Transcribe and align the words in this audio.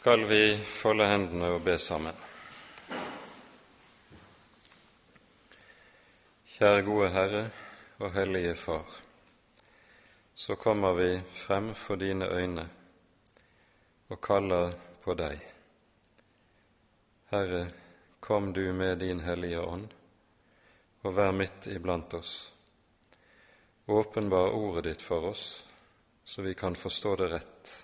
skal 0.00 0.22
vi 0.24 0.56
folde 0.56 1.04
hendene 1.04 1.48
og 1.52 1.58
be 1.60 1.74
sammen. 1.76 2.16
Kjære 6.54 6.86
gode 6.86 7.08
Herre 7.12 7.42
og 7.98 8.14
Hellige 8.14 8.54
Far. 8.56 8.94
Så 10.32 10.56
kommer 10.56 10.96
vi 10.96 11.08
frem 11.42 11.74
for 11.76 12.00
dine 12.00 12.30
øyne 12.32 12.64
og 14.08 14.22
kaller 14.24 14.72
på 15.04 15.18
deg. 15.20 15.36
Herre, 17.34 17.66
kom 18.24 18.54
du 18.56 18.72
med 18.72 19.04
din 19.04 19.20
Hellige 19.20 19.60
Ånd, 19.60 19.92
og 21.04 21.16
vær 21.20 21.36
midt 21.36 21.68
iblant 21.76 22.16
oss. 22.16 22.32
Åpenbar 23.84 24.56
ordet 24.56 24.88
ditt 24.88 25.04
for 25.04 25.28
oss, 25.34 25.46
så 26.24 26.42
vi 26.48 26.56
kan 26.56 26.72
forstå 26.88 27.16
det 27.20 27.32
rett 27.36 27.76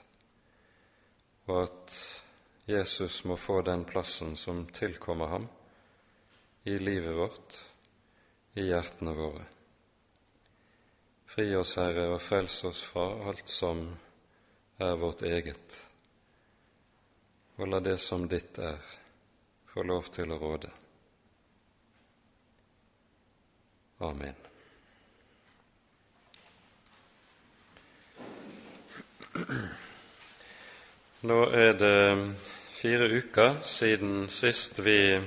og 1.47 1.63
at 1.63 1.97
Jesus 2.67 3.25
må 3.25 3.37
få 3.39 3.61
den 3.63 3.85
plassen 3.87 4.37
som 4.37 4.67
tilkommer 4.75 5.27
ham 5.27 5.47
i 6.67 6.79
livet 6.79 7.15
vårt, 7.15 7.65
i 8.59 8.67
hjertene 8.67 9.15
våre. 9.15 9.45
Fri 11.31 11.55
oss, 11.55 11.77
Herre, 11.79 12.09
og 12.11 12.23
frels 12.23 12.65
oss 12.67 12.83
fra 12.83 13.07
alt 13.31 13.49
som 13.53 13.85
er 14.83 14.99
vårt 14.99 15.23
eget, 15.23 15.87
og 17.57 17.71
la 17.71 17.81
det 17.81 17.99
som 18.03 18.27
ditt 18.29 18.59
er, 18.59 18.83
få 19.71 19.87
lov 19.87 20.11
til 20.11 20.33
å 20.35 20.41
råde. 20.43 20.71
Amen. 24.11 24.35
Nå 31.27 31.37
er 31.51 31.73
det 31.75 32.35
fire 32.71 33.07
uker 33.11 33.57
siden 33.67 34.29
sist 34.31 34.77
vi 34.79 35.19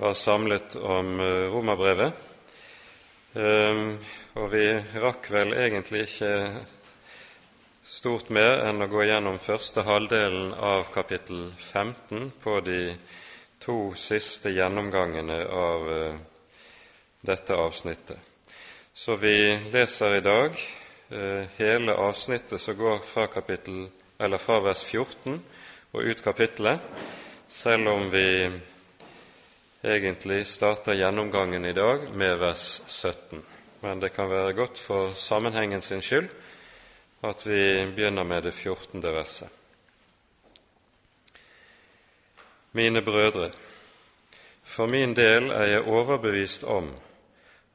var 0.00 0.14
samlet 0.16 0.76
om 0.80 1.18
eh, 1.20 1.48
romerbrevet. 1.52 2.12
Ehm, 3.36 3.98
og 4.40 4.46
vi 4.54 4.62
rakk 5.02 5.26
vel 5.34 5.52
egentlig 5.58 6.06
ikke 6.06 6.30
stort 7.84 8.30
mer 8.32 8.62
enn 8.64 8.80
å 8.80 8.88
gå 8.88 9.04
gjennom 9.04 9.36
første 9.42 9.84
halvdelen 9.84 10.54
av 10.56 10.86
kapittel 10.94 11.50
15 11.58 12.30
på 12.40 12.54
de 12.64 12.78
to 13.60 13.76
siste 14.00 14.54
gjennomgangene 14.54 15.42
av 15.44 15.90
eh, 15.98 16.22
dette 17.20 17.58
avsnittet. 17.66 18.32
Så 18.94 19.18
vi 19.20 19.36
leser 19.74 20.16
i 20.16 20.24
dag 20.24 20.56
eh, 21.10 21.44
hele 21.58 21.98
avsnittet 22.08 22.62
som 22.62 22.80
går 22.80 23.04
fra 23.04 23.28
kapittel 23.36 23.84
15 23.84 24.03
eller 24.18 24.38
fra 24.38 24.60
vers 24.60 24.84
14 24.84 25.40
og 25.94 26.02
ut 26.02 26.22
kapittelet, 26.22 26.80
selv 27.48 27.88
om 27.88 28.10
vi 28.10 28.50
egentlig 29.84 30.46
starter 30.46 30.96
gjennomgangen 30.98 31.64
i 31.64 31.74
dag 31.76 32.08
med 32.14 32.38
vers 32.38 32.82
17. 32.86 33.42
Men 33.80 34.00
det 34.00 34.14
kan 34.14 34.30
være 34.30 34.52
godt 34.52 34.78
for 34.78 35.12
sammenhengen 35.18 35.82
sin 35.82 36.02
skyld 36.02 36.30
at 37.24 37.46
vi 37.46 37.86
begynner 37.96 38.24
med 38.24 38.42
det 38.42 38.52
14. 38.52 39.02
verset. 39.02 39.48
Mine 42.72 43.02
brødre, 43.02 43.50
for 44.62 44.86
min 44.86 45.14
del 45.16 45.50
er 45.50 45.64
jeg 45.64 45.88
overbevist 45.88 46.64
om 46.64 46.90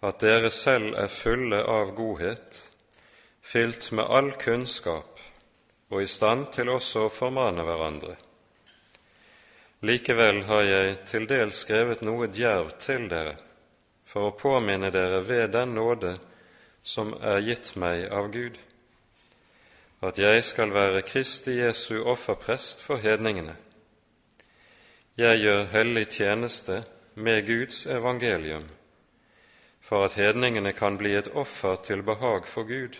at 0.03 0.21
dere 0.21 0.51
selv 0.51 0.93
er 0.93 1.07
fulle 1.07 1.63
av 1.63 1.95
godhet, 1.95 2.69
fylt 3.41 3.91
med 3.91 4.05
all 4.09 4.31
kunnskap 4.37 5.08
og 5.89 6.03
i 6.03 6.07
stand 6.07 6.51
til 6.53 6.69
også 6.69 7.07
å 7.07 7.13
formane 7.13 7.65
hverandre. 7.65 8.15
Likevel 9.85 10.43
har 10.49 10.65
jeg 10.67 10.95
til 11.07 11.27
dels 11.29 11.61
skrevet 11.63 12.01
noe 12.05 12.27
djervt 12.27 12.81
til 12.83 13.07
dere, 13.09 13.37
for 14.05 14.29
å 14.29 14.35
påminne 14.37 14.91
dere 14.91 15.21
ved 15.25 15.53
den 15.55 15.73
nåde 15.77 16.17
som 16.83 17.13
er 17.21 17.39
gitt 17.45 17.75
meg 17.79 18.09
av 18.11 18.29
Gud, 18.33 18.57
at 20.01 20.19
jeg 20.19 20.43
skal 20.47 20.71
være 20.75 21.03
Kristi 21.07 21.57
Jesu 21.59 22.01
offerprest 22.03 22.83
for 22.85 23.01
hedningene. 23.03 23.55
Jeg 25.19 25.41
gjør 25.41 25.65
hellig 25.73 26.05
tjeneste 26.15 26.83
med 27.15 27.47
Guds 27.47 27.85
evangelium, 27.85 28.69
for 29.81 30.05
at 30.07 30.15
hedningene 30.19 30.71
kan 30.75 30.99
bli 30.99 31.15
et 31.17 31.31
offer 31.35 31.79
til 31.83 32.03
behag 32.03 32.47
for 32.47 32.67
Gud 32.67 32.99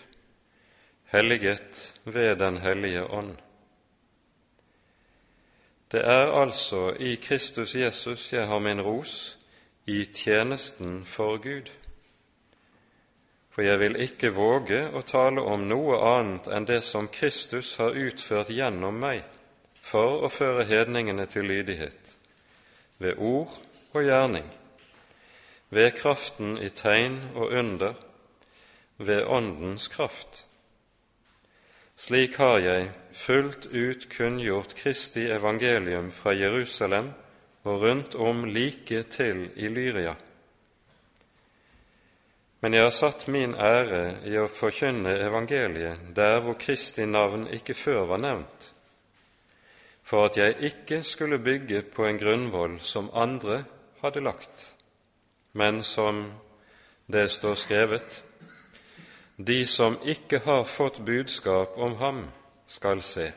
helliget 1.10 2.00
ved 2.04 2.36
Den 2.36 2.58
hellige 2.58 3.04
ånd. 3.04 3.36
Det 5.92 6.00
er 6.00 6.32
altså 6.42 6.90
i 6.98 7.14
Kristus 7.14 7.74
Jesus 7.74 8.32
jeg 8.32 8.46
har 8.46 8.58
min 8.58 8.80
ros 8.80 9.38
i 9.86 10.04
tjenesten 10.04 11.04
for 11.04 11.36
Gud. 11.36 11.70
For 13.50 13.62
jeg 13.62 13.80
vil 13.80 13.96
ikke 14.00 14.30
våge 14.30 14.84
å 14.94 15.02
tale 15.02 15.42
om 15.42 15.64
noe 15.66 15.98
annet 15.98 16.46
enn 16.46 16.68
det 16.68 16.84
som 16.86 17.08
Kristus 17.08 17.74
har 17.82 17.98
utført 17.98 18.52
gjennom 18.54 19.00
meg 19.02 19.24
for 19.82 20.22
å 20.22 20.30
føre 20.30 20.68
hedningene 20.68 21.26
til 21.26 21.48
lydighet, 21.50 22.14
ved 22.98 23.18
ord 23.18 23.56
og 23.90 24.06
gjerning, 24.06 24.46
ved 25.74 25.90
kraften 25.98 26.54
i 26.62 26.70
tegn 26.70 27.18
og 27.34 27.50
under, 27.50 27.98
ved 28.98 29.26
Åndens 29.26 29.88
kraft 29.88 30.44
slik 32.00 32.38
har 32.40 32.58
jeg 32.64 32.88
fullt 33.12 33.66
ut 33.66 34.06
kunngjort 34.08 34.72
Kristi 34.78 35.26
evangelium 35.28 36.08
fra 36.14 36.32
Jerusalem 36.32 37.10
og 37.68 37.82
rundt 37.82 38.14
om 38.14 38.44
like 38.48 39.02
til 39.12 39.50
i 39.56 39.68
Lyria. 39.68 40.14
Men 42.60 42.74
jeg 42.74 42.82
har 42.86 42.96
satt 42.96 43.26
min 43.28 43.52
ære 43.54 44.00
i 44.28 44.36
å 44.40 44.48
forkynne 44.48 45.12
evangeliet 45.26 46.08
der 46.16 46.40
hvor 46.44 46.56
Kristi 46.60 47.04
navn 47.04 47.46
ikke 47.52 47.76
før 47.76 48.08
var 48.14 48.24
nevnt, 48.24 48.70
for 50.02 50.28
at 50.28 50.40
jeg 50.40 50.56
ikke 50.70 51.02
skulle 51.04 51.38
bygge 51.38 51.82
på 51.82 52.08
en 52.08 52.20
grunnvoll 52.20 52.80
som 52.80 53.12
andre 53.12 53.62
hadde 54.00 54.24
lagt, 54.24 54.66
men 55.52 55.82
som 55.82 56.24
det 57.12 57.28
står 57.30 57.54
skrevet:" 57.60 58.24
De 59.42 59.66
som 59.66 59.96
ikke 60.04 60.42
har 60.44 60.66
fått 60.68 60.98
budskap 61.00 61.78
om 61.80 61.94
ham, 61.96 62.18
skal 62.68 63.00
se, 63.00 63.30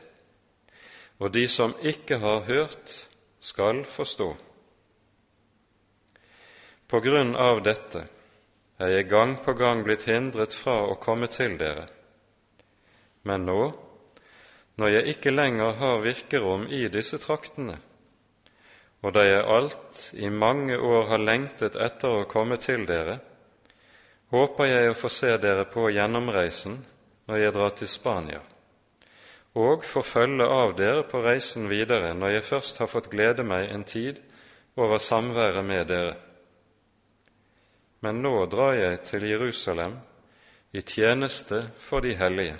og 1.16 1.32
de 1.32 1.46
som 1.48 1.72
ikke 1.80 2.18
har 2.20 2.42
hørt, 2.44 2.92
skal 3.40 3.80
forstå. 3.88 4.26
På 6.92 7.00
grunn 7.00 7.32
av 7.40 7.62
dette 7.64 8.04
er 8.84 8.92
jeg 8.98 9.08
gang 9.08 9.38
på 9.46 9.56
gang 9.56 9.80
blitt 9.86 10.04
hindret 10.10 10.52
fra 10.52 10.76
å 10.92 11.00
komme 11.00 11.30
til 11.32 11.56
dere. 11.56 11.86
Men 13.24 13.48
nå, 13.48 13.60
når 14.76 14.96
jeg 14.98 15.16
ikke 15.16 15.32
lenger 15.32 15.78
har 15.80 16.04
virkerom 16.04 16.66
i 16.68 16.84
disse 16.92 17.16
traktene, 17.22 17.78
og 19.00 19.16
da 19.16 19.24
jeg 19.24 19.46
alt 19.56 20.08
i 20.20 20.28
mange 20.28 20.76
år 20.76 21.08
har 21.14 21.24
lengtet 21.32 21.80
etter 21.80 22.20
å 22.20 22.28
komme 22.28 22.60
til 22.60 22.84
dere, 22.88 23.22
håper 24.34 24.66
jeg 24.66 24.90
å 24.90 24.98
få 24.98 25.10
se 25.12 25.30
dere 25.38 25.64
på 25.70 25.86
gjennomreisen 25.94 26.80
når 27.28 27.40
jeg 27.40 27.54
drar 27.54 27.74
til 27.78 27.90
Spania, 27.90 28.40
og 29.54 29.84
få 29.86 30.02
følge 30.02 30.48
av 30.50 30.74
dere 30.78 31.04
på 31.06 31.20
reisen 31.22 31.68
videre 31.70 32.10
når 32.18 32.38
jeg 32.38 32.48
først 32.48 32.82
har 32.82 32.90
fått 32.90 33.12
glede 33.12 33.46
meg 33.46 33.70
en 33.70 33.86
tid 33.86 34.18
over 34.74 34.98
samværet 34.98 35.64
med 35.64 35.86
dere. 35.86 36.16
Men 38.02 38.20
nå 38.24 38.34
drar 38.50 38.74
jeg 38.76 39.00
til 39.06 39.28
Jerusalem 39.30 39.94
i 40.74 40.82
tjeneste 40.82 41.62
for 41.78 42.02
de 42.04 42.16
hellige. 42.18 42.58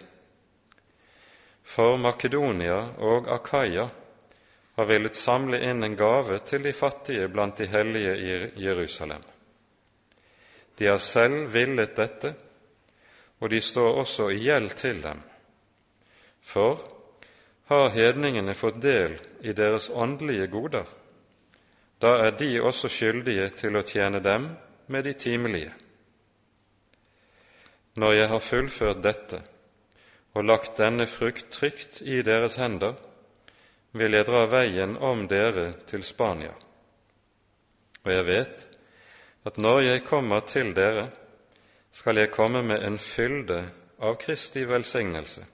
For 1.65 1.99
Makedonia 1.99 2.79
og 3.03 3.29
Akaya 3.35 3.89
har 4.79 4.89
villet 4.89 5.19
samle 5.19 5.59
inn 5.67 5.83
en 5.83 5.99
gave 5.99 6.39
til 6.47 6.63
de 6.65 6.73
fattige 6.73 7.29
blant 7.29 7.59
de 7.59 7.67
hellige 7.67 8.17
i 8.17 8.35
Jerusalem. 8.63 9.34
De 10.79 10.87
har 10.87 10.99
selv 10.99 11.53
villet 11.53 11.95
dette, 11.97 12.35
og 13.39 13.51
de 13.51 13.61
står 13.61 14.01
også 14.03 14.31
i 14.33 14.41
gjeld 14.43 14.75
til 14.79 15.03
dem. 15.03 15.21
For 16.43 16.83
har 17.71 17.95
hedningene 17.95 18.55
fått 18.55 18.83
del 18.83 19.17
i 19.41 19.55
deres 19.57 19.91
åndelige 19.91 20.51
goder, 20.53 20.85
da 22.03 22.19
er 22.27 22.35
de 22.37 22.51
også 22.61 22.91
skyldige 22.91 23.49
til 23.57 23.79
å 23.79 23.87
tjene 23.87 24.21
dem 24.21 24.51
med 24.93 25.07
de 25.07 25.15
timelige. 25.17 25.73
Når 27.97 28.13
jeg 28.13 28.29
har 28.29 28.43
fullført 28.43 29.03
dette 29.03 29.41
og 30.35 30.45
lagt 30.45 30.77
denne 30.81 31.07
frukt 31.07 31.53
trygt 31.55 32.03
i 32.03 32.21
deres 32.27 32.59
hender, 32.59 32.97
vil 33.95 34.17
jeg 34.19 34.27
dra 34.27 34.45
veien 34.51 34.97
om 34.99 35.29
dere 35.31 35.69
til 35.87 36.03
Spania. 36.03 36.53
Og 38.03 38.11
jeg 38.11 38.27
vet 38.27 38.65
at 39.45 39.59
når 39.59 39.81
jeg 39.81 40.05
kommer 40.05 40.41
til 40.41 40.73
dere, 40.77 41.11
skal 41.93 42.17
jeg 42.17 42.31
komme 42.31 42.63
med 42.63 42.83
en 42.85 42.99
fylde 42.99 43.61
av 44.01 44.17
Kristi 44.19 44.65
velsignelse. 44.69 45.45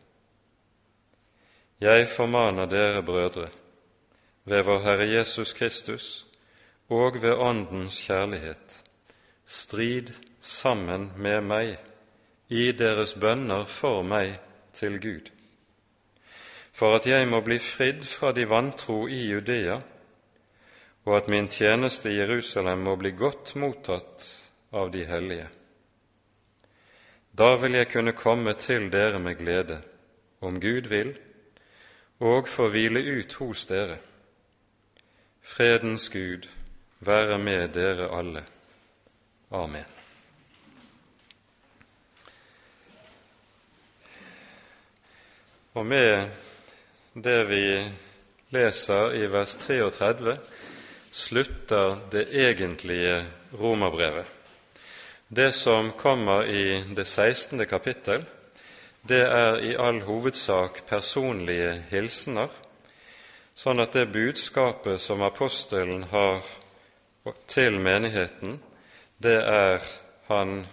Jeg 1.81 2.09
formaner 2.09 2.67
dere, 2.67 3.03
brødre, 3.03 3.49
ved 4.45 4.63
vår 4.63 4.81
Herre 4.85 5.09
Jesus 5.09 5.53
Kristus 5.53 6.27
og 6.89 7.23
ved 7.23 7.33
Åndens 7.33 7.99
kjærlighet, 8.07 8.83
strid 9.47 10.13
sammen 10.41 11.13
med 11.17 11.41
meg 11.41 11.77
i 12.49 12.73
deres 12.73 13.15
bønner 13.15 13.65
for 13.65 14.03
meg 14.03 14.39
til 14.75 15.01
Gud, 15.01 15.31
for 16.73 16.97
at 16.97 17.07
jeg 17.07 17.29
må 17.29 17.41
bli 17.41 17.59
fridd 17.59 18.05
fra 18.05 18.33
de 18.33 18.49
vantro 18.49 19.07
i 19.09 19.27
Judea, 19.31 19.81
og 21.05 21.17
at 21.17 21.29
min 21.29 21.49
tjeneste 21.49 22.11
i 22.11 22.19
Jerusalem 22.19 22.85
må 22.85 22.97
bli 23.01 23.15
godt 23.17 23.55
mottatt 23.57 24.27
av 24.73 24.91
de 24.93 25.05
hellige. 25.09 25.49
Da 27.33 27.55
vil 27.57 27.79
jeg 27.79 27.89
kunne 27.93 28.13
komme 28.13 28.55
til 28.59 28.91
dere 28.93 29.19
med 29.19 29.39
glede, 29.39 29.81
om 30.41 30.61
Gud 30.61 30.89
vil, 30.91 31.15
og 32.21 32.49
få 32.49 32.69
hvile 32.69 33.01
ut 33.01 33.35
hos 33.41 33.67
dere. 33.71 33.97
Fredens 35.41 36.11
Gud 36.13 36.49
være 37.01 37.39
med 37.39 37.69
dere 37.75 38.11
alle. 38.19 38.45
Amen. 39.51 39.85
Og 45.75 45.87
med 45.87 46.29
det 47.15 47.41
vi 47.49 47.65
leser 48.51 49.15
i 49.15 49.27
vers 49.31 49.55
33, 49.57 50.37
slutter 51.11 51.97
det 52.11 52.29
egentlige 52.33 53.25
romerbrevet. 53.53 54.27
Det 55.29 55.53
som 55.53 55.93
kommer 55.93 56.47
i 56.47 56.85
det 56.95 57.05
16. 57.05 57.67
kapittel, 57.67 58.25
det 59.03 59.23
er 59.27 59.61
i 59.63 59.77
all 59.77 60.01
hovedsak 60.03 60.83
personlige 60.87 61.73
hilsener, 61.91 62.49
sånn 63.55 63.81
at 63.81 63.95
det 63.95 64.11
budskapet 64.13 65.01
som 65.01 65.23
apostelen 65.23 66.03
har 66.11 66.43
til 67.47 67.79
menigheten, 67.79 68.59
det 69.19 69.39
er 69.45 69.85
han 70.27 70.65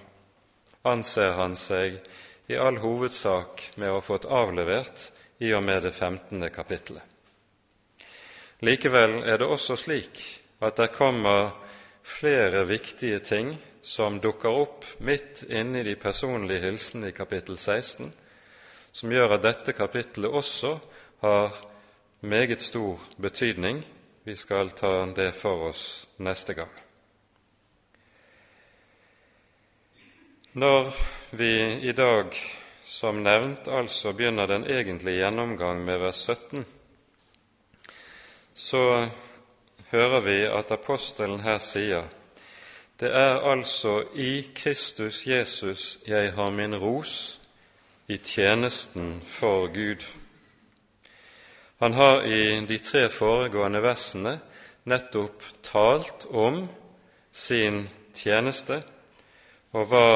anser 0.88 1.36
han 1.38 1.56
seg 1.60 2.00
i 2.48 2.58
all 2.58 2.80
hovedsak 2.80 3.70
med 3.76 3.92
å 3.92 4.00
ha 4.00 4.06
fått 4.06 4.26
avlevert 4.26 5.10
i 5.44 5.52
og 5.54 5.64
med 5.68 5.84
det 5.84 5.92
15. 5.92 6.50
kapittelet. 6.54 7.17
Likevel 8.66 9.22
er 9.24 9.38
det 9.38 9.48
også 9.48 9.76
slik 9.78 10.22
at 10.66 10.80
det 10.80 10.94
kommer 10.96 11.52
flere 12.02 12.64
viktige 12.66 13.20
ting 13.20 13.52
som 13.86 14.18
dukker 14.20 14.50
opp 14.50 14.86
midt 15.06 15.44
inne 15.48 15.84
i 15.84 15.86
de 15.86 15.96
personlige 15.96 16.64
hilsene 16.66 17.12
i 17.12 17.16
kapittel 17.16 17.58
16, 17.58 18.10
som 18.92 19.14
gjør 19.14 19.36
at 19.38 19.44
dette 19.46 19.76
kapittelet 19.78 20.34
også 20.34 20.74
har 21.22 21.54
meget 22.22 22.62
stor 22.62 23.00
betydning. 23.22 23.84
Vi 24.26 24.36
skal 24.36 24.74
ta 24.76 25.06
det 25.16 25.32
for 25.38 25.70
oss 25.70 26.08
neste 26.18 26.58
gang. 26.58 26.74
Når 30.58 30.90
vi 31.38 31.52
i 31.86 31.94
dag, 31.94 32.34
som 32.86 33.22
nevnt, 33.22 33.68
altså 33.70 34.16
begynner 34.18 34.50
den 34.50 34.66
egentlige 34.66 35.22
gjennomgang 35.22 35.86
med 35.86 36.02
vers 36.02 36.26
17, 36.26 36.66
så 38.58 39.10
hører 39.92 40.22
vi 40.26 40.38
at 40.50 40.72
apostelen 40.74 41.44
her 41.46 41.60
sier 41.62 42.08
det 42.98 43.12
er 43.14 43.44
altså 43.46 44.00
i 44.18 44.48
Kristus 44.58 45.28
Jesus 45.28 46.00
jeg 46.08 46.32
har 46.34 46.50
min 46.50 46.74
ros 46.76 47.40
i 48.10 48.18
tjenesten 48.18 49.22
for 49.22 49.68
Gud. 49.68 50.02
Han 51.80 51.94
har 51.94 52.24
i 52.26 52.66
de 52.66 52.78
tre 52.78 53.10
foregående 53.14 53.84
versene 53.86 54.40
nettopp 54.90 55.46
talt 55.62 56.26
om 56.32 56.64
sin 57.32 57.84
tjeneste 58.18 58.82
og 59.78 59.86
hva 59.92 60.10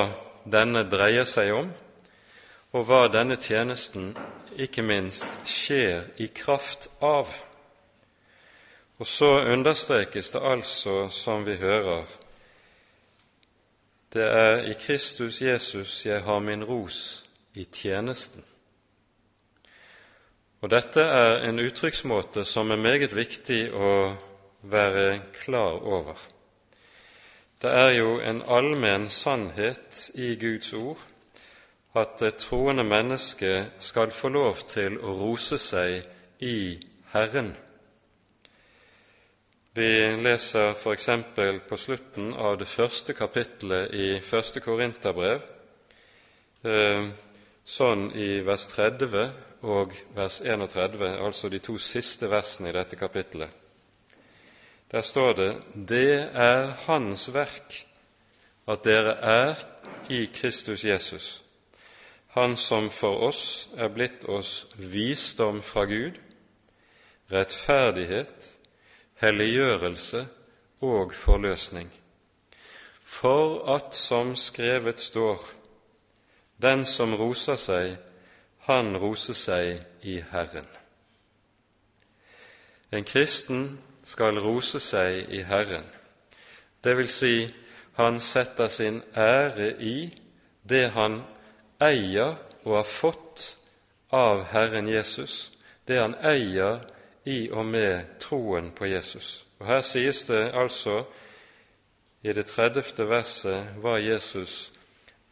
denne 0.50 0.82
dreier 0.90 1.28
seg 1.30 1.54
om, 1.54 1.70
og 2.74 2.88
hva 2.90 3.04
denne 3.14 3.38
tjenesten 3.38 4.16
ikke 4.58 4.82
minst 4.82 5.38
skjer 5.46 6.08
i 6.18 6.32
kraft 6.34 6.90
av. 7.04 7.30
Og 9.02 9.08
så 9.08 9.26
understrekes 9.26 10.32
det 10.32 10.40
altså, 10.46 11.08
som 11.10 11.46
vi 11.46 11.56
hører, 11.58 12.04
det 14.14 14.24
er 14.24 14.68
i 14.70 14.74
Kristus 14.78 15.42
Jesus 15.42 16.06
jeg 16.06 16.22
har 16.22 16.40
min 16.40 16.64
ros 16.64 17.24
i 17.54 17.66
tjenesten. 17.66 18.44
Og 20.62 20.70
Dette 20.70 21.02
er 21.02 21.48
en 21.48 21.60
uttrykksmåte 21.60 22.44
som 22.46 22.70
er 22.70 22.78
meget 22.78 23.16
viktig 23.18 23.72
å 23.74 24.14
være 24.62 25.08
klar 25.34 25.82
over. 25.82 26.22
Det 27.62 27.74
er 27.74 27.96
jo 27.98 28.20
en 28.20 28.44
allmenn 28.46 29.10
sannhet 29.10 30.12
i 30.14 30.36
Guds 30.36 30.74
ord 30.78 31.02
at 31.98 32.20
det 32.22 32.36
troende 32.46 32.86
menneske 32.86 33.66
skal 33.80 34.14
få 34.14 34.30
lov 34.30 34.62
til 34.70 35.02
å 35.02 35.18
rose 35.26 35.58
seg 35.58 36.06
i 36.46 36.78
Herren. 37.18 37.56
Vi 39.74 40.16
leser 40.20 40.74
f.eks. 40.76 41.10
på 41.68 41.78
slutten 41.78 42.34
av 42.34 42.58
det 42.60 42.66
første 42.68 43.14
kapittelet 43.16 43.94
i 43.96 44.08
første 44.20 44.60
Korinterbrev, 44.60 45.46
eh, 46.68 47.06
sånn 47.64 48.04
i 48.12 48.42
vers 48.44 48.68
30 48.68 49.32
og 49.64 49.96
vers 50.18 50.42
31, 50.44 51.08
altså 51.24 51.48
de 51.48 51.64
to 51.64 51.78
siste 51.80 52.28
versene 52.28 52.68
i 52.68 52.76
dette 52.76 53.00
kapittelet. 53.00 53.48
Der 54.92 55.02
står 55.02 55.34
det:" 55.34 55.56
Det 55.88 56.20
er 56.36 56.76
Hans 56.86 57.34
verk 57.34 57.86
at 58.68 58.84
dere 58.84 59.18
er 59.24 59.56
i 60.10 60.26
Kristus 60.26 60.84
Jesus, 60.84 61.44
Han 62.28 62.58
som 62.58 62.90
for 62.90 63.24
oss 63.28 63.70
er 63.78 63.88
blitt 63.88 64.26
oss 64.26 64.68
visdom 64.76 65.62
fra 65.62 65.86
Gud, 65.86 66.20
rettferdighet, 67.32 68.58
helliggjørelse 69.22 70.28
og 70.82 71.14
forløsning, 71.14 71.92
for 73.04 73.76
at, 73.76 73.96
som 73.96 74.36
skrevet 74.36 75.00
står, 75.00 75.40
den 76.62 76.86
som 76.86 77.14
roser 77.14 77.58
seg, 77.58 77.96
han 78.66 78.98
roser 78.98 79.38
seg 79.38 79.82
i 80.02 80.20
Herren. 80.32 80.68
En 82.92 83.06
kristen 83.06 83.80
skal 84.04 84.40
rose 84.42 84.82
seg 84.82 85.30
i 85.30 85.44
Herren, 85.46 85.86
det 86.84 86.98
vil 86.98 87.10
si, 87.10 87.36
han 87.94 88.20
setter 88.20 88.68
sin 88.68 89.02
ære 89.18 89.76
i 89.84 89.98
det 90.70 90.88
han 90.96 91.22
eier 91.82 92.40
og 92.64 92.76
har 92.80 92.88
fått 92.88 93.44
av 94.14 94.48
Herren 94.50 94.90
Jesus, 94.90 95.52
det 95.86 96.00
han 96.02 96.16
eier 96.26 96.82
i 97.26 97.50
og 97.52 97.66
med 97.66 98.18
troen 98.20 98.72
på 98.72 98.86
Jesus. 98.86 99.46
Og 99.60 99.68
Her 99.68 99.82
sies 99.82 100.24
det 100.24 100.52
altså 100.54 101.04
i 102.24 102.34
det 102.34 102.46
30. 102.46 102.84
verset 103.10 103.76
hva 103.82 103.98
Jesus 104.02 104.72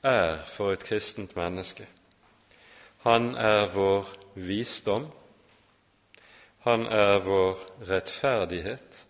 er 0.03 0.43
for 0.46 0.74
et 0.74 0.84
kristent 0.86 1.36
menneske. 1.36 1.88
Han 3.05 3.36
er 3.36 3.67
vår 3.74 4.10
visdom, 4.36 5.08
han 6.60 6.86
er 6.86 7.19
vår 7.24 7.58
rettferdighet, 7.89 9.05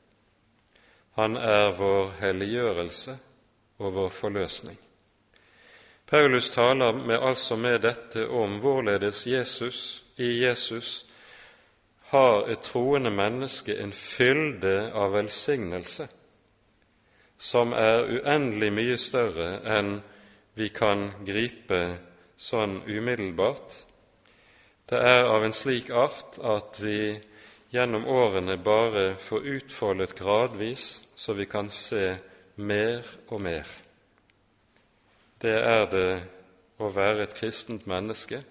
han 1.17 1.35
er 1.35 1.71
vår 1.75 2.13
helliggjørelse 2.19 3.17
og 3.79 3.93
vår 3.93 4.09
forløsning. 4.09 4.77
Paulus 6.07 6.51
taler 6.51 6.91
med, 6.91 7.19
altså 7.21 7.55
med 7.55 7.79
dette 7.79 8.27
om 8.29 8.57
hvorledes 8.59 9.27
Jesus 9.27 10.03
i 10.17 10.45
Jesus 10.45 11.05
har 12.09 12.49
et 12.49 12.63
troende 12.65 13.11
menneske 13.13 13.75
en 13.77 13.93
fylde 13.93 14.91
av 14.97 15.13
velsignelse 15.13 16.07
som 17.39 17.71
er 17.71 18.03
uendelig 18.19 18.69
mye 18.75 18.97
større 18.99 19.49
enn 19.77 19.93
vi 20.59 20.67
kan 20.75 21.05
gripe 21.23 21.79
sånn 22.35 22.81
umiddelbart. 22.83 23.77
Det 24.89 24.99
er 24.99 25.29
av 25.29 25.45
en 25.45 25.55
slik 25.55 25.91
art 25.95 26.39
at 26.43 26.81
vi 26.83 27.13
gjennom 27.71 28.07
årene 28.09 28.57
bare 28.59 29.13
får 29.21 29.47
utfoldet 29.55 30.17
gradvis, 30.19 31.05
så 31.15 31.35
vi 31.37 31.45
kan 31.47 31.69
se 31.71 32.17
mer 32.59 33.07
og 33.29 33.39
mer. 33.45 33.67
Det 35.39 35.55
er 35.55 35.85
det 35.93 36.09
å 36.83 36.89
være 36.91 37.23
et 37.23 37.37
kristent 37.37 37.87
menneske 37.87 38.41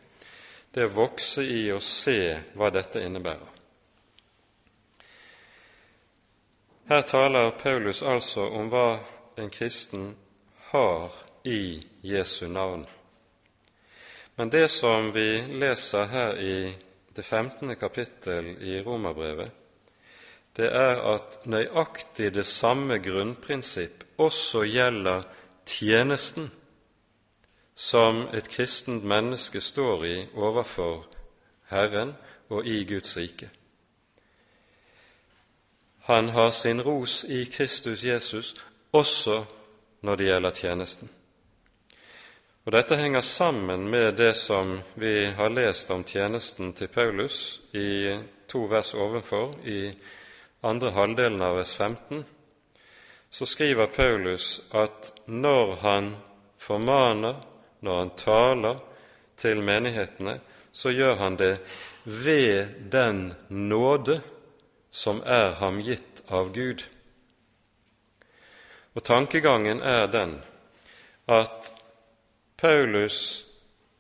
det 0.79 0.87
å 0.87 0.95
vokse 0.95 1.43
i 1.43 1.69
å 1.75 1.81
se 1.83 2.21
hva 2.55 2.71
dette 2.71 3.03
innebærer. 3.03 3.55
Her 6.89 7.03
taler 7.05 7.51
Paulus 7.59 8.01
altså 8.07 8.47
om 8.57 8.71
hva 8.73 9.01
en 9.37 9.51
kristen 9.53 10.13
har 10.71 11.13
i 11.45 11.83
Jesu 12.07 12.47
navn. 12.49 12.87
Men 14.39 14.53
det 14.55 14.69
som 14.71 15.11
vi 15.13 15.43
leser 15.61 16.07
her 16.13 16.39
i 16.39 16.55
det 17.15 17.23
15. 17.27 17.75
kapittel 17.77 18.55
i 18.63 18.79
Romerbrevet, 18.87 19.51
det 20.57 20.71
er 20.71 21.03
at 21.13 21.43
nøyaktig 21.51 22.31
det 22.39 22.47
samme 22.47 23.01
grunnprinsipp 23.03 24.07
også 24.23 24.63
gjelder 24.67 25.27
tjenesten 25.67 26.49
som 27.79 28.25
et 28.35 28.49
kristent 28.51 29.05
menneske 29.07 29.61
står 29.63 30.05
i 30.05 30.17
overfor 30.35 31.05
Herren 31.71 32.17
og 32.51 32.67
i 32.67 32.83
Guds 32.85 33.17
rike. 33.17 33.51
Han 36.09 36.29
har 36.35 36.51
sin 36.51 36.83
ros 36.83 37.25
i 37.25 37.45
Kristus 37.45 38.03
Jesus 38.05 38.57
også 38.93 39.45
når 40.01 40.17
det 40.17 40.27
gjelder 40.27 40.51
tjenesten. 40.51 41.11
Og 42.67 42.73
Dette 42.73 42.97
henger 42.97 43.21
sammen 43.21 43.87
med 43.89 44.17
det 44.19 44.35
som 44.37 44.81
vi 44.95 45.31
har 45.39 45.49
lest 45.49 45.91
om 45.91 46.03
tjenesten 46.05 46.73
til 46.73 46.89
Paulus 46.89 47.61
i 47.73 48.19
to 48.49 48.67
vers 48.67 48.95
ovenfor, 48.95 49.55
i 49.65 49.93
andre 50.63 50.91
halvdelen 50.91 51.43
av 51.43 51.57
vers 51.57 51.77
15. 51.77 52.25
Så 53.31 53.47
skriver 53.47 53.87
Paulus 53.87 54.61
at 54.75 55.13
når 55.27 55.75
han 55.77 56.17
formaner, 56.59 57.48
når 57.81 57.99
han 57.99 58.11
taler 58.17 58.81
til 59.39 59.63
menighetene, 59.63 60.39
så 60.73 60.91
gjør 60.91 61.15
han 61.23 61.37
det 61.37 61.55
ved 62.05 62.91
den 62.93 63.35
nåde 63.49 64.21
som 64.91 65.23
er 65.27 65.55
ham 65.61 65.81
gitt 65.85 66.23
av 66.29 66.53
Gud. 66.55 66.85
Og 68.95 69.05
tankegangen 69.05 69.81
er 69.83 70.07
den 70.11 70.39
at 71.29 71.73
Paulus' 72.59 73.45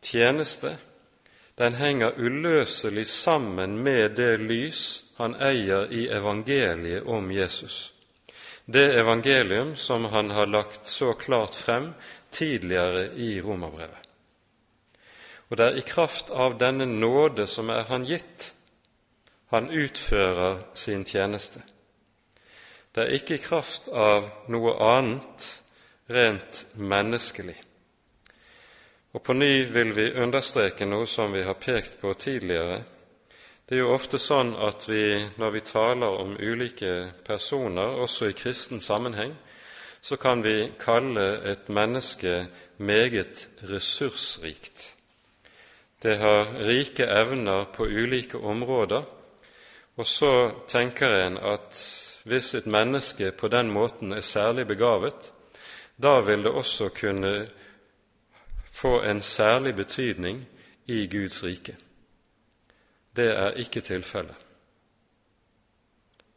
tjeneste 0.03 0.79
den 1.59 1.75
henger 1.75 2.13
uløselig 2.17 3.07
sammen 3.07 3.83
med 3.83 4.17
det 4.17 4.37
lys 4.39 4.83
han 5.17 5.35
eier 5.43 5.91
i 5.91 6.07
evangeliet 6.15 7.07
om 7.07 7.33
Jesus. 7.35 7.93
Det 8.65 8.95
evangelium 9.01 9.77
som 9.77 10.05
han 10.05 10.31
har 10.31 10.47
lagt 10.47 10.87
så 10.87 11.13
klart 11.13 11.55
frem 11.55 11.93
tidligere 12.31 13.09
i 13.17 13.41
Romerbrevet. 13.41 14.09
Og 15.49 15.57
det 15.57 15.67
er 15.67 15.79
i 15.81 15.87
kraft 15.87 16.31
av 16.31 16.59
denne 16.61 16.87
nåde 16.87 17.47
som 17.49 17.71
er 17.73 17.89
han 17.89 18.05
gitt, 18.05 18.53
han 19.49 19.71
utfører 19.71 20.61
sin 20.77 21.07
tjeneste. 21.09 21.63
Det 22.95 23.05
er 23.05 23.17
ikke 23.17 23.39
i 23.39 23.41
kraft 23.41 23.89
av 23.89 24.29
noe 24.53 24.75
annet 24.85 25.47
rent 26.13 26.67
menneskelig. 26.75 27.57
Og 29.17 29.23
På 29.25 29.33
ny 29.33 29.65
vil 29.73 29.95
vi 29.97 30.13
understreke 30.21 30.87
noe 30.87 31.07
som 31.09 31.33
vi 31.33 31.43
har 31.43 31.57
pekt 31.57 32.01
på 32.01 32.13
tidligere. 32.15 32.83
Det 33.69 33.77
er 33.77 33.83
jo 33.83 33.95
ofte 33.95 34.19
sånn 34.21 34.55
at 34.57 34.85
vi, 34.89 35.17
når 35.37 35.51
vi 35.51 35.61
taler 35.65 36.21
om 36.21 36.37
ulike 36.37 37.13
personer, 37.25 37.97
også 38.05 38.29
i 38.29 38.37
kristen 38.37 38.81
sammenheng, 38.81 39.35
så 40.01 40.17
kan 40.17 40.43
vi 40.43 40.73
kalle 40.81 41.43
et 41.51 41.69
menneske 41.69 42.47
meget 42.79 43.49
ressursrikt. 43.63 44.95
Det 46.03 46.19
har 46.19 46.53
rike 46.67 47.07
evner 47.07 47.65
på 47.75 47.85
ulike 47.85 48.39
områder, 48.39 49.03
og 49.97 50.07
så 50.07 50.53
tenker 50.69 51.27
en 51.27 51.39
at 51.39 51.81
hvis 52.25 52.55
et 52.55 52.67
menneske 52.67 53.33
på 53.33 53.49
den 53.49 53.71
måten 53.71 54.13
er 54.13 54.21
særlig 54.21 54.67
begavet, 54.67 55.33
da 56.03 56.21
vil 56.21 56.43
det 56.43 56.53
også 56.53 56.89
kunne 56.89 57.49
få 58.73 59.01
en 59.03 59.23
særlig 59.23 59.75
betydning 59.75 60.47
i 60.87 61.07
Guds 61.07 61.45
rike. 61.45 61.77
Det 63.17 63.27
er 63.33 63.51
ikke 63.51 63.81
tilfellet, 63.81 64.37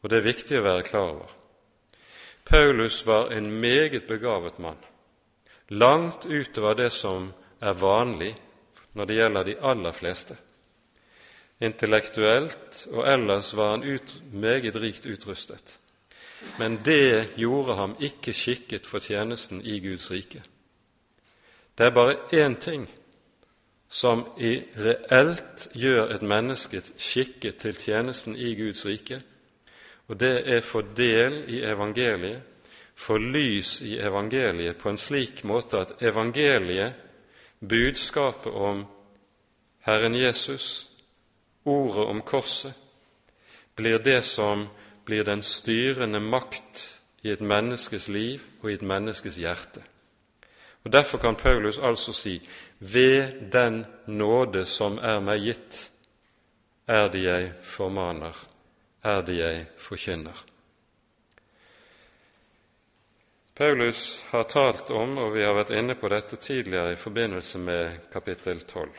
og 0.01 0.09
det 0.09 0.17
er 0.17 0.25
viktig 0.25 0.57
å 0.57 0.65
være 0.65 0.87
klar 0.87 1.13
over. 1.13 1.40
Paulus 2.51 3.05
var 3.05 3.29
en 3.31 3.59
meget 3.59 4.07
begavet 4.07 4.59
mann, 4.59 4.77
langt 5.67 6.25
utover 6.25 6.73
det 6.73 6.89
som 6.91 7.29
er 7.61 7.73
vanlig 7.73 8.33
når 8.93 9.05
det 9.05 9.15
gjelder 9.15 9.43
de 9.43 9.55
aller 9.61 9.91
fleste. 9.95 10.35
Intellektuelt 11.61 12.87
og 12.91 13.07
ellers 13.07 13.53
var 13.55 13.71
han 13.71 13.83
ut, 13.87 14.17
meget 14.33 14.75
rikt 14.75 15.05
utrustet. 15.05 15.79
Men 16.59 16.81
det 16.85 17.37
gjorde 17.37 17.75
ham 17.75 17.95
ikke 17.99 18.33
skikket 18.33 18.87
for 18.87 18.99
tjenesten 18.99 19.61
i 19.61 19.79
Guds 19.79 20.11
rike. 20.11 20.43
Det 21.77 21.85
er 21.85 21.95
bare 21.95 22.19
én 22.33 22.59
ting 22.59 22.89
som 23.89 24.25
i 24.37 24.57
reelt 24.75 25.69
gjør 25.73 26.15
et 26.15 26.21
menneske 26.21 26.83
skikket 26.97 27.63
til 27.63 27.75
tjenesten 27.75 28.35
i 28.35 28.55
Guds 28.59 28.85
rike, 28.85 29.23
og 30.11 30.19
det 30.19 30.41
er 30.43 30.59
for 30.61 30.83
del 30.95 31.45
i 31.47 31.61
evangeliet, 31.63 32.41
for 32.95 33.17
lys 33.17 33.77
i 33.81 33.95
evangeliet 34.03 34.77
på 34.77 34.91
en 34.91 34.99
slik 34.99 35.45
måte 35.47 35.79
at 35.79 35.93
evangeliet, 36.03 36.97
budskapet 37.61 38.51
om 38.51 38.83
Herren 39.87 40.15
Jesus, 40.15 40.89
ordet 41.65 42.03
om 42.11 42.19
korset, 42.21 42.73
blir 43.75 44.03
det 44.03 44.23
som 44.27 44.67
blir 45.05 45.23
den 45.23 45.41
styrende 45.41 46.19
makt 46.19 46.83
i 47.23 47.31
et 47.31 47.41
menneskes 47.41 48.09
liv 48.09 48.43
og 48.61 48.71
i 48.71 48.75
et 48.75 48.85
menneskes 48.85 49.39
hjerte. 49.39 49.81
Og 50.83 50.91
Derfor 50.91 51.17
kan 51.17 51.35
Paulus 51.35 51.79
altså 51.79 52.13
si:" 52.13 52.49
Ved 52.79 53.51
den 53.51 53.85
nåde 54.07 54.65
som 54.65 54.97
er 54.97 55.19
meg 55.19 55.39
gitt, 55.39 55.91
er 56.87 57.07
det 57.07 57.23
jeg 57.23 57.53
formaner, 57.61 58.50
er 59.03 59.21
det 59.25 59.37
jeg 59.37 59.65
forkynner. 59.77 60.45
Paulus 63.55 64.25
har 64.29 64.43
talt 64.43 64.89
om, 64.89 65.17
og 65.17 65.33
vi 65.35 65.43
har 65.45 65.53
vært 65.53 65.73
inne 65.75 65.95
på 65.99 66.09
dette 66.09 66.37
tidligere 66.41 66.93
i 66.93 66.99
forbindelse 66.99 67.59
med 67.59 68.07
kapittel 68.13 68.63
12. 68.65 68.89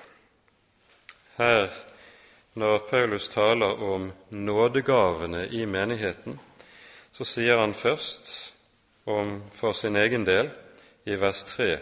Her 1.39 1.71
når 2.55 2.79
Paulus 2.91 3.29
taler 3.29 3.83
om 3.83 4.11
nådegavene 4.29 5.47
i 5.49 5.65
menigheten, 5.67 6.39
så 7.13 7.25
sier 7.25 7.57
han 7.59 7.73
først 7.75 8.53
om 9.09 9.39
for 9.57 9.73
sin 9.73 9.97
egen 9.97 10.27
del 10.29 10.51
i 11.09 11.17
vers 11.17 11.45
3.: 11.45 11.79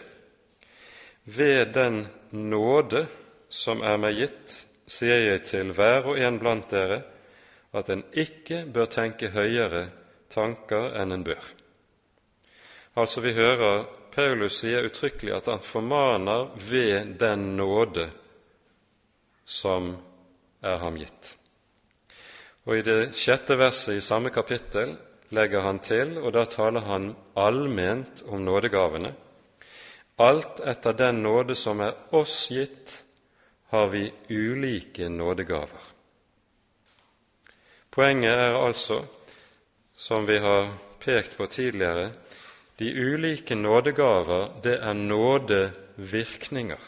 Ved 1.25 1.73
den 1.73 2.07
nåde 2.31 3.07
som 3.49 3.83
er 3.83 3.97
meg 3.99 4.15
gitt, 4.15 4.55
sier 4.87 5.19
jeg 5.27 5.43
til 5.45 5.73
hver 5.75 6.07
og 6.07 6.19
en 6.19 6.39
blant 6.39 6.71
dere 6.71 7.01
at 7.73 7.89
en 7.89 8.03
ikke 8.11 8.65
bør 8.73 8.89
tenke 8.91 9.31
høyere 9.31 9.87
tanker 10.31 10.91
enn 10.99 11.15
en 11.15 11.23
bør. 11.23 11.43
Altså, 12.95 13.21
vi 13.23 13.33
hører 13.33 13.85
Paulus 14.11 14.57
sier 14.59 14.83
uttrykkelig 14.89 15.35
at 15.37 15.47
han 15.47 15.63
formaner 15.63 16.49
ved 16.69 17.13
den 17.19 17.53
nåde 17.55 18.09
som 19.47 19.93
er 20.61 20.81
ham 20.83 20.97
gitt. 20.99 21.35
Og 22.67 22.77
I 22.77 22.83
det 22.85 22.99
sjette 23.17 23.55
verset 23.57 23.97
i 23.97 24.03
samme 24.03 24.29
kapittel 24.29 24.93
legger 25.31 25.63
han 25.65 25.79
til, 25.79 26.17
og 26.19 26.33
da 26.35 26.43
taler 26.45 26.83
han 26.85 27.07
allment 27.39 28.21
om 28.27 28.43
nådegavene. 28.45 29.13
Alt 30.21 30.59
etter 30.67 30.93
den 30.93 31.23
nåde 31.23 31.55
som 31.55 31.81
er 31.81 31.95
oss 32.13 32.51
gitt, 32.51 32.99
har 33.71 33.87
vi 33.87 34.09
ulike 34.29 35.07
nådegaver. 35.09 35.90
Poenget 37.91 38.31
er 38.31 38.55
altså, 38.55 39.01
som 39.97 40.27
vi 40.27 40.37
har 40.39 40.69
pekt 41.01 41.37
på 41.37 41.45
tidligere, 41.51 42.11
de 42.79 42.87
ulike 42.95 43.55
nådegaver, 43.55 44.61
det 44.63 44.77
er 44.79 44.93
nådevirkninger. 44.93 46.79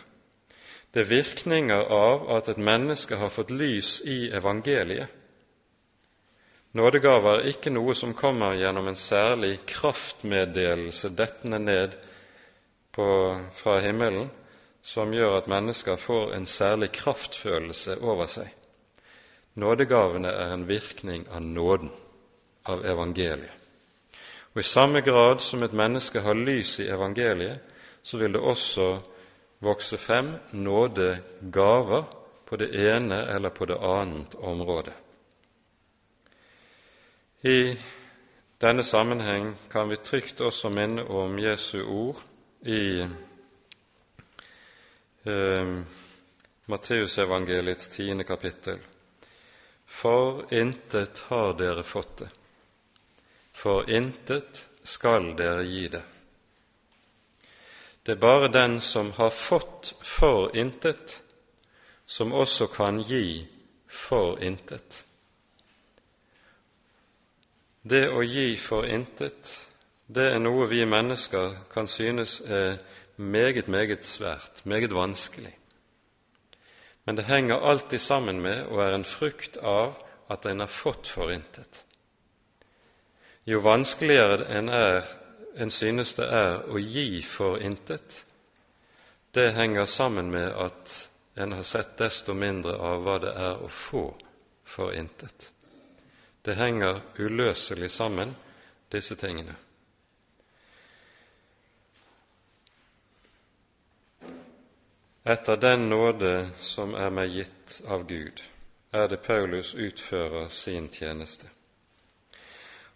Det 0.94 1.02
er 1.02 1.10
virkninger 1.10 1.84
av 1.92 2.30
at 2.38 2.50
et 2.50 2.58
menneske 2.58 3.18
har 3.18 3.30
fått 3.34 3.52
lys 3.52 4.00
i 4.06 4.30
evangeliet. 4.32 5.08
Nådegaver 6.74 7.42
er 7.42 7.52
ikke 7.52 7.74
noe 7.74 7.94
som 7.98 8.16
kommer 8.18 8.56
gjennom 8.58 8.88
en 8.90 8.98
særlig 8.98 9.60
kraftmeddelelse 9.70 11.12
dettende 11.14 11.60
ned 11.60 12.00
på, 12.94 13.06
fra 13.54 13.80
himmelen, 13.84 14.32
som 14.82 15.14
gjør 15.14 15.38
at 15.38 15.52
mennesker 15.52 16.00
får 16.00 16.34
en 16.34 16.50
særlig 16.50 16.92
kraftfølelse 16.96 18.00
over 18.02 18.30
seg. 18.30 18.50
Nådegavene 19.56 20.28
er 20.28 20.54
en 20.54 20.68
virkning 20.68 21.28
av 21.30 21.42
nåden, 21.42 21.92
av 22.66 22.86
evangeliet. 22.86 23.52
Og 24.54 24.60
I 24.60 24.64
samme 24.64 25.02
grad 25.02 25.42
som 25.42 25.64
et 25.64 25.74
menneske 25.74 26.22
har 26.22 26.38
lys 26.38 26.80
i 26.80 26.90
evangeliet, 26.90 27.60
så 28.04 28.18
vil 28.18 28.34
det 28.34 28.42
også 28.42 29.00
vokse 29.64 29.98
frem 29.98 30.34
nådegaver 30.52 32.04
på 32.46 32.56
det 32.56 32.70
ene 32.76 33.24
eller 33.34 33.50
på 33.50 33.66
det 33.66 33.78
annet 33.82 34.36
området. 34.36 34.94
I 37.42 37.78
denne 38.62 38.84
sammenheng 38.84 39.56
kan 39.72 39.90
vi 39.90 39.96
trygt 39.96 40.42
også 40.42 40.70
minne 40.70 41.04
om 41.04 41.40
Jesu 41.40 41.82
ord 41.84 42.22
i 42.62 43.02
eh, 45.26 45.74
Matteusevangeliets 46.66 47.90
tiende 47.90 48.24
kapittel, 48.24 48.80
for 49.94 50.54
intet 50.54 51.20
har 51.30 51.54
dere 51.54 51.84
fått 51.86 52.18
det, 52.18 52.30
for 53.54 53.90
intet 53.90 54.66
skal 54.84 55.36
dere 55.38 55.64
gi 55.70 55.88
det. 55.94 56.02
Det 58.04 58.16
er 58.16 58.20
bare 58.20 58.50
den 58.52 58.80
som 58.82 59.12
har 59.16 59.30
fått 59.30 59.94
for 60.02 60.50
intet, 60.58 61.22
som 62.06 62.34
også 62.34 62.68
kan 62.74 63.00
gi 63.06 63.46
for 63.88 64.42
intet. 64.44 65.04
Det 67.82 68.08
å 68.10 68.26
gi 68.26 68.58
for 68.58 68.90
intet, 68.90 69.56
det 70.08 70.32
er 70.34 70.42
noe 70.42 70.68
vi 70.74 70.84
mennesker 70.90 71.62
kan 71.72 71.88
synes 71.88 72.42
er 72.42 72.80
meget, 73.16 73.68
meget 73.68 74.06
svært, 74.06 74.66
meget 74.66 74.92
vanskelig. 74.96 75.54
Men 77.04 77.16
det 77.16 77.24
henger 77.28 77.60
alltid 77.60 78.02
sammen 78.02 78.42
med 78.42 78.66
og 78.66 78.82
er 78.84 78.96
en 78.96 79.08
frukt 79.08 79.58
av 79.58 79.98
at 80.32 80.46
en 80.46 80.64
har 80.64 80.72
fått 80.72 81.08
forintet. 81.08 81.84
Jo 83.44 83.60
vanskeligere 83.60 84.46
en, 84.56 84.70
er, 84.70 85.02
en 85.60 85.72
synes 85.72 86.14
det 86.16 86.30
er 86.32 86.62
å 86.72 86.80
gi 86.80 87.22
forintet, 87.28 88.24
det 89.34 89.52
henger 89.58 89.86
sammen 89.90 90.30
med 90.32 90.54
at 90.54 90.94
en 91.36 91.52
har 91.58 91.66
sett 91.66 91.98
desto 91.98 92.36
mindre 92.38 92.78
av 92.78 93.04
hva 93.04 93.18
det 93.20 93.34
er 93.34 93.64
å 93.66 93.68
få 93.68 94.06
forintet. 94.64 95.50
Det 96.46 96.56
henger 96.56 97.02
uløselig 97.18 97.90
sammen, 97.92 98.36
disse 98.94 99.16
tingene. 99.18 99.56
Etter 105.26 105.56
den 105.56 105.90
nåde 105.90 106.50
som 106.60 106.98
er 107.00 107.12
meg 107.16 107.30
gitt 107.32 107.78
av 107.88 108.02
Gud, 108.08 108.42
er 108.92 109.08
det 109.08 109.22
Paulus 109.24 109.72
utfører 109.72 110.50
sin 110.52 110.90
tjeneste. 110.92 111.48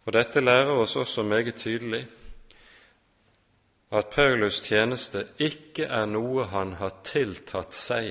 Og 0.03 0.11
Dette 0.13 0.41
lærer 0.43 0.75
oss 0.75 0.95
også 0.99 1.23
meget 1.23 1.55
tydelig 1.55 2.01
at 3.91 4.09
Paulus' 4.11 4.59
tjeneste 4.65 5.21
ikke 5.39 5.85
er 5.87 6.05
noe 6.11 6.43
han 6.51 6.73
har 6.81 6.97
tiltatt 7.07 7.71
seg 7.73 8.09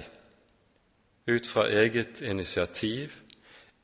ut 1.28 1.46
fra 1.46 1.66
eget 1.68 2.22
initiativ, 2.24 3.18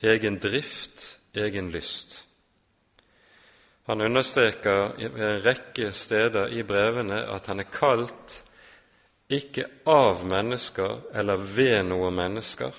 egen 0.01 0.39
drift, 0.41 1.19
egen 1.35 1.69
lyst. 1.71 2.23
Han 3.85 4.01
understreker 4.01 4.97
ved 4.97 5.29
en 5.29 5.45
rekke 5.45 5.93
steder 5.93 6.49
i 6.57 6.63
brevene 6.63 7.21
at 7.35 7.53
han 7.53 7.61
er 7.61 7.69
kalt 7.69 8.39
ikke 9.33 9.65
av 9.89 10.25
mennesker 10.29 11.01
eller 11.15 11.37
ved 11.37 11.83
noen 11.89 12.15
mennesker, 12.15 12.73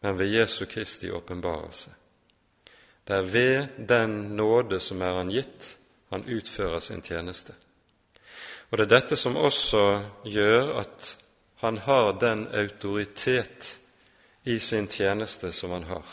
men 0.00 0.18
ved 0.18 0.32
Jesu 0.32 0.64
Kristi 0.66 1.10
åpenbarelse. 1.10 1.90
Det 3.06 3.14
er 3.14 3.22
ved 3.22 3.66
den 3.88 4.16
nåde 4.36 4.80
som 4.80 5.02
er 5.02 5.20
han 5.20 5.30
gitt, 5.30 5.76
han 6.10 6.26
utfører 6.26 6.80
sin 6.80 7.02
tjeneste. 7.02 7.54
Og 8.70 8.78
det 8.78 8.86
er 8.86 8.94
dette 8.96 9.16
som 9.16 9.36
også 9.38 9.82
gjør 10.26 10.72
at 10.82 11.12
han 11.62 11.78
har 11.78 12.12
den 12.20 12.46
autoritet 12.50 13.78
i 14.44 14.58
sin 14.58 14.88
tjeneste 14.88 15.52
som 15.52 15.70
han 15.70 15.86
har. 15.90 16.06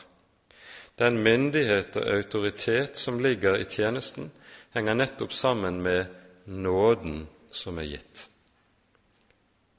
Den 0.96 1.18
myndighet 1.24 1.98
og 1.98 2.08
autoritet 2.08 2.98
som 2.98 3.20
ligger 3.20 3.58
i 3.58 3.66
tjenesten, 3.66 4.32
henger 4.74 4.98
nettopp 4.98 5.34
sammen 5.34 5.82
med 5.82 6.06
nåden 6.46 7.28
som 7.52 7.78
er 7.78 7.90
gitt. 7.90 8.28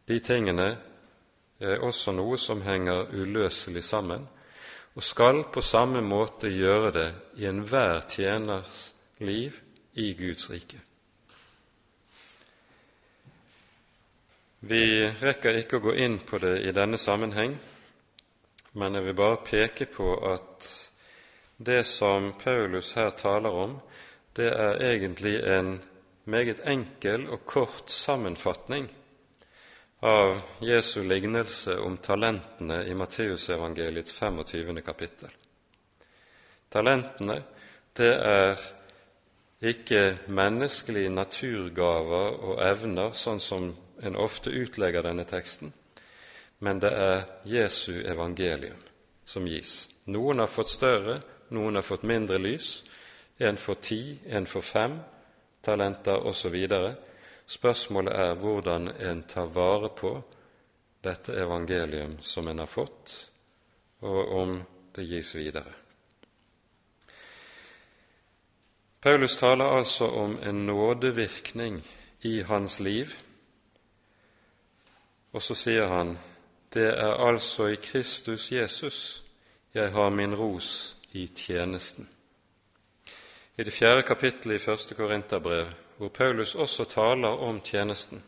De 0.06 0.18
tingene 0.20 0.68
er 1.60 1.84
også 1.84 2.12
noe 2.12 2.38
som 2.40 2.62
henger 2.64 3.08
uløselig 3.14 3.84
sammen, 3.84 4.26
og 4.94 5.02
skal 5.02 5.44
på 5.52 5.62
samme 5.64 6.02
måte 6.04 6.50
gjøre 6.52 6.90
det 6.94 7.06
i 7.40 7.46
enhver 7.48 8.04
tjeners 8.08 8.90
liv 9.18 9.56
i 9.94 10.12
Guds 10.18 10.50
rike. 10.52 10.80
Vi 14.64 14.84
rekker 15.20 15.58
ikke 15.60 15.78
å 15.80 15.84
gå 15.88 15.94
inn 16.00 16.18
på 16.24 16.38
det 16.40 16.58
i 16.64 16.72
denne 16.72 16.98
sammenheng, 17.00 17.56
men 18.80 18.96
jeg 18.96 19.06
vil 19.08 19.16
bare 19.18 19.42
peke 19.44 19.86
på 19.92 20.14
at 20.30 20.68
det 21.56 21.84
som 21.86 22.32
Paulus 22.40 22.94
her 22.98 23.10
taler 23.16 23.56
om, 23.64 23.76
det 24.36 24.50
er 24.50 24.80
egentlig 24.82 25.36
en 25.46 25.76
meget 26.24 26.62
enkel 26.66 27.28
og 27.30 27.44
kort 27.46 27.92
sammenfatning 27.92 28.88
av 30.04 30.40
Jesu 30.60 31.04
lignelse 31.04 31.78
om 31.78 31.96
talentene 31.96 32.84
i 32.84 32.94
Matteusevangeliets 32.94 34.12
25. 34.12 34.82
kapittel. 34.82 35.30
Talentene, 36.68 37.38
det 37.96 38.10
er 38.12 38.60
ikke 39.64 40.02
menneskelige 40.28 41.08
naturgaver 41.08 42.36
og 42.36 42.60
evner, 42.66 43.16
sånn 43.16 43.40
som 43.40 43.70
en 44.04 44.18
ofte 44.20 44.52
utlegger 44.52 45.06
denne 45.08 45.24
teksten, 45.24 45.72
men 46.60 46.84
det 46.84 46.92
er 46.92 47.24
Jesu 47.48 48.02
evangelium 48.04 48.84
som 49.24 49.48
gis. 49.48 49.88
Noen 50.04 50.44
har 50.44 50.52
fått 50.52 50.74
større, 50.74 51.22
noen 51.48 51.80
har 51.80 51.86
fått 51.86 52.04
mindre 52.04 52.36
lys. 52.42 52.82
En 53.40 53.56
får 53.56 53.80
ti, 53.80 54.02
en 54.28 54.44
får 54.44 54.68
fem 54.68 55.00
talenter 55.64 56.28
osv. 56.28 56.60
Spørsmålet 57.46 58.14
er 58.16 58.34
hvordan 58.40 58.88
en 58.88 59.22
tar 59.28 59.50
vare 59.52 59.90
på 59.96 60.14
dette 61.04 61.34
evangelium 61.36 62.16
som 62.22 62.48
en 62.48 62.58
har 62.58 62.70
fått, 62.70 63.30
og 64.00 64.32
om 64.40 64.54
det 64.96 65.04
gis 65.08 65.34
videre. 65.34 65.72
Paulus 69.04 69.36
taler 69.36 69.68
altså 69.68 70.08
om 70.08 70.38
en 70.40 70.66
nådevirkning 70.66 71.82
i 72.24 72.40
hans 72.48 72.80
liv 72.80 73.12
og 75.34 75.42
så 75.42 75.56
sier 75.58 75.90
han, 75.90 76.14
det 76.74 76.92
er 76.94 77.18
altså 77.18 77.68
i 77.72 77.80
Kristus 77.82 78.52
Jesus 78.52 78.98
jeg 79.74 79.90
har 79.90 80.10
min 80.14 80.34
ros 80.38 80.94
i 81.12 81.26
tjenesten. 81.26 82.06
I 83.58 83.64
det 83.66 83.74
fjerde 83.74 84.02
kapittelet 84.06 84.60
i 84.60 84.62
første 84.62 84.94
Korinterbrev, 84.94 85.66
hvor 85.96 86.08
Paulus 86.08 86.54
også 86.54 86.84
taler 86.84 87.38
om 87.40 87.60
tjenesten, 87.60 88.22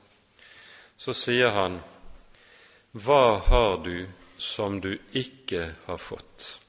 så 0.96 1.14
sier 1.14 1.50
han, 1.50 1.80
Hva 2.92 3.38
har 3.48 3.82
du 3.84 4.06
som 4.38 4.80
du 4.80 4.94
ikke 5.12 5.72
har 5.86 5.98
fått? 5.98 6.60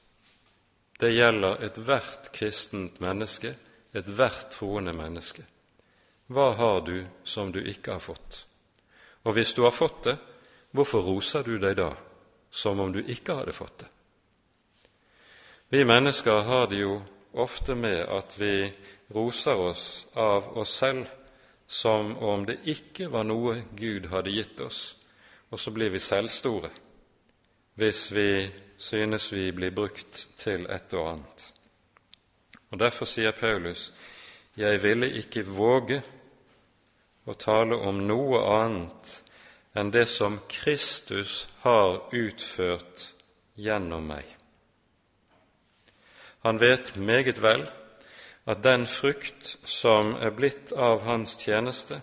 Det 0.98 1.12
gjelder 1.14 1.62
ethvert 1.64 2.32
kristent 2.34 2.98
menneske, 3.00 3.54
ethvert 3.94 4.50
troende 4.50 4.92
menneske. 4.92 5.44
Hva 6.28 6.50
har 6.58 6.80
du 6.84 7.06
som 7.24 7.52
du 7.52 7.62
ikke 7.62 7.96
har 7.96 8.02
fått? 8.04 8.42
Og 9.22 9.36
hvis 9.36 9.54
du 9.54 9.62
har 9.62 9.72
fått 9.72 10.02
det, 10.04 10.16
hvorfor 10.74 11.06
roser 11.06 11.46
du 11.46 11.56
deg 11.58 11.78
da 11.78 11.92
som 12.50 12.80
om 12.80 12.92
du 12.92 13.00
ikke 13.00 13.38
hadde 13.38 13.54
fått 13.56 13.78
det? 13.84 13.88
Vi 15.68 15.84
mennesker 15.84 16.44
har 16.48 16.66
det 16.66 16.82
jo 16.82 16.98
ofte 17.32 17.74
med 17.76 18.02
at 18.08 18.34
vi 18.40 18.70
roser 19.14 19.56
oss 19.56 20.06
av 20.14 20.56
oss 20.58 20.74
selv 20.78 21.06
som 21.66 22.16
om 22.16 22.44
det 22.48 22.58
ikke 22.64 23.10
var 23.12 23.24
noe 23.28 23.62
Gud 23.76 24.08
hadde 24.12 24.32
gitt 24.32 24.60
oss, 24.60 24.96
og 25.50 25.60
så 25.60 25.72
blir 25.72 25.92
vi 25.92 26.00
selvstore 26.00 26.70
hvis 27.78 28.08
vi 28.10 28.50
synes 28.78 29.28
vi 29.32 29.52
blir 29.54 29.70
brukt 29.70 30.24
til 30.36 30.64
et 30.66 30.94
og 30.98 31.12
annet. 31.12 31.44
Og 32.70 32.78
Derfor 32.78 33.06
sier 33.06 33.30
Paulus, 33.30 33.92
'Jeg 34.56 34.82
ville 34.82 35.12
ikke 35.12 35.46
våge 35.46 36.02
å 37.26 37.34
tale 37.34 37.76
om 37.76 38.00
noe 38.06 38.40
annet 38.64 39.22
enn 39.76 39.90
det 39.90 40.08
som 40.08 40.40
Kristus 40.48 41.48
har 41.62 42.08
utført 42.12 43.14
gjennom 43.54 44.06
meg. 44.06 44.24
Han 46.42 46.60
vet 46.60 46.96
meget 46.96 47.42
vel 47.42 47.66
at 48.48 48.62
den 48.64 48.86
frukt 48.88 49.58
som 49.68 50.14
er 50.16 50.32
blitt 50.32 50.72
av 50.72 51.02
hans 51.04 51.36
tjeneste, 51.36 52.00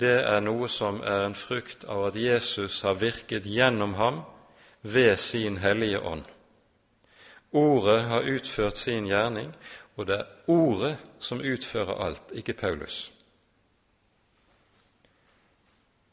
det 0.00 0.22
er 0.24 0.40
noe 0.40 0.68
som 0.72 1.02
er 1.04 1.26
en 1.26 1.36
frukt 1.36 1.84
av 1.84 2.06
at 2.08 2.16
Jesus 2.16 2.80
har 2.86 2.96
virket 2.96 3.44
gjennom 3.44 3.98
ham 3.98 4.22
ved 4.80 5.18
sin 5.20 5.58
Hellige 5.60 6.00
Ånd. 6.00 6.24
Ordet 7.52 8.02
har 8.08 8.28
utført 8.28 8.80
sin 8.80 9.08
gjerning, 9.08 9.52
og 9.96 10.06
det 10.08 10.20
er 10.22 10.34
Ordet 10.48 10.94
som 11.20 11.42
utfører 11.44 12.00
alt, 12.00 12.32
ikke 12.32 12.54
Paulus. 12.56 13.12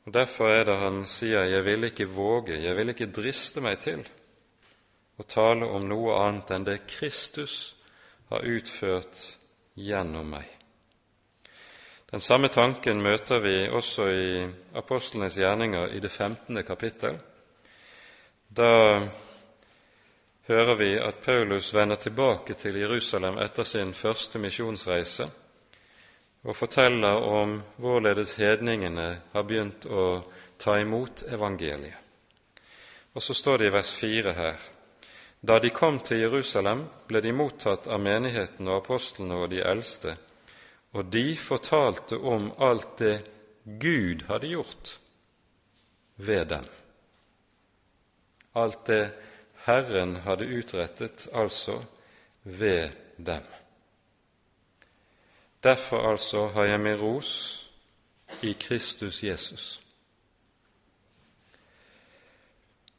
Og 0.06 0.14
Derfor 0.14 0.50
er 0.50 0.64
det 0.64 0.76
han 0.76 1.06
sier 1.06 1.46
'jeg 1.46 1.66
vil 1.66 1.84
ikke 1.84 2.06
våge, 2.06 2.62
jeg 2.62 2.76
vil 2.76 2.90
ikke 2.90 3.12
driste 3.12 3.62
meg 3.62 3.80
til' 3.80 4.10
å 5.18 5.24
tale 5.24 5.66
om 5.66 5.88
noe 5.88 6.20
annet 6.20 6.52
enn 6.52 6.64
det 6.64 6.88
Kristus 6.88 7.76
har 8.30 8.44
utført 8.44 9.38
gjennom 9.76 10.30
meg. 10.30 10.50
Den 12.12 12.22
samme 12.22 12.48
tanken 12.48 13.02
møter 13.04 13.42
vi 13.44 13.56
også 13.68 14.08
i 14.08 14.28
apostlenes 14.78 15.38
gjerninger 15.38 15.96
i 15.96 16.00
det 16.00 16.12
15. 16.12 16.64
kapittel, 16.64 17.18
da 18.48 18.70
hører 20.48 20.76
vi 20.76 20.92
at 21.02 21.20
Paulus 21.26 21.74
vender 21.74 21.96
tilbake 21.96 22.54
til 22.54 22.78
Jerusalem 22.80 23.40
etter 23.42 23.64
sin 23.64 23.94
første 23.94 24.40
misjonsreise 24.40 25.28
og 26.46 26.56
forteller 26.56 27.26
om 27.26 27.58
hvorledes 27.82 28.36
hedningene 28.38 29.08
har 29.34 29.44
begynt 29.44 29.88
å 29.90 30.22
ta 30.62 30.78
imot 30.80 31.26
evangeliet. 31.34 31.98
Og 33.16 33.24
så 33.24 33.34
står 33.34 33.58
det 33.58 33.68
i 33.68 33.74
vers 33.74 33.92
4 33.98 34.34
her 34.38 34.70
Da 35.42 35.60
de 35.60 35.70
kom 35.70 36.00
til 36.00 36.24
Jerusalem, 36.24 36.86
ble 37.08 37.22
de 37.22 37.34
mottatt 37.36 37.88
av 37.88 38.02
menigheten 38.02 38.68
og 38.68 38.84
apostlene 38.84 39.42
og 39.44 39.50
de 39.52 39.62
eldste, 39.62 40.16
og 40.96 41.12
de 41.12 41.36
fortalte 41.38 42.18
om 42.18 42.52
alt 42.58 42.98
det 43.02 43.16
Gud 43.64 44.26
hadde 44.30 44.48
gjort 44.54 44.96
ved 46.16 46.46
dem. 46.54 46.66
Alt 48.56 48.86
det 48.88 49.04
Herren 49.66 50.16
hadde 50.26 50.48
utrettet, 50.48 51.28
altså 51.34 51.82
ved 52.44 52.90
dem. 53.18 53.44
Derfor 55.64 56.12
altså 56.12 56.48
har 56.48 56.64
jeg 56.64 56.80
min 56.80 57.00
ros 57.02 57.32
i 58.42 58.54
Kristus 58.54 59.24
Jesus. 59.24 59.82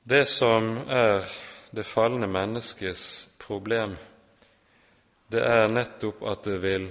Det 0.05 0.27
som 0.29 0.77
er 0.89 1.23
det 1.77 1.85
falne 1.85 2.27
menneskets 2.27 3.29
problem, 3.39 3.97
det 5.29 5.43
er 5.45 5.69
nettopp 5.69 6.23
at 6.25 6.47
det 6.47 6.57
vil 6.63 6.87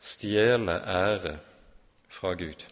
stjele 0.00 0.80
ære 0.80 1.36
fra 2.10 2.32
Gud. 2.34 2.64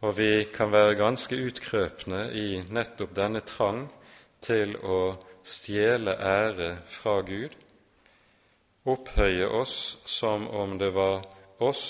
Og 0.00 0.14
vi 0.16 0.46
kan 0.54 0.72
være 0.72 0.94
ganske 0.96 1.36
utkrøpne 1.36 2.28
i 2.32 2.62
nettopp 2.70 3.12
denne 3.18 3.42
trang 3.44 3.88
til 4.40 4.76
å 4.78 5.18
stjele 5.42 6.14
ære 6.14 6.70
fra 6.88 7.18
Gud, 7.26 7.52
opphøye 8.88 9.50
oss 9.52 9.98
som 10.08 10.48
om 10.48 10.78
det 10.80 10.94
var 10.96 11.26
oss 11.60 11.84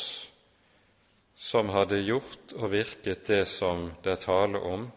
som 1.39 1.71
hadde 1.71 2.01
gjort 2.03 2.57
og 2.59 2.73
virket 2.73 3.29
det 3.29 3.45
som 3.47 3.87
det 4.03 4.17
er 4.17 4.25
tale 4.25 4.59
om 4.59 4.89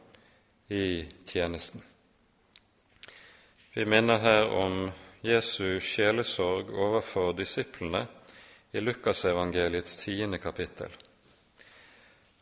i 0.74 1.06
tjenesten. 1.28 1.91
Vi 3.74 3.86
minner 3.86 4.18
her 4.18 4.50
om 4.50 4.92
Jesu 5.22 5.80
sjelesorg 5.80 6.74
overfor 6.76 7.34
disiplene 7.34 8.02
i 8.72 8.82
Lukasevangeliets 8.82 9.94
tiende 9.98 10.38
kapittel. 10.44 10.90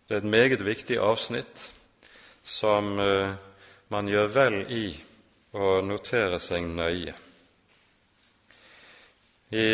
Det 0.08 0.16
er 0.16 0.24
et 0.24 0.26
meget 0.26 0.64
viktig 0.66 0.98
avsnitt 0.98 1.62
som 2.42 2.98
eh, 3.00 3.36
man 3.94 4.10
gjør 4.10 4.32
vel 4.34 4.58
i 4.74 4.88
å 5.54 5.68
notere 5.86 6.40
seg 6.42 6.66
nøye. 6.66 7.14
I 9.54 9.70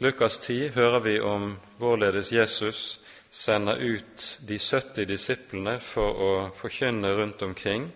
Lukas 0.00 0.40
10 0.40 0.72
hører 0.78 1.04
vi 1.04 1.18
om 1.20 1.50
hvorledes 1.76 2.32
Jesus 2.32 2.96
sender 3.28 3.76
ut 3.76 4.24
de 4.40 4.56
70 4.56 5.04
disiplene 5.12 5.76
for 5.84 6.24
å 6.30 6.32
forkynne 6.56 7.12
rundt 7.20 7.44
omkring 7.44 7.90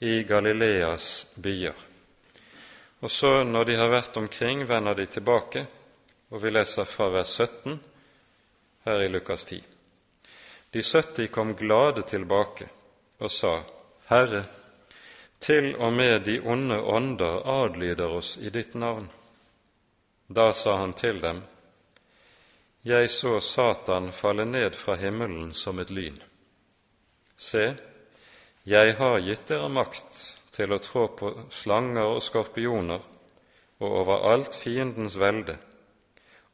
i 0.00 0.22
Galileas 0.24 1.26
byer. 1.36 1.89
Og 3.00 3.10
så, 3.10 3.44
når 3.44 3.64
de 3.64 3.76
har 3.76 3.88
vært 3.88 4.16
omkring, 4.16 4.66
vender 4.68 4.94
de 4.94 5.06
tilbake, 5.06 5.64
og 6.30 6.42
vi 6.42 6.50
leser 6.52 6.84
fra 6.84 7.08
vers 7.08 7.32
17 7.40 7.78
her 8.84 9.04
i 9.04 9.08
Lukas 9.08 9.44
10. 9.44 9.62
De 10.70 10.82
70 10.82 11.30
kom 11.32 11.54
glade 11.56 12.02
tilbake 12.02 12.68
og 13.18 13.30
sa, 13.32 13.54
Herre, 14.10 14.44
til 15.40 15.72
og 15.76 15.92
med 15.92 16.26
de 16.28 16.36
onde 16.40 16.76
ånder 16.82 17.40
adlyder 17.48 18.12
oss 18.20 18.36
i 18.36 18.52
ditt 18.52 18.74
navn. 18.74 19.08
Da 20.28 20.52
sa 20.52 20.76
han 20.76 20.92
til 20.92 21.20
dem, 21.20 21.42
Jeg 22.84 23.10
så 23.10 23.40
Satan 23.40 24.12
falle 24.12 24.44
ned 24.44 24.74
fra 24.74 24.94
himmelen 24.96 25.52
som 25.54 25.78
et 25.78 25.90
lyn. 25.90 26.16
Se, 27.36 27.74
jeg 28.64 28.94
har 28.96 29.18
gitt 29.20 29.48
dere 29.48 29.68
makt 29.68 30.39
til 30.52 30.72
å 30.72 30.82
trå 30.82 31.06
på 31.16 31.32
slanger 31.50 32.16
og 32.16 32.22
skorpioner 32.22 33.02
og 33.80 33.96
over 34.02 34.26
alt 34.32 34.56
fiendens 34.58 35.16
velde, 35.18 35.56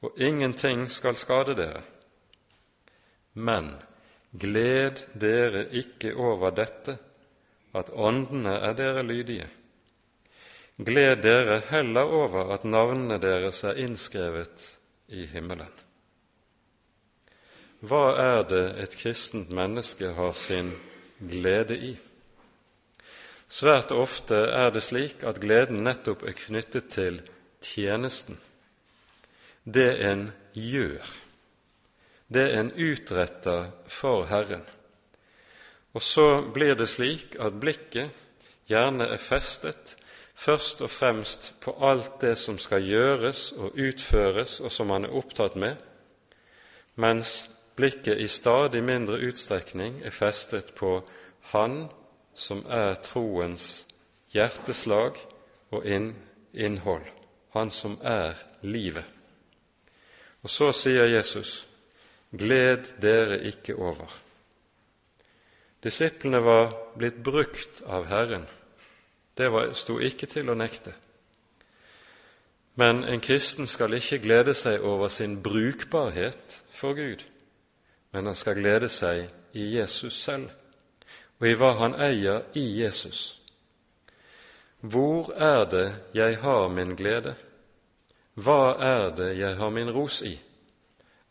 og 0.05 0.19
ingenting 0.21 0.87
skal 0.93 1.17
skade 1.19 1.57
dere. 1.59 1.83
Men 3.35 3.75
Gled 4.37 5.01
dere 5.15 5.67
ikke 5.73 6.13
over 6.19 6.53
dette, 6.53 6.97
at 7.77 7.93
åndene 7.93 8.57
er 8.69 8.75
dere 8.77 9.05
lydige. 9.07 9.47
Gled 10.77 11.23
dere 11.25 11.61
heller 11.71 12.13
over 12.13 12.53
at 12.53 12.67
navnene 12.69 13.17
deres 13.23 13.63
er 13.65 13.79
innskrevet 13.81 14.67
i 15.09 15.25
himmelen. 15.31 15.73
Hva 17.87 18.17
er 18.21 18.43
det 18.51 18.65
et 18.83 18.97
kristent 18.99 19.53
menneske 19.55 20.11
har 20.17 20.33
sin 20.37 20.73
glede 21.21 21.77
i? 21.79 21.95
Svært 23.49 23.93
ofte 23.95 24.39
er 24.51 24.73
det 24.75 24.83
slik 24.83 25.23
at 25.23 25.39
gleden 25.43 25.85
nettopp 25.87 26.25
er 26.27 26.35
knyttet 26.35 26.91
til 26.91 27.21
tjenesten, 27.63 28.41
det 29.65 29.93
en 30.07 30.29
gjør 30.53 31.15
det 32.29 32.47
en 32.59 32.73
utretter 32.73 33.71
for 33.87 34.27
Herren. 34.27 34.65
Og 35.95 36.03
så 36.03 36.43
blir 36.55 36.75
det 36.75 36.89
slik 36.91 37.37
at 37.41 37.61
blikket 37.61 38.11
gjerne 38.69 39.07
er 39.15 39.23
festet 39.23 39.97
først 40.37 40.83
og 40.85 40.91
fremst 40.91 41.53
på 41.63 41.73
alt 41.87 42.21
det 42.21 42.35
som 42.39 42.59
skal 42.61 42.85
gjøres 42.85 43.53
og 43.57 43.79
utføres, 43.79 44.61
og 44.61 44.73
som 44.73 44.91
man 44.93 45.07
er 45.07 45.15
opptatt 45.17 45.57
med, 45.57 45.77
mens 46.97 47.49
blikket 47.77 48.21
i 48.21 48.29
stadig 48.29 48.83
mindre 48.85 49.21
utstrekning 49.29 50.03
er 50.05 50.13
festet 50.13 50.75
på 50.75 51.01
Han 51.53 51.87
som 52.37 52.63
er 52.69 52.99
troens 53.01 53.87
hjerteslag 54.35 55.17
og 55.73 55.87
innhold, 56.53 57.07
Han 57.57 57.71
som 57.71 57.99
er 58.03 58.37
livet. 58.63 59.05
Og 60.43 60.51
så 60.51 60.73
sier 60.73 61.05
Jesus:" 61.05 61.67
Gled 62.37 63.01
dere 63.01 63.39
ikke 63.49 63.77
over. 63.77 64.13
Disiplene 65.83 66.41
var 66.45 66.73
blitt 66.99 67.23
brukt 67.23 67.83
av 67.87 68.07
Herren. 68.11 68.47
Det 69.39 69.49
sto 69.77 69.99
ikke 69.99 70.27
til 70.27 70.51
å 70.51 70.57
nekte. 70.59 70.93
Men 72.75 73.05
en 73.05 73.21
kristen 73.21 73.67
skal 73.67 73.95
ikke 73.97 74.19
glede 74.19 74.55
seg 74.55 74.85
over 74.85 75.09
sin 75.09 75.39
brukbarhet 75.43 76.59
for 76.71 76.93
Gud, 76.93 77.25
men 78.13 78.27
han 78.27 78.35
skal 78.35 78.59
glede 78.59 78.89
seg 78.93 79.31
i 79.57 79.71
Jesus 79.79 80.19
selv, 80.21 80.51
og 81.41 81.49
i 81.49 81.55
hva 81.55 81.73
han 81.81 81.95
eier 82.01 82.45
i 82.55 82.65
Jesus. 82.81 83.41
Hvor 84.81 85.33
er 85.33 85.65
det 85.71 85.87
jeg 86.15 86.39
har 86.41 86.69
min 86.69 86.97
glede? 86.97 87.35
Hva 88.35 88.77
er 88.81 89.11
det 89.17 89.33
jeg 89.39 89.57
har 89.57 89.71
min 89.71 89.91
ros 89.91 90.23
i? 90.23 90.37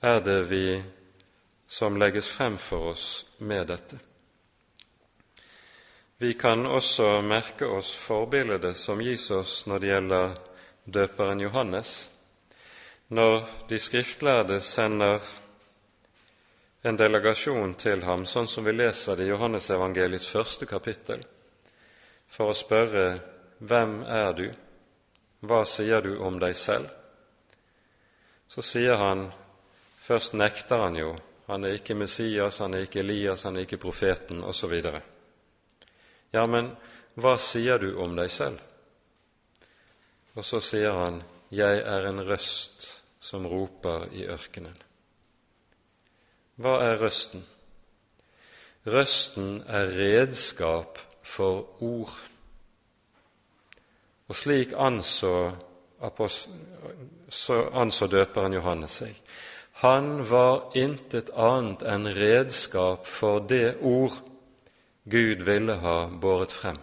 er 0.05 0.21
det 0.21 0.43
vi 0.43 0.83
som 1.67 1.97
legges 1.97 2.27
frem 2.29 2.57
for 2.57 2.91
oss 2.91 3.25
med 3.37 3.67
dette. 3.67 3.97
Vi 6.17 6.33
kan 6.33 6.65
også 6.65 7.21
merke 7.21 7.65
oss 7.65 7.95
forbildet 7.97 8.77
som 8.77 9.01
gis 9.01 9.31
oss 9.31 9.65
når 9.65 9.79
det 9.79 9.89
gjelder 9.89 10.35
døperen 10.85 11.41
Johannes, 11.41 12.09
når 13.07 13.49
de 13.69 13.79
skriftlærde 13.79 14.61
sender 14.61 15.19
en 16.85 16.97
delegasjon 16.97 17.73
til 17.81 18.03
ham, 18.05 18.27
sånn 18.29 18.47
som 18.47 18.65
vi 18.65 18.75
leser 18.75 19.17
det 19.17 19.25
i 19.25 19.31
Johannesevangeliets 19.31 20.27
første 20.29 20.67
kapittel, 20.69 21.23
for 22.29 22.51
å 22.51 22.57
spørre 22.57 23.05
hvem 23.57 24.03
er 24.05 24.35
du, 24.37 24.45
hva 25.41 25.63
sier 25.65 26.05
du 26.05 26.19
om 26.21 26.37
deg 26.41 26.53
selv? 26.57 26.91
Så 28.47 28.61
sier 28.61 29.01
han 29.01 29.31
Først 30.05 30.35
nekter 30.37 30.83
han 30.83 30.93
jo. 30.99 31.15
Han 31.47 31.63
er 31.65 31.79
ikke 31.79 31.95
Messias, 31.97 32.59
han 32.61 32.75
er 32.77 32.83
ikke 32.85 32.99
Elias, 33.01 33.47
han 33.47 33.55
er 33.57 33.65
ikke 33.65 33.79
profeten, 33.81 34.43
osv. 34.45 34.75
Ja, 36.29 36.43
men 36.45 36.69
hva 37.17 37.39
sier 37.41 37.81
du 37.81 37.95
om 38.03 38.13
deg 38.13 38.29
selv? 38.29 38.61
Og 40.37 40.45
så 40.45 40.61
sier 40.61 40.93
han, 40.93 41.23
Jeg 41.49 41.81
er 41.81 42.05
en 42.05 42.21
røst 42.21 42.91
som 43.19 43.47
roper 43.49 44.05
i 44.13 44.27
ørkenen. 44.29 44.77
Hva 46.55 46.77
er 46.85 47.01
røsten? 47.01 47.43
Røsten 48.85 49.63
er 49.67 49.89
redskap 49.97 50.99
for 51.25 51.83
ord. 51.83 52.13
Og 54.27 54.35
slik 54.35 54.73
anså, 54.77 55.51
anså 57.73 58.07
døperen 58.07 58.53
Johannes 58.53 59.01
seg. 59.01 59.19
Han 59.83 60.21
var 60.29 60.71
intet 60.79 61.33
annet 61.35 61.83
enn 61.83 62.07
redskap 62.15 63.09
for 63.09 63.43
det 63.43 63.75
ord 63.81 64.15
Gud 65.11 65.43
ville 65.45 65.75
ha 65.83 65.97
båret 66.07 66.55
frem. 66.55 66.79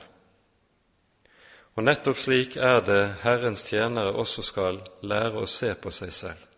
Og 1.73 1.87
nettopp 1.87 2.21
slik 2.21 2.59
er 2.61 2.83
det 2.85 3.03
Herrens 3.23 3.65
tjenere 3.65 4.13
også 4.13 4.45
skal 4.45 4.83
lære 5.09 5.41
å 5.41 5.49
se 5.49 5.73
på 5.75 5.91
seg 5.95 6.13
selv. 6.13 6.52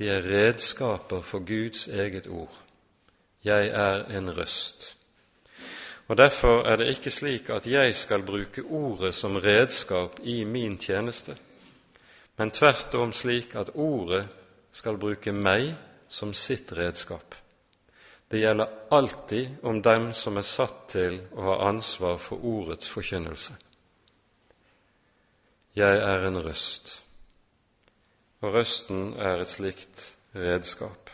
De 0.00 0.08
er 0.08 0.24
redskaper 0.24 1.20
for 1.20 1.44
Guds 1.44 1.88
eget 1.88 2.26
ord. 2.26 2.62
Jeg 3.44 3.66
er 3.68 4.06
en 4.16 4.30
røst. 4.36 4.96
Og 6.08 6.16
Derfor 6.16 6.62
er 6.64 6.76
det 6.76 6.88
ikke 6.88 7.10
slik 7.10 7.50
at 7.50 7.66
jeg 7.66 7.94
skal 7.94 8.22
bruke 8.22 8.62
ordet 8.62 9.14
som 9.14 9.36
redskap 9.36 10.20
i 10.22 10.44
min 10.44 10.78
tjeneste, 10.78 11.36
men 12.36 12.50
tvert 12.50 12.94
om 12.94 13.12
slik 13.12 13.54
at 13.54 13.70
ordet 13.74 14.24
skal 14.72 14.98
bruke 14.98 15.32
meg 15.32 15.74
som 16.08 16.32
sitt 16.34 16.72
redskap. 16.72 17.34
Det 18.30 18.40
gjelder 18.40 18.66
alltid 18.90 19.48
om 19.62 19.82
dem 19.82 20.12
som 20.14 20.36
er 20.36 20.48
satt 20.48 20.88
til 20.88 21.20
å 21.36 21.42
ha 21.42 21.68
ansvar 21.68 22.16
for 22.16 22.40
ordets 22.40 22.88
forkynnelse. 22.88 23.52
Jeg 25.76 25.98
er 25.98 26.26
en 26.26 26.42
røst, 26.42 26.99
og 28.40 28.54
røsten 28.54 29.14
er 29.20 29.40
et 29.40 29.50
slikt 29.50 30.04
redskap. 30.34 31.10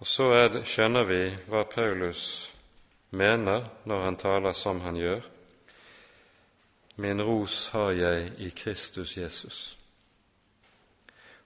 Og 0.00 0.06
så 0.06 0.30
det, 0.52 0.64
skjønner 0.68 1.06
vi 1.08 1.20
hva 1.48 1.64
Paulus 1.68 2.24
mener 3.14 3.68
når 3.84 4.04
han 4.04 4.18
taler 4.20 4.56
som 4.56 4.80
han 4.84 4.96
gjør. 4.96 5.22
Min 6.96 7.22
ros 7.22 7.68
har 7.72 7.90
jeg 7.96 8.32
i 8.38 8.50
Kristus 8.56 9.16
Jesus. 9.16 9.76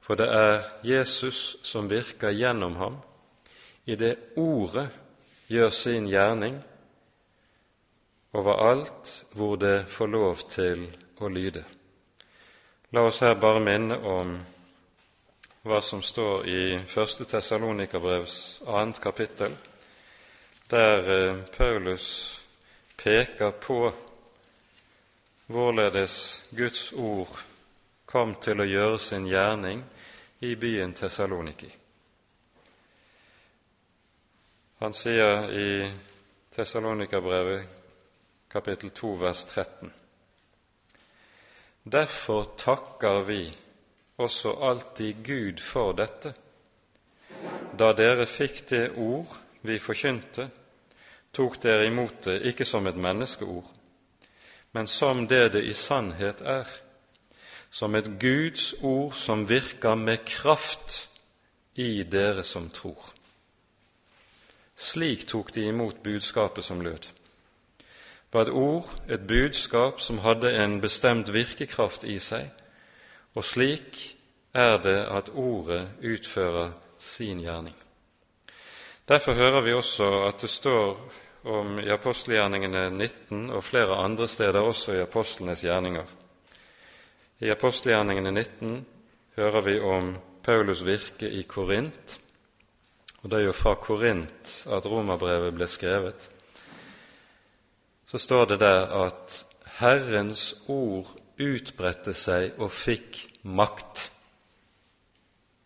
For 0.00 0.16
det 0.16 0.28
er 0.32 0.62
Jesus 0.82 1.58
som 1.62 1.90
virker 1.90 2.32
gjennom 2.32 2.76
ham 2.80 2.98
i 3.88 3.96
det 3.96 4.14
ordet 4.36 4.88
gjør 5.48 5.70
sin 5.72 6.08
gjerning 6.08 6.58
overalt 8.36 9.12
hvor 9.32 9.56
det 9.56 9.88
får 9.88 10.12
lov 10.12 10.44
til 10.48 10.86
å 11.20 11.28
lyde. 11.32 11.64
La 12.90 13.00
oss 13.00 13.20
her 13.20 13.34
bare 13.34 13.60
minne 13.60 13.96
om 14.00 14.30
hva 15.68 15.80
som 15.84 16.00
står 16.02 16.46
i 16.48 16.60
1. 16.80 17.26
Tessalonikerbrevs 17.28 18.62
2. 18.64 18.92
kapittel, 19.02 19.56
der 20.70 21.10
eh, 21.16 21.36
Paulus 21.56 22.06
peker 22.96 23.50
på 23.50 23.92
hvorledes 25.46 26.42
Guds 26.50 26.92
ord 26.92 27.36
kom 28.08 28.34
til 28.40 28.64
å 28.64 28.68
gjøre 28.70 29.04
sin 29.04 29.28
gjerning 29.28 29.84
i 30.40 30.54
byen 30.56 30.96
Tessaloniki. 30.96 31.70
Han 34.80 34.96
sier 34.96 35.44
i 35.52 35.70
Tessalonikerbrevet 36.56 37.68
kapittel 38.48 38.96
2 38.96 39.16
vers 39.20 39.44
13.: 39.44 39.97
Derfor 41.92 42.44
takker 42.56 43.22
vi 43.24 43.56
også 44.16 44.52
alltid 44.52 45.24
Gud 45.24 45.60
for 45.62 45.94
dette, 45.96 46.34
da 47.78 47.92
dere 47.96 48.26
fikk 48.28 48.58
det 48.68 48.82
ord 49.00 49.30
vi 49.64 49.78
forkynte, 49.80 50.48
tok 51.32 51.56
dere 51.62 51.86
imot 51.88 52.26
det 52.26 52.42
ikke 52.50 52.66
som 52.68 52.86
et 52.90 52.98
menneskeord, 52.98 53.70
men 54.76 54.90
som 54.90 55.24
det 55.30 55.52
det 55.54 55.64
i 55.64 55.72
sannhet 55.72 56.42
er, 56.44 56.68
som 57.70 57.94
et 57.94 58.10
Guds 58.20 58.74
ord 58.82 59.14
som 59.16 59.46
virker 59.48 59.94
med 59.96 60.26
kraft 60.28 61.06
i 61.78 62.02
dere 62.02 62.44
som 62.44 62.68
tror. 62.74 63.14
Slik 64.76 65.24
tok 65.30 65.54
de 65.54 65.70
imot 65.72 66.02
budskapet 66.02 66.64
som 66.64 66.84
lød. 66.84 67.08
Var 68.32 68.42
et 68.42 68.52
ord, 68.52 68.90
et 69.08 69.26
budskap, 69.26 70.00
som 70.00 70.18
hadde 70.18 70.52
en 70.64 70.80
bestemt 70.80 71.32
virkekraft 71.32 72.04
i 72.04 72.18
seg, 72.20 72.50
og 73.34 73.44
slik 73.44 73.96
er 74.54 74.76
det 74.84 74.98
at 75.06 75.30
ordet 75.32 75.86
utfører 76.04 76.74
sin 76.98 77.40
gjerning. 77.40 77.76
Derfor 79.08 79.32
hører 79.32 79.60
vi 79.64 79.72
også 79.72 80.10
at 80.26 80.42
det 80.42 80.50
står 80.50 80.98
om 81.48 81.78
i 81.80 81.88
apostelgjerningene 81.88 82.90
19 82.90 83.50
og 83.50 83.64
flere 83.64 83.96
andre 83.96 84.28
steder 84.28 84.60
også 84.60 84.92
i 84.92 85.00
apostlenes 85.00 85.64
gjerninger. 85.64 86.04
I 87.40 87.50
apostelgjerningene 87.50 88.30
19 88.30 88.86
hører 89.36 89.60
vi 89.60 89.78
om 89.80 90.16
Paulus 90.42 90.84
virke 90.84 91.30
i 91.30 91.42
Korint. 91.42 92.18
Og 93.22 93.30
det 93.30 93.38
er 93.38 93.46
jo 93.46 93.52
fra 93.52 93.74
Korint 93.74 94.52
at 94.66 94.86
romerbrevet 94.86 95.54
ble 95.54 95.68
skrevet. 95.70 96.28
Så 98.08 98.18
står 98.18 98.46
det 98.46 98.60
der 98.60 98.86
at 99.04 99.44
Herrens 99.78 100.54
ord 100.66 101.10
utbredte 101.38 102.14
seg 102.16 102.56
og 102.58 102.72
fikk 102.72 103.20
makt. 103.44 104.08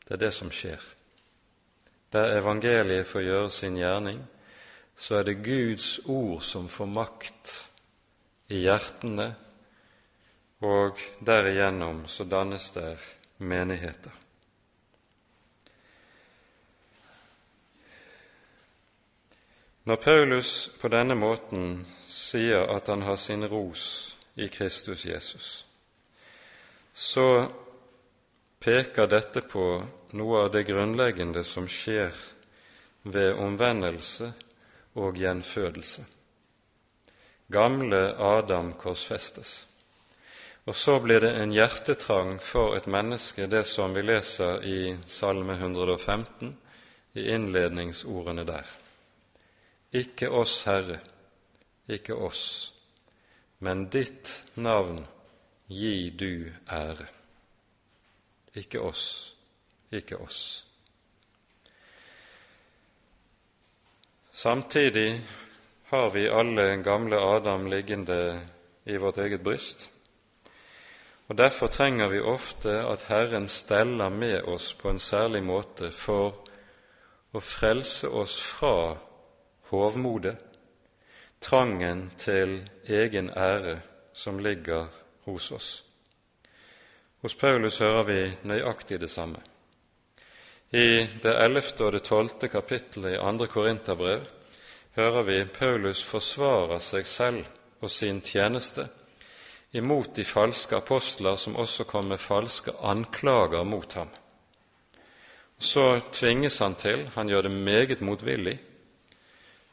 Det 0.02 0.16
er 0.16 0.20
det 0.24 0.32
som 0.34 0.50
skjer. 0.52 0.82
Der 2.12 2.34
evangeliet 2.40 3.06
får 3.08 3.24
gjøre 3.24 3.50
sin 3.50 3.78
gjerning, 3.78 4.18
så 4.96 5.20
er 5.20 5.28
det 5.28 5.38
Guds 5.44 6.00
ord 6.04 6.42
som 6.44 6.66
får 6.68 6.90
makt 6.90 7.54
i 8.52 8.64
hjertene, 8.66 9.30
og 10.62 10.98
derigjennom 11.24 12.04
så 12.10 12.26
dannes 12.28 12.68
der 12.74 13.00
menigheter. 13.38 14.21
Når 19.84 19.96
Paulus 19.96 20.70
på 20.80 20.88
denne 20.88 21.16
måten 21.18 21.86
sier 22.06 22.68
at 22.70 22.86
han 22.86 23.02
har 23.02 23.16
sin 23.18 23.42
ros 23.50 23.84
i 24.38 24.46
Kristus 24.48 25.04
Jesus, 25.04 25.48
så 26.94 27.48
peker 28.62 29.10
dette 29.10 29.42
på 29.42 29.64
noe 30.14 30.44
av 30.44 30.52
det 30.54 30.62
grunnleggende 30.68 31.42
som 31.44 31.66
skjer 31.66 32.14
ved 33.02 33.34
omvendelse 33.42 34.28
og 35.02 35.18
gjenfødelse. 35.18 36.04
Gamle 37.52 38.02
Adam 38.22 38.72
korsfestes. 38.78 39.66
Og 40.64 40.76
så 40.78 41.00
blir 41.02 41.24
det 41.24 41.32
en 41.40 41.52
hjertetrang 41.52 42.36
for 42.38 42.76
et 42.76 42.86
menneske, 42.86 43.48
det 43.50 43.64
som 43.66 43.94
vi 43.96 44.06
leser 44.06 44.62
i 44.62 44.94
Salme 45.10 45.58
115, 45.58 46.54
i 47.18 47.26
innledningsordene 47.34 48.46
der. 48.46 48.81
Ikke 49.92 50.30
oss, 50.30 50.62
Herre, 50.64 51.00
ikke 51.88 52.14
oss, 52.16 52.72
men 53.60 53.90
ditt 53.92 54.30
navn 54.56 55.02
gi 55.68 56.10
du 56.16 56.48
ære. 56.72 57.06
Ikke 58.56 58.80
oss, 58.80 59.34
ikke 59.92 60.16
oss. 60.16 60.64
Samtidig 64.32 65.20
har 65.92 66.10
vi 66.10 66.24
alle 66.28 66.82
gamle 66.82 67.20
Adam 67.20 67.68
liggende 67.68 68.40
i 68.84 68.96
vårt 68.96 69.18
eget 69.18 69.44
bryst, 69.44 69.90
og 71.28 71.36
derfor 71.38 71.66
trenger 71.66 72.08
vi 72.08 72.20
ofte 72.20 72.80
at 72.80 73.04
Herren 73.08 73.48
steller 73.48 74.08
med 74.08 74.42
oss 74.48 74.72
på 74.72 74.88
en 74.88 74.98
særlig 74.98 75.42
måte 75.44 75.92
for 75.92 76.32
å 77.32 77.40
frelse 77.40 78.08
oss 78.08 78.40
fra 78.40 78.96
hovmodet, 79.72 80.36
trangen 81.40 82.10
til 82.18 82.60
egen 82.88 83.30
ære 83.30 83.80
som 84.12 84.38
ligger 84.38 84.86
hos 85.24 85.50
oss. 85.52 85.70
Hos 87.22 87.34
Paulus 87.34 87.78
hører 87.78 88.02
vi 88.02 88.20
nøyaktig 88.42 89.00
det 89.00 89.10
samme. 89.10 89.40
I 90.72 91.06
det 91.22 91.34
ellevte 91.44 91.84
og 91.84 91.92
det 91.92 92.02
tolvte 92.06 92.48
kapittelet 92.48 93.14
i 93.14 93.20
andre 93.20 93.46
Korinterbrev 93.46 94.24
hører 94.96 95.22
vi 95.22 95.44
Paulus 95.44 96.02
forsvarer 96.04 96.80
seg 96.80 97.06
selv 97.06 97.46
og 97.80 97.90
sin 97.90 98.20
tjeneste 98.24 98.88
imot 99.72 100.16
de 100.16 100.24
falske 100.24 100.76
apostler 100.76 101.36
som 101.36 101.56
også 101.56 101.84
kom 101.88 102.10
med 102.12 102.20
falske 102.20 102.74
anklager 102.82 103.64
mot 103.64 103.92
ham. 103.92 104.08
Så 105.58 106.00
tvinges 106.12 106.58
han 106.58 106.74
til 106.74 107.06
Han 107.14 107.28
gjør 107.28 107.42
det 107.42 107.50
meget 107.50 108.00
motvillig, 108.00 108.58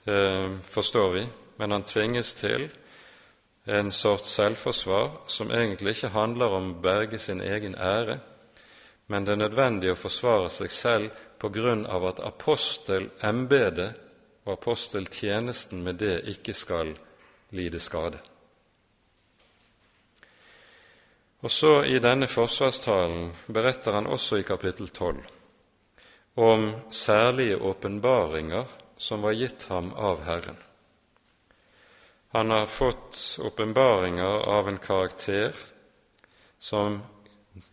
forstår 0.05 1.09
vi, 1.11 1.27
men 1.57 1.71
han 1.71 1.83
tvinges 1.83 2.33
til 2.39 2.69
en 3.69 3.91
sort 3.91 4.25
selvforsvar 4.25 5.11
som 5.27 5.51
egentlig 5.51 5.97
ikke 5.97 6.13
handler 6.15 6.55
om 6.57 6.71
å 6.71 6.81
berge 6.81 7.19
sin 7.19 7.41
egen 7.41 7.75
ære, 7.75 8.19
men 9.07 9.25
det 9.25 9.35
er 9.35 9.43
nødvendig 9.43 9.91
å 9.91 9.99
forsvare 9.99 10.49
seg 10.53 10.71
selv 10.73 11.21
på 11.39 11.51
grunn 11.53 11.85
av 11.85 12.07
at 12.09 12.23
apostelembetet 12.25 13.99
og 14.45 14.53
aposteltjenesten 14.55 15.83
med 15.83 16.01
det 16.01 16.15
ikke 16.33 16.53
skal 16.57 16.95
lide 17.53 17.79
skade. 17.79 18.19
Og 21.39 21.51
så 21.51 21.83
I 21.87 21.99
denne 22.03 22.27
forsvarstalen 22.27 23.29
beretter 23.47 23.95
han 23.95 24.07
også 24.07 24.41
i 24.41 24.47
kapittel 24.47 24.89
12 24.89 25.21
om 26.39 26.65
særlige 26.93 27.57
åpenbaringer 27.57 28.65
som 28.99 29.21
var 29.23 29.31
gitt 29.31 29.63
ham 29.71 29.93
av 29.93 30.21
Herren. 30.27 30.57
Han 32.35 32.51
har 32.51 32.65
fått 32.65 33.39
åpenbaringer 33.41 34.43
av 34.57 34.67
en 34.69 34.77
karakter 34.77 35.55
som 36.59 36.99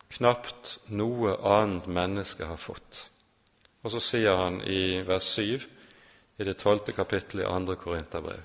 knapt 0.07 0.79
noe 0.87 1.35
annet 1.43 1.85
menneske 1.91 2.47
har 2.47 2.57
fått. 2.57 3.09
Og 3.83 3.91
så 3.91 4.01
sier 4.01 4.39
han 4.39 4.61
i 4.63 5.03
vers 5.05 5.27
7 5.35 5.67
i 6.37 6.47
det 6.47 6.57
tolvte 6.57 6.95
kapittelet 6.95 7.45
i 7.45 7.51
andre 7.51 7.75
Korinterbrev 7.75 8.41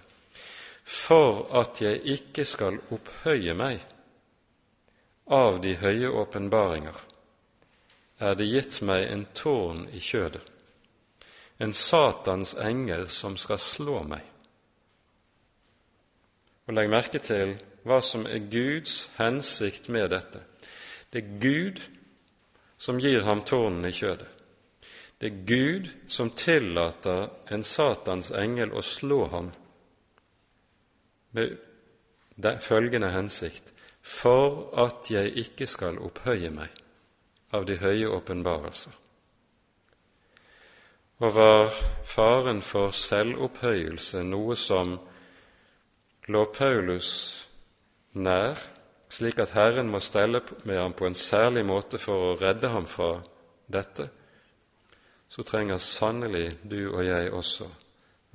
For 0.83 1.47
at 1.63 1.81
jeg 1.81 2.03
ikke 2.19 2.45
skal 2.45 2.81
opphøye 2.93 3.55
meg 3.55 3.81
av 5.33 5.63
de 5.63 5.77
høye 5.79 6.11
åpenbaringer, 6.11 6.97
er 8.19 8.35
det 8.37 8.51
gitt 8.51 8.81
meg 8.85 9.07
en 9.07 9.25
tårn 9.33 9.87
i 9.95 10.01
kjødet, 10.03 10.43
en 11.63 11.73
Satans 11.73 12.55
engel 12.59 13.07
som 13.09 13.37
skal 13.39 13.59
slå 13.63 14.01
meg. 14.03 14.23
Og 16.67 16.75
legg 16.75 16.91
merke 16.91 17.21
til 17.23 17.55
hva 17.87 18.01
som 18.03 18.25
er 18.27 18.49
Guds 18.51 19.05
hensikt 19.15 19.87
med 19.95 20.11
dette. 20.11 20.41
Det 21.11 21.23
er 21.23 21.37
Gud 21.43 21.83
som 22.83 22.99
gir 22.99 23.23
ham 23.29 23.45
tårnen 23.47 23.87
i 23.87 23.93
kjødet. 23.95 24.27
Det 25.19 25.29
er 25.29 25.45
Gud 25.47 25.91
som 26.11 26.33
tillater 26.35 27.29
en 27.55 27.63
Satans 27.63 28.33
engel 28.35 28.75
å 28.75 28.83
slå 28.83 29.21
ham 29.31 29.53
med 31.39 32.59
følgende 32.67 33.13
hensikt 33.15 33.71
for 34.03 34.67
at 34.83 35.13
jeg 35.15 35.31
ikke 35.45 35.71
skal 35.71 36.03
opphøye 36.03 36.51
meg 36.51 36.75
av 37.55 37.71
de 37.71 37.79
høye 37.79 38.11
åpenbarelser. 38.11 38.99
Og 41.23 41.35
var 41.35 41.69
faren 42.03 42.63
for 42.67 42.91
selvopphøyelse 42.91 44.25
noe 44.27 44.57
som 44.59 44.97
lå 46.27 46.43
Paulus 46.51 47.11
nær, 48.19 48.59
slik 49.07 49.39
at 49.39 49.55
Herren 49.55 49.91
må 49.93 50.01
stelle 50.03 50.43
med 50.65 50.81
ham 50.81 50.97
på 50.99 51.07
en 51.07 51.15
særlig 51.15 51.63
måte 51.69 52.01
for 52.03 52.33
å 52.33 52.35
redde 52.41 52.73
ham 52.75 52.89
fra 52.91 53.21
dette, 53.71 54.09
så 55.31 55.47
trenger 55.47 55.79
sannelig 55.79 56.57
du 56.67 56.91
og 56.91 57.05
jeg 57.07 57.31
også 57.31 57.71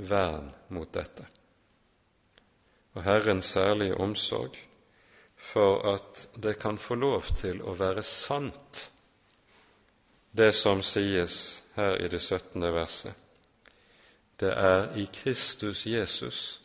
vern 0.08 0.47
mot 0.71 0.88
dette. 0.93 1.28
Og 2.95 3.04
Herrens 3.04 3.52
særlige 3.54 4.00
omsorg 4.00 4.56
for 5.36 5.84
at 5.91 6.28
det 6.39 6.56
kan 6.58 6.80
få 6.80 6.95
lov 6.95 7.36
til 7.36 7.60
å 7.62 7.76
være 7.78 8.02
sant, 8.04 8.88
det 10.32 10.54
som 10.56 10.80
sies 10.86 11.67
her 11.78 11.98
i 12.02 12.08
det 12.12 12.22
17. 12.22 12.62
verset. 12.74 13.13
Det 14.40 14.54
er 14.54 14.96
i 14.98 15.08
Kristus 15.13 15.86
Jesus 15.86 16.62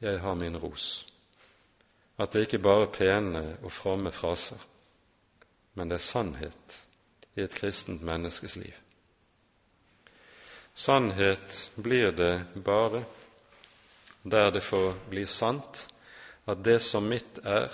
jeg 0.00 0.20
har 0.20 0.34
min 0.34 0.56
ros 0.56 1.06
at 2.16 2.32
det 2.32 2.46
ikke 2.46 2.62
bare 2.64 2.86
er 2.86 2.92
pene 2.92 3.42
og 3.62 3.72
fromme 3.72 4.12
fraser, 4.12 4.58
men 5.74 5.90
det 5.90 5.98
er 5.98 6.04
sannhet 6.04 6.78
i 7.36 7.44
et 7.44 7.54
kristent 7.54 8.02
menneskes 8.02 8.56
liv. 8.56 8.72
Sannhet 10.74 11.70
blir 11.76 12.10
det 12.16 12.46
bare 12.64 13.04
der 14.22 14.50
det 14.50 14.62
får 14.62 14.96
bli 15.10 15.26
sant 15.26 15.86
at 16.46 16.64
det 16.64 16.80
som 16.82 17.04
mitt 17.04 17.38
er, 17.44 17.70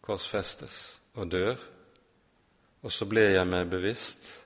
korsfestes 0.00 1.00
og 1.14 1.30
dør, 1.32 1.56
og 2.82 2.92
så 2.92 3.06
ble 3.08 3.26
jeg 3.32 3.48
meg 3.48 3.68
bevisst 3.70 4.39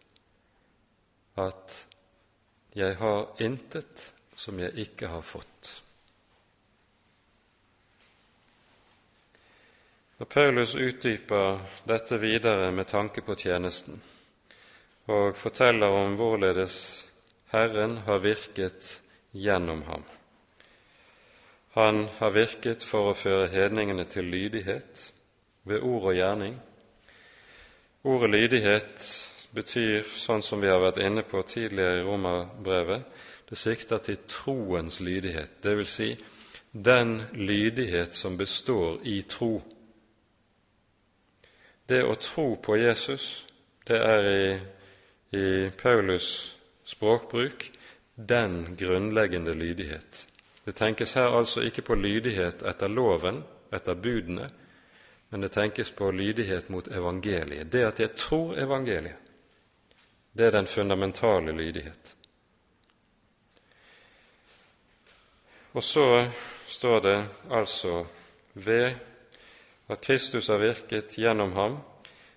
at 1.34 1.78
jeg 2.74 2.96
har 2.98 3.26
intet 3.42 4.12
som 4.36 4.58
jeg 4.58 4.74
ikke 4.86 5.08
har 5.10 5.22
fått. 5.22 5.70
Når 10.18 10.30
Paulus 10.30 10.74
utdyper 10.78 11.58
dette 11.90 12.18
videre 12.22 12.70
med 12.72 12.86
tanke 12.86 13.22
på 13.26 13.34
tjenesten 13.38 13.98
og 15.10 15.34
forteller 15.36 15.90
om 15.90 16.14
hvorledes 16.16 16.76
Herren 17.52 17.98
har 18.06 18.22
virket 18.22 19.00
gjennom 19.34 19.82
ham. 19.90 20.04
Han 21.74 22.06
har 22.18 22.30
virket 22.30 22.86
for 22.86 23.10
å 23.10 23.18
føre 23.18 23.50
hedningene 23.50 24.06
til 24.06 24.30
lydighet 24.30 25.10
ved 25.66 25.82
ord 25.82 26.10
og 26.12 26.16
gjerning. 26.16 26.56
Ordet 28.06 28.30
lydighet 28.30 29.08
betyr, 29.54 30.02
sånn 30.02 30.42
som 30.42 30.60
vi 30.60 30.70
har 30.70 30.82
vært 30.82 31.02
inne 31.04 31.22
på 31.26 31.42
tidligere 31.48 32.00
i 32.00 32.06
Romerbrevet, 32.06 33.04
det 33.48 33.58
sikter 33.60 34.00
til 34.02 34.24
troens 34.28 35.00
lydighet, 35.04 35.60
dvs. 35.62 35.94
Si 35.94 36.10
den 36.72 37.20
lydighet 37.38 38.16
som 38.18 38.36
består 38.36 38.98
i 39.06 39.20
tro 39.30 39.60
det 41.86 42.00
å 42.04 42.14
tro 42.16 42.54
på 42.56 42.78
Jesus, 42.80 43.46
det 43.84 43.98
er 44.00 44.28
i, 44.28 44.44
i 45.36 45.46
Paulus 45.76 46.56
språkbruk 46.88 47.66
den 48.14 48.76
grunnleggende 48.78 49.54
lydighet. 49.54 50.26
Det 50.64 50.72
tenkes 50.78 51.12
her 51.18 51.34
altså 51.36 51.64
ikke 51.66 51.84
på 51.84 51.98
lydighet 52.00 52.64
etter 52.64 52.88
loven, 52.88 53.42
etter 53.74 53.98
budene, 54.00 54.48
men 55.28 55.44
det 55.44 55.52
tenkes 55.52 55.90
på 55.92 56.08
lydighet 56.14 56.70
mot 56.72 56.88
evangeliet. 56.88 57.68
Det 57.72 57.84
at 57.84 58.00
jeg 58.00 58.14
tror 58.16 58.56
evangeliet, 58.56 59.20
det 60.34 60.46
er 60.46 60.50
den 60.50 60.66
fundamentale 60.66 61.52
lydighet. 61.52 62.14
Og 65.74 65.82
så 65.82 66.30
står 66.66 67.00
det 67.00 67.18
altså 67.50 68.04
ved 68.54 68.94
at 69.88 70.00
Kristus 70.00 70.46
har 70.46 70.62
virket 70.62 71.16
gjennom 71.18 71.52
ham 71.52 71.78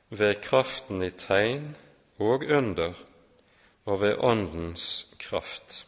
ved 0.09 0.41
kraften 0.41 1.03
i 1.03 1.11
tegn 1.11 1.75
og 2.17 2.45
under 2.49 2.93
og 3.85 4.01
ved 4.01 4.17
Åndens 4.17 5.07
kraft. 5.19 5.85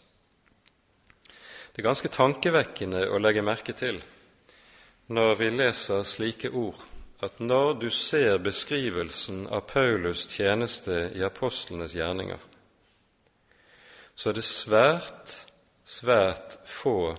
Det 1.72 1.82
er 1.82 1.90
ganske 1.90 2.12
tankevekkende 2.12 3.06
å 3.10 3.20
legge 3.22 3.44
merke 3.46 3.74
til 3.74 4.02
når 5.10 5.36
vi 5.40 5.50
leser 5.50 6.04
slike 6.06 6.52
ord, 6.54 6.78
at 7.20 7.40
når 7.40 7.74
du 7.74 7.90
ser 7.90 8.38
beskrivelsen 8.38 9.48
av 9.48 9.66
Paulus' 9.68 10.30
tjeneste 10.30 11.10
i 11.16 11.24
apostlenes 11.24 11.96
gjerninger, 11.96 12.40
så 14.16 14.30
er 14.30 14.38
det 14.38 14.46
svært, 14.48 15.34
svært 15.84 16.58
få 16.68 17.18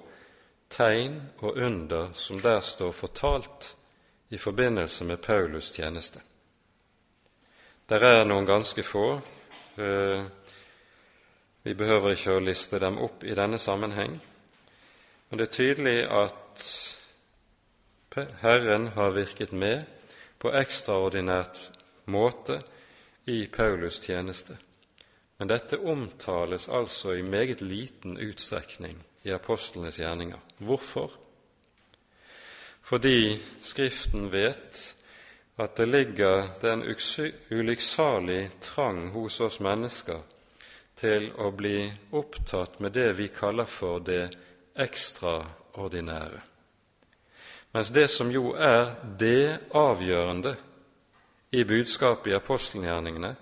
tegn 0.70 1.20
og 1.40 1.56
under 1.56 2.12
som 2.14 2.40
der 2.40 2.60
står 2.60 2.92
fortalt 2.92 3.74
i 4.30 4.38
forbindelse 4.38 5.04
med 5.04 5.24
Paulus' 5.24 5.74
tjeneste. 5.74 6.20
Der 7.88 8.04
er 8.06 8.24
noen 8.24 8.46
ganske 8.46 8.82
få. 8.82 9.20
Eh, 9.76 10.22
vi 11.62 11.74
behøver 11.74 12.14
ikke 12.14 12.36
å 12.38 12.44
liste 12.44 12.78
dem 12.78 13.00
opp 13.02 13.24
i 13.24 13.34
denne 13.34 13.58
sammenheng, 13.58 14.14
men 15.28 15.38
det 15.38 15.48
er 15.48 15.56
tydelig 15.56 15.98
at 16.06 16.68
Herren 18.40 18.88
har 18.96 19.14
virket 19.14 19.52
med 19.52 19.84
på 20.38 20.52
ekstraordinært 20.56 21.60
måte 22.10 22.60
i 23.30 23.46
Paulus' 23.46 24.02
tjeneste. 24.02 24.56
Men 25.38 25.48
dette 25.48 25.78
omtales 25.78 26.68
altså 26.68 27.14
i 27.14 27.22
meget 27.22 27.60
liten 27.60 28.18
utstrekning 28.18 28.98
i 29.22 29.30
apostlenes 29.32 29.98
gjerninger. 30.00 30.38
Hvorfor? 30.58 31.10
fordi 32.90 33.40
Skriften 33.62 34.32
vet 34.32 34.96
at 35.60 35.76
det 35.76 35.88
ligger 35.88 36.48
den 36.62 36.82
ulykksalig 37.50 38.50
trang 38.60 39.10
hos 39.12 39.40
oss 39.40 39.60
mennesker 39.60 40.22
til 40.96 41.30
å 41.38 41.52
bli 41.54 41.84
opptatt 42.10 42.80
med 42.80 42.96
det 42.96 43.12
vi 43.20 43.28
kaller 43.28 43.68
for 43.68 44.00
det 44.02 44.30
ekstraordinære. 44.74 46.40
Mens 47.72 47.92
det 47.94 48.08
som 48.10 48.32
jo 48.32 48.54
er 48.58 48.96
det 49.18 49.70
avgjørende 49.76 50.56
i 51.54 51.64
budskapet 51.64 52.32
i 52.32 52.36
apostelgjerningene, 52.38 53.34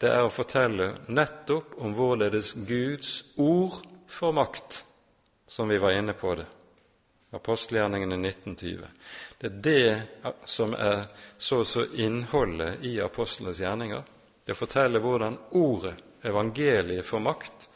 det 0.00 0.10
er 0.10 0.24
å 0.24 0.32
fortelle 0.32 0.90
nettopp 1.08 1.76
om 1.84 1.94
hvorledes 1.96 2.54
Guds 2.68 3.22
ord 3.40 3.80
får 4.10 4.36
makt, 4.36 4.84
som 5.48 5.68
vi 5.68 5.78
var 5.78 5.96
inne 5.96 6.16
på 6.16 6.34
det 6.38 6.48
apostelgjerningene 7.34 8.28
1920. 8.28 8.86
Det 9.38 9.46
er 9.46 9.60
det 9.66 10.02
som 10.44 10.74
er 10.74 11.06
så 11.38 11.60
og 11.62 11.68
så 11.68 11.86
innholdet 11.98 12.84
i 12.86 12.96
apostlenes 13.02 13.60
gjerninger. 13.60 14.02
Det 14.44 14.56
forteller 14.56 15.02
hvordan 15.02 15.38
ordet, 15.58 15.94
evangeliet, 16.24 17.06
får 17.06 17.24
makt, 17.24 17.68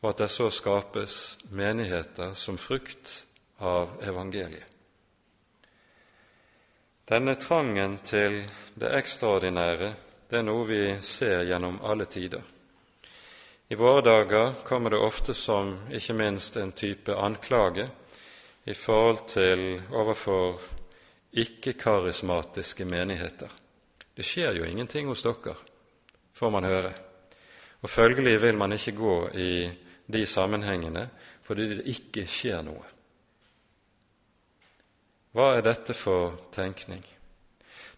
og 0.00 0.10
at 0.10 0.24
det 0.24 0.30
så 0.32 0.50
skapes 0.52 1.14
menigheter 1.50 2.34
som 2.34 2.58
frukt 2.58 3.24
av 3.58 3.98
evangeliet. 4.06 4.69
Denne 7.10 7.34
trangen 7.34 7.96
til 8.06 8.44
det 8.78 8.88
ekstraordinære 8.94 9.88
det 10.30 10.36
er 10.38 10.44
noe 10.46 10.66
vi 10.68 10.82
ser 11.02 11.40
gjennom 11.42 11.80
alle 11.82 12.04
tider. 12.06 12.44
I 13.66 13.74
våre 13.74 14.04
dager 14.06 14.52
kommer 14.62 14.94
det 14.94 15.00
ofte 15.02 15.34
som 15.34 15.72
ikke 15.90 16.14
minst 16.14 16.54
en 16.56 16.70
type 16.70 17.16
anklage 17.18 17.88
i 18.62 18.76
forhold 18.78 19.24
til 19.32 19.64
overfor 19.90 20.62
ikke-karismatiske 21.34 22.86
menigheter. 22.86 23.50
Det 24.14 24.22
skjer 24.22 24.60
jo 24.60 24.70
ingenting 24.70 25.10
hos 25.10 25.26
dere, 25.26 25.56
får 26.30 26.54
man 26.54 26.70
høre. 26.70 26.94
Og 27.82 27.90
følgelig 27.90 28.38
vil 28.46 28.62
man 28.62 28.78
ikke 28.78 28.94
gå 28.94 29.18
i 29.34 29.52
de 30.06 30.26
sammenhengene 30.30 31.08
fordi 31.42 31.72
det 31.74 31.90
ikke 31.90 32.28
skjer 32.30 32.62
noe. 32.62 32.99
Hva 35.30 35.52
er 35.56 35.62
dette 35.62 35.94
for 35.94 36.34
tenkning? 36.50 37.04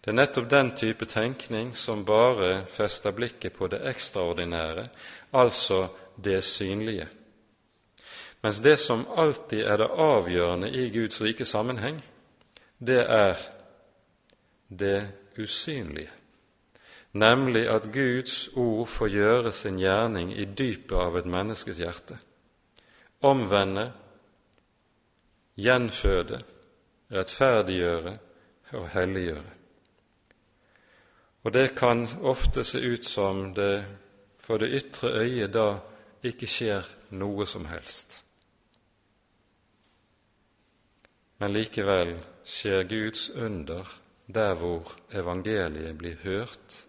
Det 0.03 0.11
er 0.11 0.17
nettopp 0.19 0.49
den 0.51 0.73
type 0.77 1.07
tenkning 1.09 1.71
som 1.79 2.03
bare 2.05 2.65
fester 2.69 3.15
blikket 3.15 3.55
på 3.57 3.69
det 3.71 3.79
ekstraordinære, 3.89 4.89
altså 5.33 5.87
det 6.15 6.43
synlige. 6.43 7.07
Mens 8.43 8.59
det 8.59 8.75
som 8.79 9.05
alltid 9.15 9.63
er 9.63 9.79
det 9.79 9.89
avgjørende 9.89 10.69
i 10.69 10.89
Guds 10.91 11.21
rike 11.21 11.45
sammenheng, 11.45 12.03
det 12.77 12.99
er 13.07 13.39
det 14.69 15.07
usynlige, 15.39 16.11
nemlig 17.13 17.65
at 17.69 17.89
Guds 17.93 18.49
ord 18.53 18.87
får 18.87 19.07
gjøre 19.07 19.51
sin 19.51 19.79
gjerning 19.79 20.33
i 20.37 20.45
dypet 20.45 20.97
av 20.99 21.17
et 21.17 21.25
menneskes 21.25 21.79
hjerte. 21.79 22.19
Omvende, 23.23 23.91
gjenføde, 25.55 26.43
rettferdiggjøre 27.13 28.17
og 28.73 28.87
helliggjøre. 28.93 29.51
Og 31.43 31.53
det 31.53 31.73
kan 31.75 32.07
ofte 32.23 32.63
se 32.63 32.79
ut 32.79 33.05
som 33.05 33.51
det 33.53 33.85
for 34.43 34.59
det 34.59 34.73
ytre 34.75 35.11
øyet 35.23 35.53
da 35.53 35.67
ikke 36.23 36.47
skjer 36.47 36.87
noe 37.19 37.45
som 37.47 37.65
helst. 37.67 38.21
Men 41.39 41.51
likevel 41.51 42.15
skjer 42.47 42.87
Guds 42.87 43.29
under 43.29 43.87
der 44.27 44.55
hvor 44.55 44.93
evangeliet 45.11 45.97
blir 45.97 46.15
hørt 46.23 46.85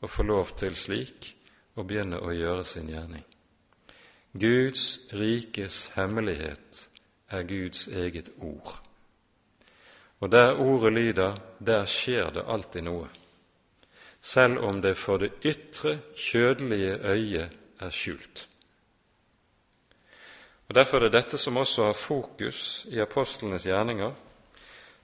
og 0.00 0.10
får 0.10 0.28
lov 0.28 0.52
til 0.60 0.76
slik 0.76 1.30
å 1.76 1.84
begynne 1.84 2.20
å 2.20 2.32
gjøre 2.32 2.64
sin 2.68 2.88
gjerning. 2.88 3.24
Guds 4.32 5.12
rikes 5.12 5.90
hemmelighet 5.96 6.88
er 7.30 7.44
Guds 7.48 7.86
eget 7.88 8.32
ord. 8.40 8.83
Og 10.24 10.30
der 10.32 10.56
ordet 10.56 10.92
lyder, 10.92 11.34
der 11.60 11.84
skjer 11.84 12.30
det 12.32 12.46
alltid 12.48 12.86
noe, 12.86 13.10
selv 14.24 14.62
om 14.64 14.78
det 14.80 14.94
for 14.96 15.20
det 15.20 15.34
ytre, 15.44 15.98
kjødelige 16.16 16.94
øyet 17.12 17.52
er 17.80 17.90
skjult. 17.92 18.46
Og 20.68 20.74
Derfor 20.74 20.96
er 20.96 21.10
det 21.10 21.18
dette 21.18 21.38
som 21.38 21.60
også 21.60 21.90
har 21.90 21.92
fokus 21.92 22.86
i 22.88 23.04
apostlenes 23.04 23.68
gjerninger. 23.68 24.12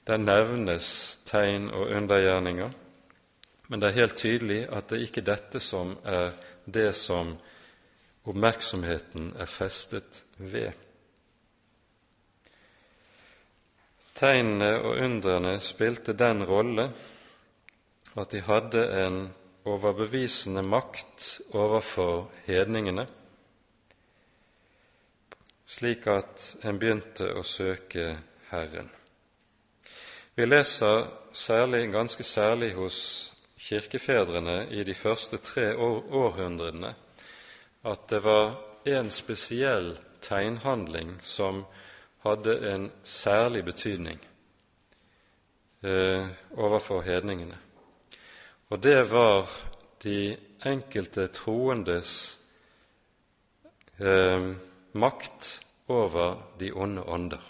Der 0.07 0.17
nevnes 0.17 1.19
tegn 1.29 1.69
og 1.69 1.93
undergjerninger, 1.93 2.71
men 3.69 3.81
det 3.81 3.89
er 3.89 4.01
helt 4.01 4.17
tydelig 4.17 4.63
at 4.73 4.89
det 4.89 4.99
er 4.99 5.05
ikke 5.05 5.27
dette 5.27 5.61
som 5.61 5.99
er 6.05 6.33
det 6.65 6.95
som 6.97 7.37
oppmerksomheten 8.25 9.35
er 9.37 9.47
festet 9.47 10.25
ved. 10.39 10.73
Tegnene 14.21 14.75
og 14.83 14.99
undrene 15.01 15.55
spilte 15.65 16.13
den 16.13 16.45
rolle 16.45 16.91
at 18.21 18.35
de 18.35 18.43
hadde 18.45 18.83
en 19.05 19.23
overbevisende 19.65 20.63
makt 20.67 21.41
overfor 21.57 22.29
hedningene 22.45 23.07
slik 25.71 26.07
at 26.11 26.47
en 26.67 26.79
begynte 26.83 27.29
å 27.39 27.45
søke 27.47 28.17
Herren. 28.51 28.89
Vi 30.35 30.47
leser 30.47 31.05
særlig, 31.33 31.85
ganske 31.93 32.25
særlig 32.27 32.73
hos 32.75 32.99
kirkefedrene 33.61 34.65
i 34.75 34.83
de 34.85 34.95
første 34.99 35.39
tre 35.45 35.69
århundrene 35.77 36.91
at 37.87 38.09
det 38.11 38.23
var 38.25 38.57
en 38.91 39.11
spesiell 39.15 39.93
tegnhandling 40.25 41.19
som 41.23 41.63
hadde 42.23 42.73
en 42.73 42.91
særlig 43.05 43.65
betydning 43.65 44.21
eh, 45.85 46.27
overfor 46.57 47.03
hedningene. 47.03 47.59
Og 48.71 48.83
det 48.83 49.11
var 49.11 49.49
de 50.03 50.37
enkelte 50.67 51.27
troendes 51.33 52.39
eh, 53.99 54.53
makt 54.93 55.61
over 55.89 56.37
de 56.61 56.73
onde 56.73 57.03
ånder. 57.03 57.43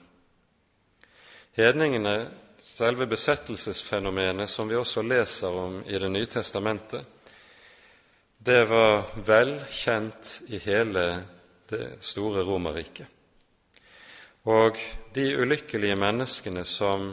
Hedningene, 1.52 2.30
selve 2.62 3.06
besettelsesfenomenet 3.06 4.48
som 4.48 4.68
vi 4.68 4.78
også 4.78 5.02
leser 5.02 5.48
om 5.48 5.82
i 5.86 5.98
Det 5.98 6.10
nye 6.10 6.26
testamentet, 6.26 7.04
det 8.38 8.68
var 8.68 9.10
vel 9.26 9.58
kjent 9.68 10.38
i 10.48 10.58
hele 10.58 11.24
det 11.68 11.98
store 12.00 12.42
Romerriket. 12.42 13.19
Og 14.48 14.78
de 15.14 15.26
ulykkelige 15.36 15.96
menneskene 16.00 16.64
som 16.64 17.10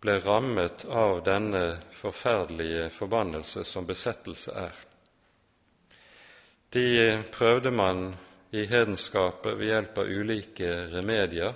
ble 0.00 0.14
rammet 0.24 0.86
av 0.88 1.18
denne 1.26 1.64
forferdelige 1.92 2.88
forbannelse 2.94 3.64
som 3.68 3.84
besettelse 3.88 4.54
er, 4.56 4.78
de 6.72 6.86
prøvde 7.34 7.72
man 7.74 8.14
i 8.56 8.64
hedenskapet 8.70 9.58
ved 9.58 9.66
hjelp 9.66 9.98
av 9.98 10.08
ulike 10.08 10.70
remedier 10.94 11.52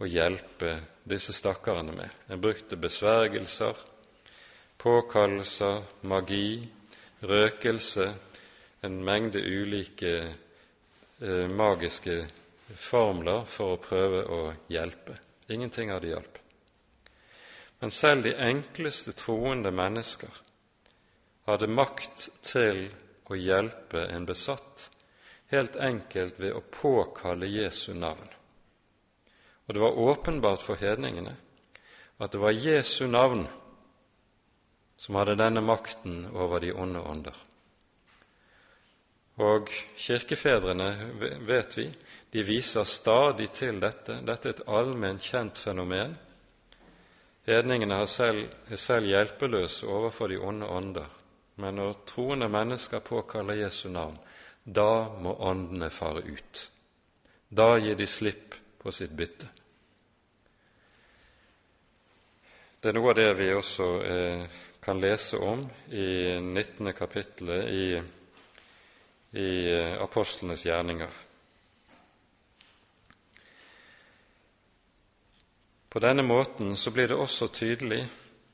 å 0.00 0.08
hjelpe 0.08 0.72
disse 1.08 1.34
stakkarene 1.36 1.92
med. 1.92 2.10
En 2.28 2.40
brukte 2.40 2.76
besvergelser, 2.80 3.76
påkallelser, 4.78 5.82
magi, 6.02 6.64
røkelse, 7.20 8.08
en 8.82 8.98
mengde 9.04 9.42
ulike 9.42 10.14
eh, 10.24 11.46
magiske 11.50 12.20
formler 12.76 13.46
for 13.48 13.74
å 13.74 13.80
prøve 13.80 14.24
å 14.28 14.42
hjelpe. 14.68 15.16
Ingenting 15.48 15.92
av 15.92 16.02
det. 16.02 16.20
Men 17.80 17.90
selv 17.90 18.26
de 18.26 18.34
enkleste 18.34 19.14
troende 19.16 19.70
mennesker 19.70 20.42
hadde 21.48 21.70
makt 21.70 22.28
til 22.44 22.88
å 23.30 23.38
hjelpe 23.38 24.04
en 24.12 24.26
besatt 24.28 24.88
helt 25.52 25.76
enkelt 25.80 26.40
ved 26.40 26.52
å 26.52 26.60
påkalle 26.60 27.48
Jesu 27.48 27.94
navn. 27.94 28.28
Og 29.66 29.74
det 29.74 29.80
var 29.80 30.00
åpenbart 30.10 30.64
for 30.64 30.80
hedningene 30.80 31.36
at 32.18 32.32
det 32.32 32.40
var 32.42 32.56
Jesu 32.56 33.06
navn 33.06 33.46
som 34.98 35.16
hadde 35.20 35.38
denne 35.38 35.62
makten 35.62 36.26
over 36.34 36.60
de 36.60 36.72
onde 36.72 37.00
ånder. 37.00 37.36
Og 39.38 39.70
kirkefedrene, 39.96 40.88
vet 41.46 41.76
vi, 41.78 41.86
de 42.32 42.42
viser 42.42 42.84
stadig 42.84 43.50
til 43.54 43.78
dette. 43.80 44.18
Dette 44.26 44.50
er 44.50 44.56
et 44.56 44.64
allment 44.66 45.22
kjent 45.22 45.58
fenomen. 45.58 46.16
Hedningene 47.48 48.00
er 48.02 48.76
selv 48.76 49.06
hjelpeløse 49.08 49.86
overfor 49.86 50.28
de 50.28 50.40
onde 50.42 50.66
ånder. 50.66 51.06
Men 51.58 51.78
når 51.78 52.02
troende 52.06 52.48
mennesker 52.48 53.00
påkaller 53.00 53.62
Jesu 53.62 53.88
navn, 53.88 54.18
da 54.64 55.08
må 55.22 55.32
åndene 55.40 55.88
fare 55.90 56.22
ut. 56.22 56.64
Da 57.48 57.78
gir 57.78 57.96
de 57.96 58.06
slipp 58.06 58.54
på 58.78 58.92
sitt 58.92 59.14
bytte. 59.16 59.48
Det 62.78 62.90
er 62.90 62.94
noe 62.94 63.10
av 63.10 63.16
det 63.18 63.30
vi 63.40 63.48
også 63.50 63.86
eh, 64.06 64.42
kan 64.84 65.00
lese 65.02 65.40
om 65.42 65.64
i 65.90 66.36
19. 66.38 66.92
kapittelet 66.94 67.72
i, 67.74 67.86
i 69.32 69.72
eh, 69.72 70.02
apostlenes 70.02 70.66
gjerninger. 70.66 71.10
På 75.88 75.98
denne 75.98 76.22
måten 76.22 76.76
så 76.76 76.90
blir 76.90 77.08
det 77.08 77.16
også 77.16 77.48
tydelig 77.48 78.02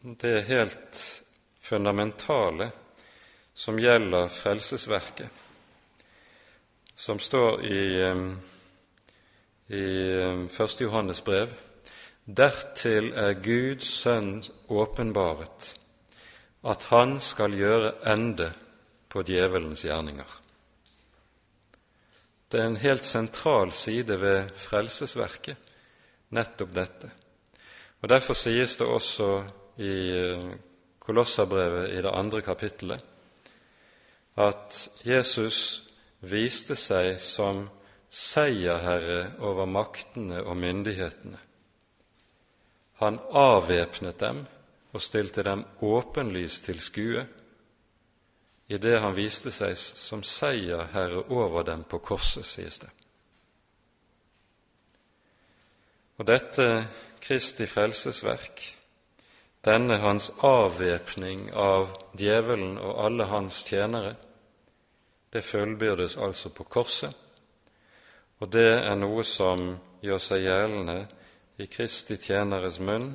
det 0.01 0.45
helt 0.47 1.01
fundamentale 1.61 2.71
som 3.55 3.79
gjelder 3.79 4.29
frelsesverket 4.29 5.45
som 6.97 7.19
står 7.19 7.65
i, 7.65 8.15
i 9.67 9.87
1. 10.59 10.81
Johannes 10.81 11.25
brev. 11.25 11.55
Dertil 12.25 13.11
er 13.13 13.35
Guds 13.45 13.91
sønn 14.01 14.39
åpenbaret, 14.73 15.75
at 16.65 16.87
han 16.89 17.19
skal 17.21 17.57
gjøre 17.59 17.93
ende 18.09 18.53
på 19.13 19.25
djevelens 19.27 19.85
gjerninger. 19.85 20.44
Det 22.51 22.61
er 22.61 22.69
en 22.71 22.81
helt 22.81 23.05
sentral 23.05 23.73
side 23.73 24.17
ved 24.21 24.53
frelsesverket, 24.59 25.57
nettopp 26.35 26.75
dette. 26.75 27.11
Og 28.03 28.09
Derfor 28.09 28.37
sies 28.37 28.77
det 28.77 28.87
også 28.87 29.29
i 29.81 29.95
eh, 30.13 30.55
Kolossabrevet 31.05 31.91
i 31.93 32.03
det 32.05 32.13
andre 32.13 32.41
kapittelet 32.45 33.01
at 34.41 34.79
Jesus 35.07 35.59
viste 36.27 36.77
seg 36.79 37.19
som 37.23 37.67
seierherre 38.11 39.35
over 39.45 39.67
maktene 39.67 40.41
og 40.43 40.57
myndighetene 40.59 41.41
Han 43.03 43.19
avvæpnet 43.31 44.21
dem 44.21 44.45
og 44.95 45.03
stilte 45.03 45.43
dem 45.43 45.65
åpenlyst 45.83 46.69
til 46.69 46.81
skue 46.81 47.27
idet 48.75 49.01
han 49.01 49.15
viste 49.17 49.53
seg 49.55 49.77
som 49.79 50.23
seierherre 50.27 51.25
over 51.33 51.65
dem 51.67 51.85
på 51.89 52.01
korset, 52.03 52.47
sies 52.47 52.81
det. 52.83 52.91
Og 56.19 56.27
dette 56.29 56.67
Kristi 57.25 57.67
frelsesverk, 57.67 58.63
denne 59.65 59.97
hans 60.03 60.29
avvæpning 60.45 61.49
av 61.57 61.89
djevelen 62.19 62.77
og 62.79 63.01
alle 63.07 63.27
hans 63.31 63.63
tjenere, 63.67 64.15
det 65.33 65.43
fullbyrdes 65.43 66.17
altså 66.17 66.53
på 66.55 66.67
korset, 66.71 67.11
og 68.39 68.51
det 68.53 68.71
er 68.85 68.95
noe 68.99 69.25
som 69.27 69.73
gjør 70.05 70.21
seg 70.23 70.45
gjeldende 70.45 70.99
i 71.59 71.67
Kristi 71.71 72.19
tjeneres 72.21 72.79
munn 72.83 73.15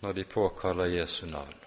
når 0.00 0.16
de 0.16 0.24
påkaller 0.24 0.94
Jesu 0.94 1.26
navn. 1.26 1.59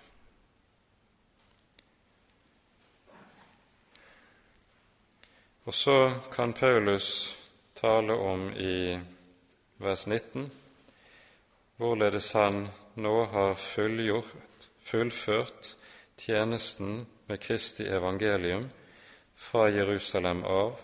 Og 5.64 5.74
så 5.74 6.14
kan 6.32 6.54
Paulus 6.54 7.38
tale 7.74 8.14
om 8.14 8.50
i 8.54 9.00
vers 9.78 10.08
19 10.08 10.50
hvorledes 11.80 12.32
han 12.36 12.66
nå 12.96 13.14
har 13.32 13.56
fullført 14.84 15.76
tjenesten 16.20 17.06
med 17.28 17.40
Kristi 17.40 17.88
evangelium 17.88 18.66
fra 19.36 19.70
Jerusalem 19.72 20.44
av 20.44 20.76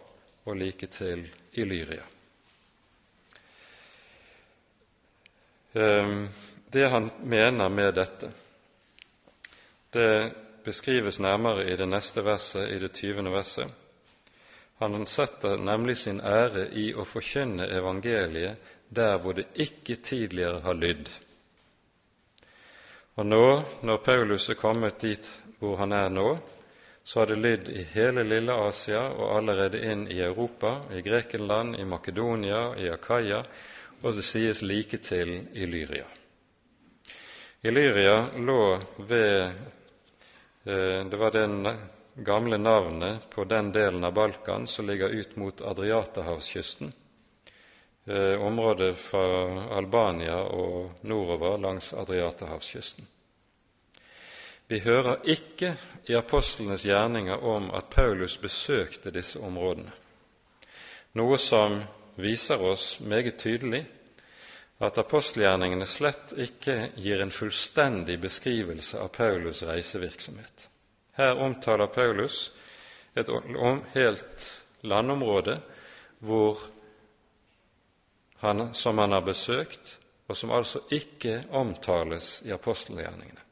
og 0.46 0.56
like 0.56 0.88
til 0.88 1.28
Illyria. 1.60 2.04
Ehm, 5.74 6.30
det 6.72 6.88
han 6.90 7.12
mener 7.24 7.70
med 7.70 7.94
dette, 8.00 8.32
det 9.94 10.32
beskrives 10.64 11.20
nærmere 11.20 11.68
i 11.68 11.76
det 11.76 11.88
neste 11.88 12.24
verset, 12.26 12.70
i 12.70 12.80
det 12.80 12.94
tyvende 12.96 13.32
verset. 13.32 13.68
Han 14.80 15.08
setter 15.08 15.58
nemlig 15.58 15.98
sin 15.98 16.22
ære 16.22 16.70
i 16.72 16.94
å 16.96 17.04
forkynne 17.04 17.68
evangeliet 17.68 18.76
der 18.90 19.18
hvor 19.20 19.36
det 19.36 19.50
ikke 19.60 20.00
tidligere 20.04 20.62
har 20.64 20.78
lydd. 20.80 21.10
Og 23.20 23.28
nå, 23.28 23.44
når 23.84 23.98
Paulus 24.06 24.48
er 24.50 24.56
kommet 24.56 25.02
dit 25.04 25.28
hvor 25.60 25.76
han 25.82 25.92
er 25.92 26.08
nå, 26.10 26.30
så 27.04 27.20
har 27.20 27.28
det 27.28 27.42
lydd 27.42 27.70
i 27.74 27.84
hele 27.92 28.24
lille 28.24 28.56
Asia 28.56 29.02
og 29.10 29.34
allerede 29.36 29.82
inn 29.84 30.08
i 30.08 30.22
Europa, 30.24 30.78
i 30.96 31.02
Grekenland, 31.04 31.76
i 31.76 31.84
Makedonia, 31.84 32.76
i 32.80 32.88
Akaya, 32.94 33.44
og 34.02 34.16
det 34.16 34.24
sies 34.24 34.62
like 34.64 35.02
til 35.04 35.34
i 35.52 35.68
Lyria. 35.68 36.08
Illyria 37.68 38.30
lå 38.40 38.80
ved 39.10 39.52
eh, 40.64 41.04
Det 41.12 41.18
var 41.20 41.32
det 41.36 41.48
gamle 42.16 42.58
navnet 42.58 43.30
på 43.30 43.44
den 43.44 43.72
delen 43.72 44.04
av 44.04 44.14
Balkan 44.14 44.68
som 44.68 44.88
ligger 44.88 45.10
ut 45.10 45.36
mot 45.36 45.62
Adriaterhavskysten, 45.62 46.94
eh, 48.06 48.42
området 48.42 48.98
fra 48.98 49.22
Albania 49.78 50.44
og 50.44 50.92
nordover 51.02 51.58
langs 51.58 51.94
Adriaterhavskysten. 51.94 53.08
Vi 54.68 54.80
hører 54.80 55.18
ikke 55.26 55.76
i 56.06 56.14
apostlenes 56.14 56.86
gjerninger 56.86 57.44
om 57.44 57.72
at 57.74 57.90
Paulus 57.90 58.38
besøkte 58.38 59.12
disse 59.12 59.40
områdene, 59.40 59.92
noe 61.14 61.38
som 61.38 61.82
viser 62.16 62.62
oss 62.62 63.00
meget 63.00 63.40
tydelig 63.40 63.86
at 64.80 64.98
apostelgjerningene 65.02 65.88
slett 65.90 66.32
ikke 66.40 66.92
gir 66.96 67.22
en 67.22 67.34
fullstendig 67.36 68.20
beskrivelse 68.22 69.00
av 69.02 69.12
Paulus' 69.16 69.66
reisevirksomhet. 69.68 70.69
Her 71.20 71.42
omtaler 71.44 71.92
Paulus 71.92 72.52
et 73.14 73.30
helt 73.94 74.46
landområde 74.88 75.58
han, 78.40 78.70
som 78.74 78.98
han 78.98 79.12
har 79.12 79.26
besøkt, 79.28 79.98
og 80.28 80.38
som 80.38 80.54
altså 80.56 80.80
ikke 80.96 81.44
omtales 81.52 82.40
i 82.48 82.54
apostelgjerningene. 82.56 83.44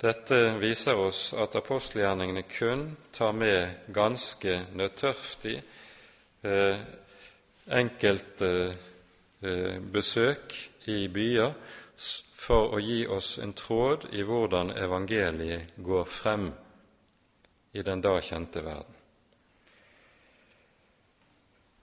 Dette 0.00 0.40
viser 0.60 0.98
oss 1.00 1.28
at 1.36 1.56
apostelgjerningene 1.60 2.46
kun 2.48 2.88
tar 3.12 3.36
med 3.36 3.92
ganske 3.92 4.56
nødtørftig 4.72 5.54
eh, 6.44 6.82
enkelte 7.68 8.50
Eh, 9.44 9.76
besøk 9.92 10.54
i 10.88 11.08
byer 11.12 11.50
for 12.44 12.74
å 12.76 12.80
gi 12.80 13.06
oss 13.08 13.38
en 13.40 13.54
tråd 13.56 14.10
i 14.12 14.24
hvordan 14.26 14.74
evangeliet 14.76 15.76
går 15.76 16.04
frem 16.04 16.50
i 17.72 17.82
den 17.82 18.02
da 18.04 18.18
kjente 18.20 18.60
verden. 18.62 19.00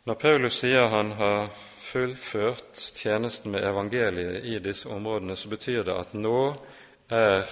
Når 0.03 0.15
Paulus 0.21 0.59
sier 0.61 0.87
han 0.89 1.11
har 1.17 1.49
fullført 1.77 2.77
tjenesten 2.97 3.51
med 3.51 3.65
evangeliet 3.65 4.45
i 4.45 4.59
disse 4.59 4.89
områdene, 4.89 5.35
så 5.35 5.49
betyr 5.49 5.83
det 5.85 5.97
at 5.97 6.13
nå 6.17 6.39
er 7.13 7.45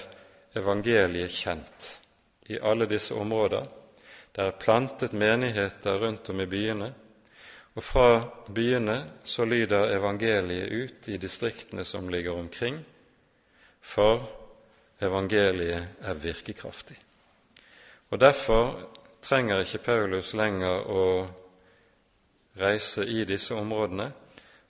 evangeliet 0.57 1.33
kjent 1.33 1.89
i 2.49 2.57
alle 2.57 2.87
disse 2.89 3.13
områder. 3.13 3.67
Det 4.33 4.45
er 4.45 4.57
plantet 4.61 5.13
menigheter 5.13 5.99
rundt 6.01 6.29
om 6.29 6.41
i 6.41 6.47
byene. 6.49 6.89
Og 7.77 7.85
fra 7.85 8.07
byene 8.49 8.97
så 9.23 9.45
lyder 9.45 9.93
evangeliet 9.93 10.71
ut 10.73 11.09
i 11.13 11.19
distriktene 11.21 11.85
som 11.85 12.09
ligger 12.09 12.37
omkring, 12.37 12.79
for 13.89 14.21
evangeliet 15.01 16.05
er 16.05 16.13
virkekraftig. 16.13 16.97
Og 18.09 18.19
Derfor 18.19 18.89
trenger 19.21 19.63
ikke 19.63 19.83
Paulus 19.83 20.33
lenger 20.33 20.85
å 20.89 21.05
reise 22.59 23.05
i 23.05 23.25
disse 23.25 23.55
områdene. 23.55 24.11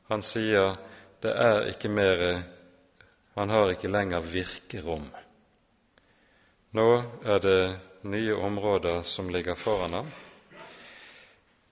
Han 0.10 0.24
sier 0.26 0.78
det 1.22 1.36
er 1.36 1.68
ikke 1.74 1.90
mer 1.90 2.44
Han 3.36 3.50
har 3.50 3.70
ikke 3.72 3.88
lenger 3.88 4.20
virkerom. 4.20 5.06
Nå 6.76 6.88
er 7.24 7.40
det 7.40 7.62
nye 8.02 8.36
områder 8.36 9.02
som 9.04 9.30
ligger 9.30 9.56
foran 9.56 9.94
ham, 9.94 10.10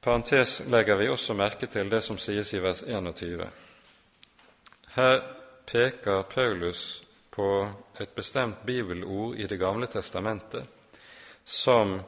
parentes 0.01 0.61
legger 0.67 0.95
vi 0.95 1.09
også 1.09 1.33
merke 1.33 1.67
til 1.67 1.89
det 1.89 1.99
som 2.03 2.17
sies 2.17 2.53
i 2.53 2.61
vers 2.63 2.83
21. 2.87 3.43
Her 4.95 5.19
peker 5.67 6.23
Paulus 6.31 7.03
på 7.37 7.49
et 8.01 8.15
bestemt 8.17 8.63
bibelord 8.65 9.37
i 9.37 9.45
Det 9.47 9.59
gamle 9.61 9.87
testamentet 9.87 10.65
som 11.45 11.99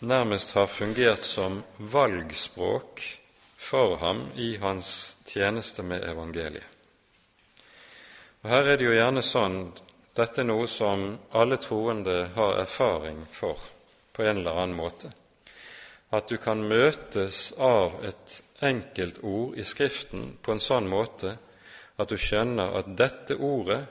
nærmest 0.00 0.56
har 0.56 0.66
fungert 0.66 1.22
som 1.22 1.60
valgspråk 1.76 3.04
for 3.56 3.96
ham 4.00 4.24
i 4.34 4.56
hans 4.56 5.16
tjeneste 5.28 5.82
med 5.82 6.08
evangeliet. 6.08 6.64
Og 8.42 8.50
Her 8.50 8.72
er 8.72 8.76
det 8.80 8.88
jo 8.88 8.96
gjerne 8.96 9.22
sånn 9.22 9.60
dette 10.16 10.40
er 10.40 10.48
noe 10.48 10.66
som 10.72 11.12
alle 11.36 11.60
troende 11.62 12.30
har 12.34 12.58
erfaring 12.64 13.26
for 13.30 13.60
på 14.12 14.24
en 14.24 14.40
eller 14.40 14.64
annen 14.64 14.78
måte 14.78 15.12
at 16.10 16.28
du 16.28 16.38
kan 16.40 16.62
møtes 16.64 17.52
av 17.60 17.98
et 18.04 18.40
enkelt 18.64 19.20
ord 19.22 19.58
i 19.58 19.64
Skriften 19.64 20.38
på 20.42 20.54
en 20.54 20.62
sånn 20.62 20.88
måte 20.88 21.34
at 21.98 22.08
du 22.08 22.16
skjønner 22.20 22.78
at 22.78 22.88
dette 22.96 23.36
ordet, 23.36 23.82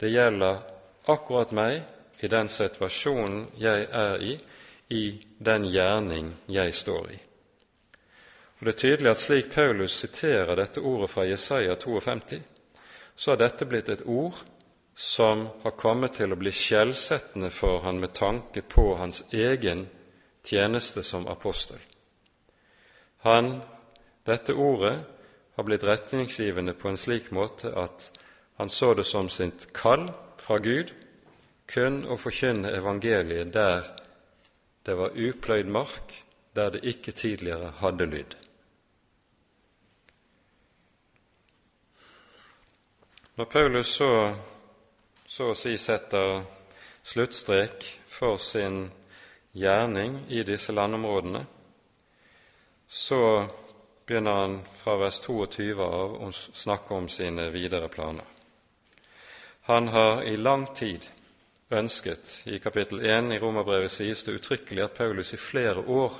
det 0.00 0.10
gjelder 0.10 0.62
akkurat 1.10 1.52
meg 1.52 1.82
i 2.24 2.28
den 2.28 2.48
situasjonen 2.48 3.46
jeg 3.60 3.86
er 3.92 4.22
i, 4.22 4.34
i 4.88 5.04
den 5.38 5.68
gjerning 5.68 6.32
jeg 6.46 6.74
står 6.74 7.10
i. 7.12 7.18
Og 8.58 8.64
Det 8.64 8.74
er 8.74 8.80
tydelig 8.80 9.10
at 9.10 9.20
slik 9.20 9.52
Paulus 9.52 9.98
siterer 9.98 10.56
dette 10.56 10.80
ordet 10.80 11.10
fra 11.10 11.26
Jesaja 11.26 11.74
52, 11.76 12.40
så 13.16 13.30
har 13.30 13.40
dette 13.42 13.66
blitt 13.66 13.88
et 13.88 14.06
ord 14.06 14.38
som 14.94 15.48
har 15.62 15.74
kommet 15.76 16.14
til 16.18 16.32
å 16.32 16.38
bli 16.38 16.52
skjellsettende 16.54 17.50
for 17.50 17.82
han 17.82 17.98
med 18.00 18.14
tanke 18.14 18.62
på 18.62 18.94
hans 18.96 19.24
egen 19.32 19.88
tjeneste 20.44 21.02
som 21.02 21.26
apostel. 21.26 21.78
Han, 23.26 23.60
dette 24.24 24.54
ordet 24.54 24.98
har 25.56 25.64
blitt 25.64 25.84
retningsgivende 25.84 26.74
på 26.74 26.88
en 26.88 27.00
slik 27.00 27.30
måte 27.34 27.72
at 27.74 28.10
han 28.56 28.68
så 28.68 28.94
det 28.94 29.04
som 29.04 29.28
sitt 29.28 29.72
kall 29.72 30.08
fra 30.38 30.58
Gud 30.58 30.92
kun 31.66 32.04
å 32.06 32.16
forkynne 32.20 32.72
evangeliet 32.76 33.52
der 33.54 33.86
det 34.84 34.94
var 34.94 35.16
upløyd 35.16 35.70
mark, 35.72 36.12
der 36.54 36.74
det 36.74 36.84
ikke 36.84 37.12
tidligere 37.12 37.70
hadde 37.80 38.06
lyd. 38.06 38.34
Når 43.36 43.44
Paulus 43.50 43.94
så, 43.96 44.10
så 45.26 45.48
å 45.50 45.56
si 45.58 45.72
setter 45.80 46.44
sluttstrek 47.02 47.88
for 48.06 48.36
sin 48.38 48.84
gjerning 49.56 50.20
i 50.28 50.44
disse 50.46 50.72
landområdene, 50.76 51.42
så 52.86 53.22
begynner 54.06 54.38
han 54.44 54.60
fra 54.76 54.98
vers 55.00 55.18
22 55.24 55.72
av 55.82 56.14
å 56.22 56.30
snakke 56.36 56.94
om 56.94 57.08
sine 57.08 57.48
videre 57.50 57.88
planer. 57.88 58.33
Han 59.66 59.88
har 59.88 60.22
i 60.22 60.36
lang 60.36 60.66
tid 60.74 61.06
ønsket 61.70 62.42
I 62.44 62.58
kapittel 62.58 63.00
1 63.00 63.30
i 63.32 63.38
Romerbrevet 63.38 63.92
sies 63.92 64.20
det 64.26 64.34
uttrykkelig 64.36 64.82
at 64.84 64.98
Paulus 64.98 65.30
i 65.32 65.38
flere 65.40 65.80
år 65.80 66.18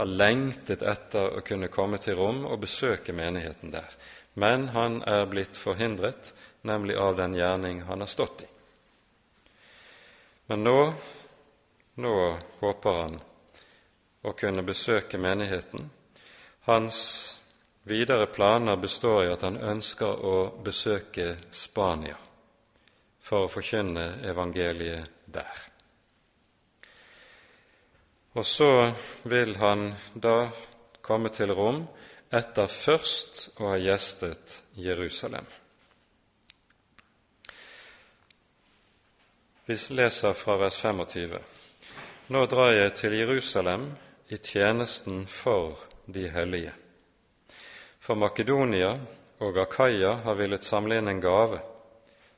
har 0.00 0.10
lengtet 0.10 0.82
etter 0.82 1.36
å 1.38 1.44
kunne 1.46 1.70
komme 1.70 2.00
til 2.02 2.18
Rom 2.18 2.42
og 2.42 2.64
besøke 2.64 3.14
menigheten 3.14 3.70
der. 3.70 3.86
Men 4.34 4.66
han 4.74 4.98
er 5.06 5.28
blitt 5.30 5.54
forhindret, 5.54 6.32
nemlig 6.66 6.98
av 6.98 7.14
den 7.22 7.38
gjerning 7.38 7.84
han 7.86 8.02
har 8.02 8.10
stått 8.10 8.42
i. 8.42 8.50
Men 10.50 10.66
nå, 10.66 10.76
nå 12.02 12.18
håper 12.66 13.00
han 13.04 13.18
å 14.26 14.34
kunne 14.34 14.66
besøke 14.66 15.22
menigheten. 15.22 15.86
Hans 16.66 17.00
videre 17.86 18.26
planer 18.26 18.74
består 18.76 19.24
i 19.24 19.34
at 19.38 19.46
han 19.46 19.62
ønsker 19.62 20.26
å 20.34 20.38
besøke 20.66 21.36
Spania 21.54 22.25
for 23.26 23.46
å 23.46 23.50
forkynne 23.50 24.06
evangeliet 24.30 25.10
der. 25.26 25.64
Og 28.36 28.46
så 28.46 28.92
vil 29.26 29.56
han 29.58 29.88
da 30.14 30.50
komme 31.02 31.32
til 31.34 31.50
Rom 31.56 31.82
etter 32.30 32.70
først 32.70 33.58
å 33.58 33.72
ha 33.72 33.76
gjestet 33.80 34.60
Jerusalem. 34.78 35.46
Vi 39.66 39.76
leser 39.98 40.36
fra 40.38 40.58
vers 40.60 40.78
25. 40.78 41.38
Nå 42.30 42.46
drar 42.46 42.74
jeg 42.76 42.94
til 43.00 43.16
Jerusalem 43.18 43.88
i 44.30 44.38
tjenesten 44.38 45.24
for 45.26 45.80
de 46.06 46.28
hellige. 46.30 46.74
For 47.98 48.14
Makedonia 48.14 48.92
og 49.42 49.58
Akaya 49.58 50.20
har 50.22 50.38
villet 50.38 50.62
samle 50.62 51.00
inn 51.00 51.10
en 51.10 51.24
gave 51.24 51.58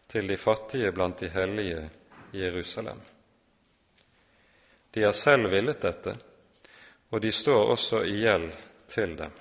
til 0.08 0.28
de 0.28 0.36
fattige 0.36 0.92
blant 0.92 1.20
de 1.20 1.28
hellige 1.28 1.90
i 2.32 2.40
Jerusalem. 2.42 3.00
De 4.94 5.02
har 5.02 5.12
selv 5.12 5.50
villet 5.52 5.82
dette, 5.82 6.16
og 7.10 7.22
de 7.22 7.32
står 7.32 7.72
også 7.74 8.02
i 8.04 8.18
gjeld 8.22 8.50
til 8.88 9.16
dem. 9.18 9.32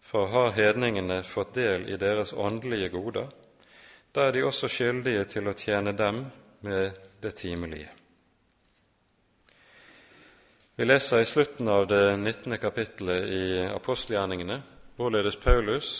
For 0.00 0.26
har 0.26 0.54
hedningene 0.56 1.22
fått 1.22 1.54
del 1.54 1.88
i 1.90 1.98
deres 1.98 2.32
åndelige 2.32 2.88
goder, 2.90 3.28
da 4.14 4.26
er 4.26 4.34
de 4.34 4.44
også 4.46 4.70
skyldige 4.70 5.24
til 5.30 5.50
å 5.50 5.54
tjene 5.54 5.92
dem 5.94 6.24
med 6.66 6.96
det 7.22 7.34
timelige. 7.38 7.90
Vi 10.80 10.86
leser 10.86 11.20
i 11.20 11.28
slutten 11.28 11.68
av 11.68 11.86
det 11.86 12.16
19. 12.16 12.56
kapittelet 12.58 13.26
i 13.28 13.44
apostelgjerningene 13.68 14.56
hvorledes 14.96 15.36
Paulus 15.36 15.90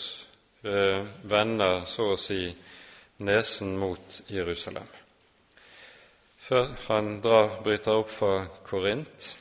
eh, 0.65 1.05
vender 1.23 1.85
så 1.85 2.15
å 2.15 2.19
si 2.19 2.47
nesen 3.21 3.77
mot 3.77 4.21
Jerusalem. 4.27 4.87
Før 6.41 6.67
han 6.87 7.19
drar, 7.21 7.61
bryter 7.63 8.01
opp 8.01 8.09
fra 8.11 8.45
Korint, 8.65 9.37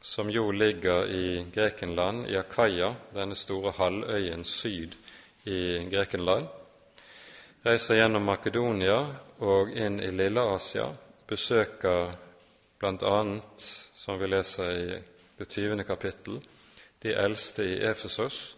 som 0.00 0.30
jo 0.30 0.50
ligger 0.52 1.08
i 1.10 1.46
Grekenland, 1.54 2.28
i 2.30 2.36
Akaya, 2.38 2.92
denne 3.14 3.36
store 3.36 3.72
halvøyen 3.74 4.44
syd 4.44 4.94
i 5.50 5.82
Grekenland, 5.90 6.46
reiser 7.64 7.98
gjennom 7.98 8.26
Makedonia 8.28 8.98
og 9.44 9.72
inn 9.72 9.98
i 10.04 10.12
Lille-Asia, 10.12 10.90
besøker 11.26 12.14
bl.a., 12.78 13.18
som 14.04 14.20
vi 14.20 14.28
leser 14.28 14.70
i 14.76 15.00
det 15.38 15.48
20. 15.48 15.82
kapittel, 15.88 16.38
de 17.02 17.16
eldste 17.16 17.64
i 17.64 17.80
Efesos 17.88 18.54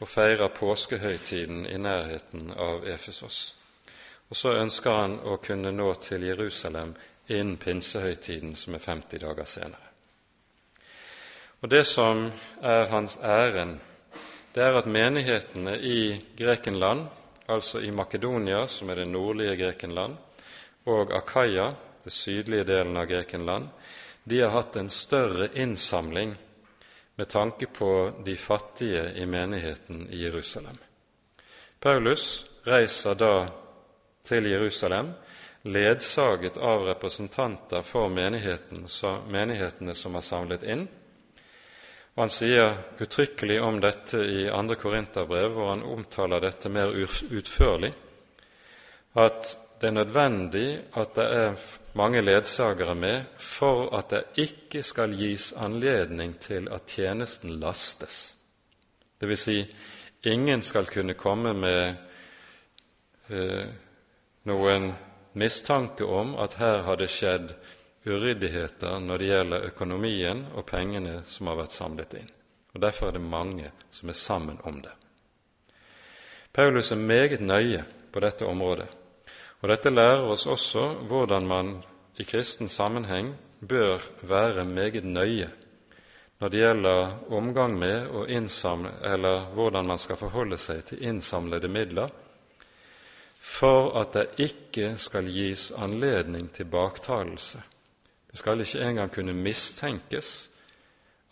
og 0.00 0.08
feirer 0.08 0.48
påskehøytiden 0.48 1.66
i 1.68 1.76
nærheten 1.78 2.52
av 2.56 2.88
Efesos. 2.88 3.59
Og 4.30 4.36
så 4.36 4.54
ønsker 4.62 4.94
han 4.94 5.16
å 5.26 5.36
kunne 5.42 5.72
nå 5.74 5.88
til 6.02 6.22
Jerusalem 6.28 6.94
innen 7.30 7.56
pinsehøytiden, 7.58 8.54
som 8.56 8.74
er 8.74 8.84
50 8.84 9.22
dager 9.22 9.46
senere. 9.46 9.86
Og 11.60 11.68
Det 11.68 11.84
som 11.86 12.30
er 12.62 12.86
hans 12.88 13.18
ærend, 13.22 13.78
det 14.54 14.62
er 14.62 14.78
at 14.78 14.86
menighetene 14.86 15.76
i 15.78 16.20
Grekenland, 16.36 17.06
altså 17.46 17.80
i 17.80 17.90
Makedonia, 17.90 18.66
som 18.66 18.90
er 18.90 19.02
det 19.02 19.08
nordlige 19.08 19.56
Grekenland, 19.56 20.16
og 20.86 21.12
Akaya, 21.12 21.72
det 22.04 22.12
sydlige 22.12 22.64
delen 22.64 22.96
av 22.96 23.06
Grekenland, 23.06 23.68
de 24.24 24.40
har 24.40 24.50
hatt 24.50 24.76
en 24.76 24.90
større 24.90 25.50
innsamling 25.54 26.34
med 27.16 27.28
tanke 27.28 27.66
på 27.66 28.12
de 28.24 28.36
fattige 28.36 29.12
i 29.16 29.26
menigheten 29.26 30.08
i 30.10 30.22
Jerusalem. 30.22 30.78
Paulus 31.80 32.46
reiser 32.64 33.14
da 33.14 33.34
til 34.26 34.46
Jerusalem, 34.50 35.12
ledsaget 35.62 36.56
av 36.56 36.86
representanter 36.88 37.82
for 37.84 38.08
menighetene 38.08 39.94
som 39.94 40.16
er 40.16 40.24
samlet 40.24 40.64
inn. 40.64 40.86
Og 42.14 42.22
Han 42.24 42.32
sier 42.32 42.78
uttrykkelig 43.00 43.60
om 43.62 43.80
dette 43.80 44.18
i 44.18 44.46
2. 44.50 44.76
Korinterbrev, 44.80 45.52
hvor 45.54 45.70
han 45.70 45.82
omtaler 45.86 46.42
dette 46.42 46.68
mer 46.68 46.92
utførlig, 46.92 47.92
at 49.14 49.56
det 49.80 49.88
er 49.88 49.96
nødvendig 49.96 50.66
at 51.00 51.14
det 51.16 51.24
er 51.24 51.62
mange 51.96 52.20
ledsagere 52.20 52.94
med 52.94 53.22
for 53.38 53.88
at 53.96 54.10
det 54.10 54.44
ikke 54.44 54.82
skal 54.82 55.16
gis 55.16 55.52
anledning 55.56 56.36
til 56.40 56.68
at 56.68 56.86
tjenesten 56.86 57.56
lastes. 57.60 58.36
Det 59.20 59.28
vil 59.28 59.38
si, 59.38 59.56
ingen 60.24 60.62
skal 60.62 60.86
kunne 60.86 61.14
komme 61.14 61.54
med 61.54 61.94
eh, 63.28 63.66
noen 64.48 64.92
mistanke 65.32 66.04
om 66.04 66.34
at 66.40 66.56
her 66.60 66.82
har 66.86 66.96
det 66.96 67.10
skjedd 67.12 67.52
uryddigheter 68.04 69.00
når 69.04 69.18
det 69.18 69.28
gjelder 69.30 69.66
økonomien 69.68 70.46
og 70.54 70.66
pengene 70.66 71.20
som 71.28 71.50
har 71.50 71.60
vært 71.60 71.76
samlet 71.76 72.16
inn. 72.20 72.30
Og 72.74 72.80
Derfor 72.80 73.10
er 73.10 73.18
det 73.18 73.26
mange 73.26 73.70
som 73.90 74.08
er 74.08 74.16
sammen 74.16 74.58
om 74.64 74.80
det. 74.82 74.92
Paulus 76.52 76.92
er 76.92 76.96
meget 76.96 77.40
nøye 77.40 77.84
på 78.12 78.20
dette 78.20 78.46
området, 78.46 78.88
og 79.60 79.68
dette 79.68 79.90
lærer 79.90 80.24
oss 80.32 80.46
også 80.46 80.86
hvordan 81.06 81.46
man 81.46 81.76
i 82.18 82.24
kristen 82.24 82.68
sammenheng 82.68 83.34
bør 83.60 84.00
være 84.22 84.64
meget 84.64 85.04
nøye 85.04 85.50
når 86.40 86.48
det 86.48 86.60
gjelder 86.62 87.10
omgang 87.36 87.74
med 87.78 88.06
og 88.16 88.30
innsamle, 88.30 88.90
eller 89.04 89.52
hvordan 89.54 89.86
man 89.86 89.98
skal 89.98 90.16
forholde 90.16 90.56
seg 90.58 90.84
til 90.88 91.02
innsamlede 91.04 91.68
midler 91.68 92.08
for 93.40 93.94
at 94.00 94.12
det 94.14 94.44
ikke 94.44 94.94
skal 95.00 95.24
gis 95.32 95.70
anledning 95.72 96.50
til 96.52 96.68
baktalelse. 96.68 97.62
Det 98.30 98.38
skal 98.38 98.60
ikke 98.60 98.84
engang 98.84 99.12
kunne 99.12 99.32
mistenkes 99.32 100.50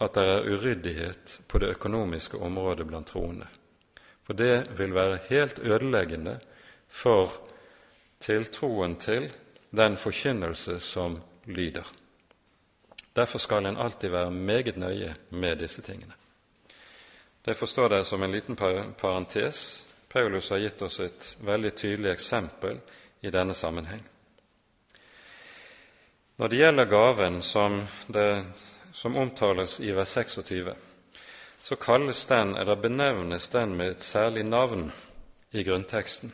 at 0.00 0.14
det 0.14 0.24
er 0.24 0.46
uryddighet 0.46 1.40
på 1.48 1.58
det 1.58 1.68
økonomiske 1.74 2.38
området 2.38 2.86
blant 2.86 3.06
troende. 3.06 3.46
For 4.22 4.32
det 4.32 4.78
vil 4.78 4.94
være 4.94 5.18
helt 5.28 5.58
ødeleggende 5.58 6.38
for 6.88 7.32
tiltroen 8.20 8.96
til 8.96 9.36
den 9.70 9.96
forkynnelse 9.96 10.80
som 10.80 11.20
lyder. 11.44 11.92
Derfor 13.16 13.38
skal 13.38 13.66
en 13.66 13.76
alltid 13.76 14.08
være 14.08 14.30
meget 14.30 14.76
nøye 14.76 15.14
med 15.30 15.56
disse 15.56 15.82
tingene. 15.82 16.12
Det 17.44 17.56
forstår 17.56 17.88
dere 17.88 18.04
som 18.04 18.22
en 18.22 18.32
liten 18.32 18.56
parentes 18.56 19.87
Paulus 20.08 20.50
har 20.50 20.58
gitt 20.58 20.82
oss 20.82 21.00
et 21.00 21.36
veldig 21.44 21.74
tydelig 21.76 22.10
eksempel 22.10 22.78
i 23.20 23.30
denne 23.30 23.54
sammenheng. 23.54 24.00
Når 26.38 26.48
det 26.48 26.60
gjelder 26.60 26.86
gaven 26.86 27.42
som, 27.42 27.80
det, 28.06 28.44
som 28.92 29.16
omtales 29.16 29.80
i 29.80 29.92
vers 29.92 30.14
26, 30.14 30.70
så 31.62 31.76
kalles 31.76 32.24
den, 32.30 32.54
eller 32.56 32.76
benevnes 32.76 33.48
den 33.48 33.76
med 33.76 33.90
et 33.90 34.02
særlig 34.02 34.44
navn 34.46 34.92
i 35.50 35.64
grunnteksten. 35.66 36.32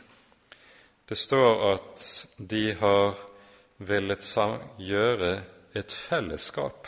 Det 1.09 1.17
står 1.17 1.73
at 1.73 2.05
de 2.37 2.63
har 2.79 3.17
villet 3.77 4.29
gjøre 4.77 5.33
et 5.75 5.91
fellesskap 5.91 6.87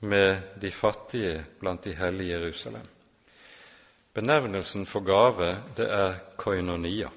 med 0.00 0.40
de 0.60 0.70
fattige 0.70 1.44
blant 1.60 1.84
de 1.84 1.94
hellige 1.94 2.38
Jerusalem. 2.38 2.93
Benevnelsen 4.14 4.86
for 4.86 5.02
gave, 5.02 5.56
det 5.76 5.88
er 5.90 6.18
koinonia. 6.36 7.08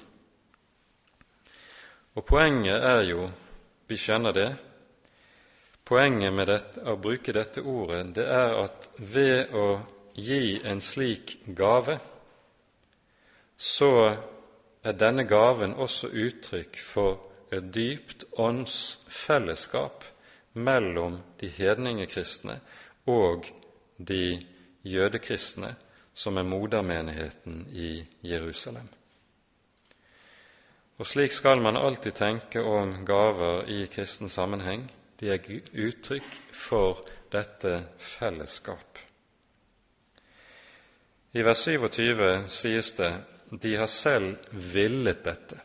Og 2.14 2.24
poenget 2.24 2.82
er 2.82 3.04
jo, 3.06 3.28
vi 3.86 3.96
skjønner 3.96 4.34
det, 4.34 4.48
poenget 5.86 6.34
med 6.34 6.50
dette, 6.50 6.82
å 6.82 6.96
bruke 6.98 7.32
dette 7.32 7.62
ordet, 7.62 8.02
det 8.18 8.26
er 8.26 8.56
at 8.64 8.90
ved 8.98 9.54
å 9.54 9.68
gi 10.18 10.58
en 10.66 10.82
slik 10.82 11.36
gave, 11.54 12.00
så 13.54 13.92
er 14.82 14.98
denne 14.98 15.22
gaven 15.30 15.78
også 15.78 16.10
uttrykk 16.10 16.82
for 16.82 17.22
et 17.54 17.70
dypt 17.74 18.26
åndsfellesskap 18.38 20.04
mellom 20.58 21.22
de 21.38 21.48
hedningekristne 21.54 22.58
og 23.06 23.46
de 23.98 24.40
jødekristne, 24.82 25.76
som 26.18 26.36
er 26.36 26.46
modermenigheten 26.46 27.66
i 27.70 28.04
Jerusalem. 28.26 28.88
Og 30.98 31.06
slik 31.06 31.32
skal 31.32 31.62
man 31.62 31.78
alltid 31.78 32.16
tenke 32.18 32.62
om 32.62 33.04
gaver 33.06 33.68
i 33.70 33.84
kristen 33.86 34.28
sammenheng. 34.28 34.88
De 35.20 35.30
er 35.30 35.46
uttrykk 35.72 36.40
for 36.50 37.04
dette 37.30 37.84
fellesskap. 38.02 38.98
I 41.38 41.44
vers 41.46 41.62
27 41.62 42.48
sies 42.50 42.92
det 42.98 43.12
de 43.62 43.76
har 43.78 43.86
selv 43.86 44.36
villet 44.52 45.22
dette. 45.24 45.60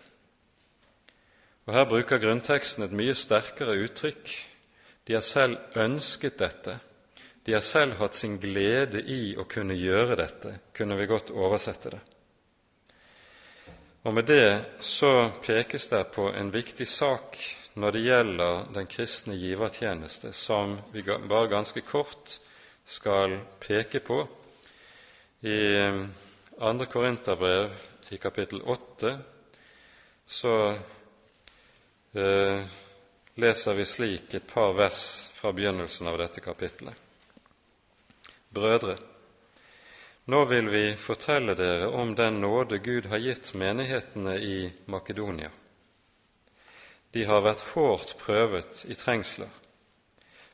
Og 1.65 1.73
Her 1.73 1.89
bruker 1.89 2.21
grunnteksten 2.21 2.85
et 2.85 2.93
mye 2.93 3.15
sterkere 3.15 3.79
uttrykk. 3.87 4.29
De 5.07 5.17
har 5.17 5.25
selv 5.25 5.57
ønsket 5.75 6.37
dette. 6.39 6.77
De 7.43 7.53
har 7.53 7.61
selv 7.61 7.97
hatt 7.99 8.15
sin 8.15 8.37
glede 8.39 9.01
i 9.03 9.35
å 9.35 9.43
kunne 9.43 9.75
gjøre 9.75 10.15
dette, 10.15 10.53
kunne 10.73 10.95
vi 10.95 11.09
godt 11.11 11.33
oversette 11.35 11.91
det. 11.91 11.99
Og 14.03 14.13
Med 14.13 14.25
det 14.27 14.65
så 14.79 15.31
pekes 15.43 15.87
det 15.87 16.03
på 16.15 16.29
en 16.31 16.51
viktig 16.51 16.87
sak 16.87 17.37
når 17.79 17.91
det 17.91 18.01
gjelder 18.03 18.65
den 18.75 18.87
kristne 18.87 19.35
givertjeneste, 19.35 20.33
som 20.33 20.77
vi 20.91 21.03
bare 21.03 21.51
ganske 21.51 21.81
kort 21.81 22.37
skal 22.85 23.37
peke 23.59 23.99
på. 23.99 24.19
I 25.43 25.59
2. 26.59 26.85
Korinterbrev 26.91 27.71
i 28.09 28.17
kapittel 28.17 28.61
8 28.61 29.13
så 30.25 30.57
eh, 32.13 32.75
leser 33.35 33.79
vi 33.79 33.85
slik 33.85 34.33
et 34.33 34.47
par 34.47 34.75
vers 34.77 35.03
fra 35.33 35.51
begynnelsen 35.51 36.07
av 36.07 36.19
dette 36.21 36.43
kapittelet. 36.43 37.02
Brødre, 38.53 38.97
nå 40.31 40.43
vil 40.45 40.69
vi 40.71 40.83
fortelle 40.99 41.55
dere 41.59 41.89
om 41.89 42.13
den 42.15 42.39
nåde 42.43 42.79
Gud 42.79 43.09
har 43.11 43.19
gitt 43.23 43.51
menighetene 43.57 44.37
i 44.39 44.57
Makedonia. 44.85 45.49
De 47.13 47.25
har 47.29 47.43
vært 47.45 47.65
hårdt 47.73 48.15
prøvet 48.21 48.85
i 48.89 48.97
trengsler, 48.97 49.51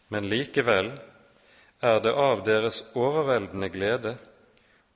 men 0.10 0.28
likevel 0.32 0.93
er 1.80 2.02
det 2.04 2.16
av 2.16 2.43
deres 2.47 2.82
overveldende 2.95 3.70
glede 3.72 4.18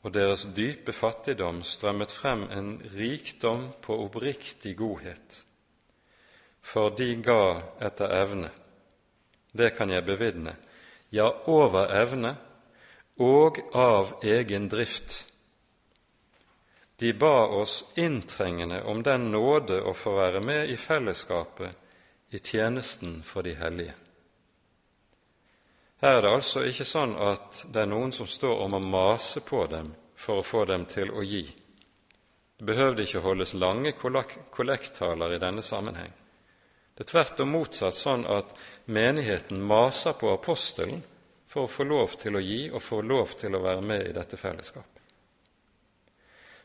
og 0.03 0.11
deres 0.15 0.49
dype 0.55 0.91
fattigdom 0.95 1.61
strømmet 1.63 2.11
frem 2.11 2.47
en 2.51 2.75
rikdom 2.97 3.69
på 3.81 4.01
oppriktig 4.07 4.75
godhet 4.79 5.43
for 6.63 6.95
de 6.95 7.15
ga 7.21 7.61
etter 7.83 8.11
evne. 8.15 8.49
Det 9.51 9.73
kan 9.77 9.91
jeg 9.91 10.05
bevitne, 10.07 10.55
ja, 11.11 11.27
over 11.45 11.91
evne 11.93 12.35
og 13.17 13.59
av 13.73 14.13
egen 14.23 14.69
drift. 14.69 15.25
De 16.97 17.13
ba 17.13 17.47
oss 17.47 17.83
inntrengende 17.95 18.83
om 18.83 19.03
den 19.03 19.31
nåde 19.31 19.81
å 19.81 19.93
få 19.93 20.15
være 20.17 20.41
med 20.41 20.69
i 20.69 20.77
fellesskapet 20.77 21.75
i 22.33 22.39
tjenesten 22.39 23.21
for 23.23 23.43
de 23.43 23.53
hellige. 23.59 23.93
Her 26.03 26.17
er 26.17 26.21
det 26.25 26.31
altså 26.35 26.63
ikke 26.67 26.85
sånn 26.87 27.13
at 27.15 27.61
det 27.71 27.83
er 27.83 27.91
noen 27.91 28.11
som 28.11 28.27
står 28.27 28.65
om 28.65 28.73
å 28.75 28.79
mase 28.83 29.43
på 29.45 29.61
dem 29.71 29.93
for 30.15 30.41
å 30.41 30.47
få 30.47 30.65
dem 30.65 30.85
til 30.89 31.13
å 31.13 31.23
gi. 31.23 31.45
Det 32.57 32.65
behøvde 32.67 33.05
ikke 33.05 33.23
holdes 33.23 33.53
lange 33.53 33.93
kollekttaler 33.95 35.35
i 35.35 35.39
denne 35.39 35.63
sammenheng. 35.63 36.11
Det 36.93 37.05
er 37.05 37.09
tvert 37.09 37.39
om 37.43 37.55
motsatt 37.55 37.95
sånn 37.97 38.25
at 38.29 38.51
menigheten 38.85 39.63
maser 39.63 40.13
på 40.19 40.33
apostelen 40.33 41.01
for 41.53 41.67
å 41.67 41.71
få 41.71 41.85
lov 41.85 42.17
til 42.17 42.35
å 42.35 42.41
gi 42.41 42.63
og 42.71 42.81
få 42.81 43.01
lov 43.05 43.35
til 43.37 43.53
å 43.53 43.61
være 43.61 43.85
med 43.85 44.07
i 44.07 44.15
dette 44.15 44.39
fellesskapet. 44.41 44.89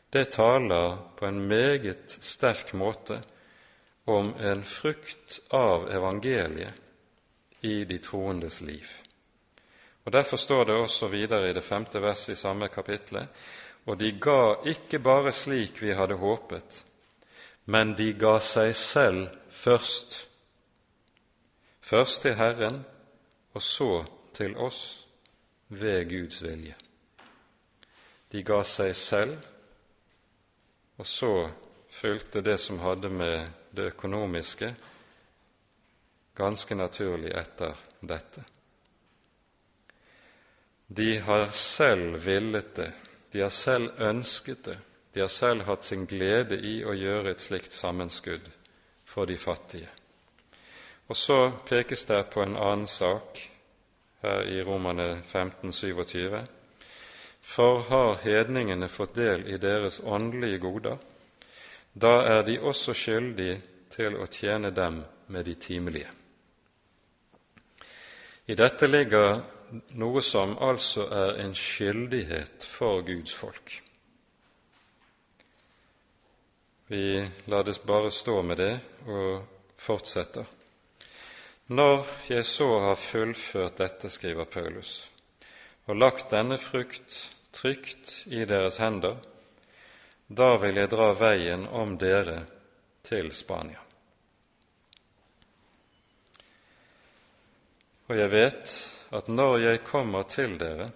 Det 0.09 0.25
taler 0.33 0.97
på 1.15 1.27
en 1.29 1.37
meget 1.47 2.17
sterk 2.25 2.73
måte 2.73 3.19
om 4.09 4.33
en 4.41 4.63
frukt 4.65 5.39
av 5.53 5.85
evangeliet 5.93 6.73
i 7.61 7.83
de 7.85 7.99
troendes 8.01 8.61
liv. 8.65 8.89
Og 10.05 10.11
Derfor 10.15 10.41
står 10.41 10.65
det 10.65 10.77
også 10.81 11.07
videre 11.13 11.51
i 11.51 11.53
det 11.53 11.61
femte 11.61 12.01
verset 12.01 12.33
i 12.33 12.41
samme 12.41 12.71
kapitlet 12.73 13.29
og 13.89 13.97
de 13.97 14.11
ga 14.21 14.59
ikke 14.69 14.99
bare 15.01 15.31
slik 15.33 15.79
vi 15.81 15.95
hadde 15.97 16.19
håpet, 16.21 16.83
men 17.73 17.95
de 17.97 18.11
ga 18.13 18.37
seg 18.43 18.75
selv 18.77 19.29
først. 19.49 20.25
Først 21.81 22.21
til 22.21 22.35
Herren, 22.37 22.83
og 23.57 23.63
så 23.65 24.03
til 24.39 24.55
oss 24.57 25.05
ved 25.67 26.05
Guds 26.09 26.43
vilje. 26.43 26.75
De 28.31 28.43
ga 28.45 28.61
seg 28.63 28.93
selv, 28.95 29.35
og 30.99 31.07
så 31.07 31.33
fulgte 31.89 32.43
det 32.45 32.55
som 32.61 32.79
hadde 32.79 33.09
med 33.09 33.49
det 33.75 33.89
økonomiske, 33.91 34.71
ganske 36.39 36.75
naturlig 36.75 37.33
etter 37.35 37.75
dette. 37.99 38.45
De 40.87 41.19
har 41.19 41.51
selv 41.51 42.23
villet 42.23 42.75
det, 42.75 42.91
de 43.31 43.43
har 43.43 43.53
selv 43.53 43.91
ønsket 43.99 44.65
det, 44.65 44.79
de 45.13 45.19
har 45.25 45.33
selv 45.33 45.67
hatt 45.67 45.83
sin 45.83 46.07
glede 46.07 46.57
i 46.63 46.79
å 46.85 46.95
gjøre 46.95 47.33
et 47.33 47.43
slikt 47.43 47.75
sammenskudd 47.75 48.47
for 49.05 49.27
de 49.27 49.37
fattige. 49.37 49.89
Og 51.09 51.17
så 51.17 51.39
pekes 51.65 52.05
det 52.05 52.23
på 52.33 52.45
en 52.45 52.55
annen 52.55 52.87
sak 52.87 53.48
her 54.21 54.43
i 54.47 54.61
Romane 54.63 55.21
15, 55.25 55.73
27. 55.73 56.39
For 57.41 57.81
har 57.89 58.15
hedningene 58.23 58.87
fått 58.87 59.15
del 59.15 59.47
i 59.47 59.57
deres 59.57 60.01
åndelige 60.03 60.59
goder, 60.59 60.97
da 61.93 62.13
er 62.27 62.43
de 62.43 62.59
også 62.59 62.93
skyldige 62.93 63.61
til 63.93 64.15
å 64.19 64.27
tjene 64.31 64.71
dem 64.75 65.01
med 65.27 65.45
de 65.45 65.55
timelige. 65.55 66.11
I 68.49 68.55
dette 68.57 68.87
ligger 68.87 69.41
noe 70.01 70.21
som 70.25 70.55
altså 70.57 71.05
er 71.13 71.41
en 71.43 71.55
skyldighet 71.55 72.65
for 72.65 73.03
Guds 73.05 73.33
folk. 73.33 73.75
Vi 76.89 77.29
lar 77.45 77.63
det 77.63 77.77
bare 77.85 78.11
stå 78.11 78.41
med 78.41 78.57
det 78.57 78.71
og 79.05 79.43
fortsetter. 79.77 80.58
Når 81.69 82.05
jeg 82.27 82.45
så 82.49 82.67
har 82.81 82.95
fullført 82.97 83.77
dette, 83.77 84.09
skriver 84.09 84.45
Paulus, 84.49 85.11
og 85.85 85.99
lagt 86.01 86.31
denne 86.33 86.57
frukt 86.57 87.19
trygt 87.53 88.23
i 88.25 88.41
deres 88.49 88.79
hender, 88.81 89.19
da 90.25 90.55
vil 90.61 90.81
jeg 90.81 90.89
dra 90.89 91.11
veien 91.13 91.67
om 91.69 91.93
dere 92.01 92.39
til 93.05 93.29
Spania. 93.33 93.85
Og 98.09 98.17
jeg 98.17 98.33
vet 98.33 98.75
at 99.13 99.29
når 99.29 99.57
jeg 99.67 99.85
kommer 99.85 100.25
til 100.25 100.57
dere, 100.57 100.89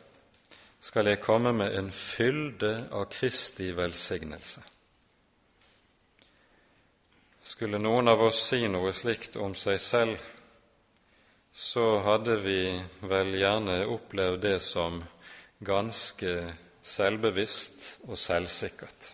skal 0.82 1.08
jeg 1.08 1.22
komme 1.22 1.54
med 1.54 1.78
en 1.78 1.92
fylde 1.94 2.88
av 2.90 3.12
Kristi 3.14 3.70
velsignelse. 3.78 4.62
Skulle 7.46 7.78
noen 7.78 8.10
av 8.10 8.26
oss 8.26 8.48
si 8.50 8.66
noe 8.66 8.90
slikt 8.98 9.38
om 9.38 9.54
seg 9.54 9.78
selv, 9.78 10.18
så 11.54 12.00
hadde 12.00 12.36
vi 12.42 12.60
vel 13.00 13.36
gjerne 13.38 13.86
opplevd 13.86 14.42
det 14.42 14.60
som 14.66 15.04
ganske 15.60 16.34
selvbevisst 16.82 17.86
og 18.10 18.18
selvsikkert. 18.20 19.14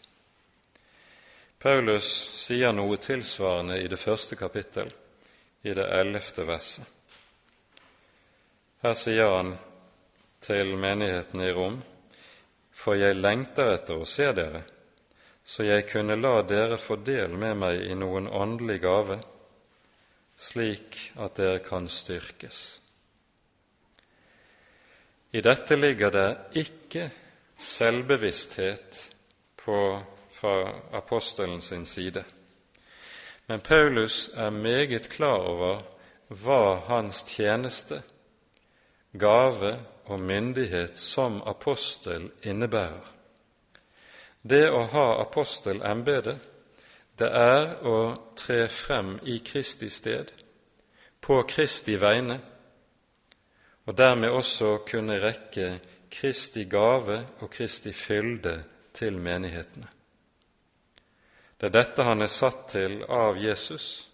Paulus 1.59 2.07
sier 2.39 2.71
noe 2.71 2.97
tilsvarende 3.03 3.81
i 3.83 3.87
det 3.91 3.99
første 3.99 4.37
kapittel, 4.39 4.87
i 5.61 5.73
det 5.75 5.85
ellevte 5.91 6.45
verset. 6.47 6.87
Her 8.79 8.95
sier 8.95 9.33
han 9.35 9.57
til 10.39 10.71
menigheten 10.79 11.41
i 11.43 11.51
Rom.: 11.51 11.81
For 12.71 12.95
jeg 12.95 13.19
lengter 13.19 13.73
etter 13.73 13.99
å 13.99 14.07
se 14.07 14.29
dere, 14.31 14.63
så 15.43 15.67
jeg 15.67 15.89
kunne 15.89 16.15
la 16.15 16.37
dere 16.47 16.77
få 16.79 16.95
del 16.95 17.35
med 17.35 17.57
meg 17.59 17.81
i 17.91 17.95
noen 17.95 18.31
åndelig 18.31 18.79
gave, 18.85 19.19
slik 20.39 21.11
at 21.19 21.35
dere 21.37 21.59
kan 21.59 21.89
styrkes. 21.91 22.79
I 25.31 25.41
dette 25.45 25.75
ligger 25.75 26.09
det 26.15 26.29
ikke 26.57 27.09
selvbevissthet 27.59 29.09
på, 29.59 30.01
fra 30.31 30.55
apostelen 30.95 31.61
sin 31.61 31.85
side. 31.85 32.23
Men 33.47 33.59
Paulus 33.59 34.29
er 34.33 34.49
meget 34.49 35.09
klar 35.09 35.43
over 35.51 35.81
hva 36.29 36.79
hans 36.87 37.23
tjeneste 37.27 38.01
gave 39.17 39.73
og 40.05 40.19
myndighet 40.19 40.97
som 40.97 41.41
apostel 41.45 42.29
innebærer. 42.45 43.05
Det 44.41 44.69
å 44.71 44.85
ha 44.93 45.07
apostelembetet, 45.21 46.37
det 47.19 47.29
er 47.35 47.85
å 47.87 47.97
tre 48.37 48.67
frem 48.71 49.17
i 49.27 49.39
Kristi 49.45 49.89
sted, 49.91 50.31
på 51.19 51.41
Kristi 51.43 51.97
vegne, 51.99 52.39
og 53.85 53.97
dermed 53.97 54.31
også 54.31 54.79
kunne 54.87 55.19
rekke 55.19 55.79
Kristi 56.11 56.63
gave 56.69 57.19
og 57.41 57.49
Kristi 57.51 57.93
fylde 57.93 58.55
til 58.93 59.17
menighetene. 59.19 59.87
Det 61.59 61.67
er 61.67 61.75
dette 61.75 62.05
han 62.07 62.23
er 62.23 62.31
satt 62.31 62.69
til 62.71 63.01
av 63.03 63.37
Jesus, 63.37 64.07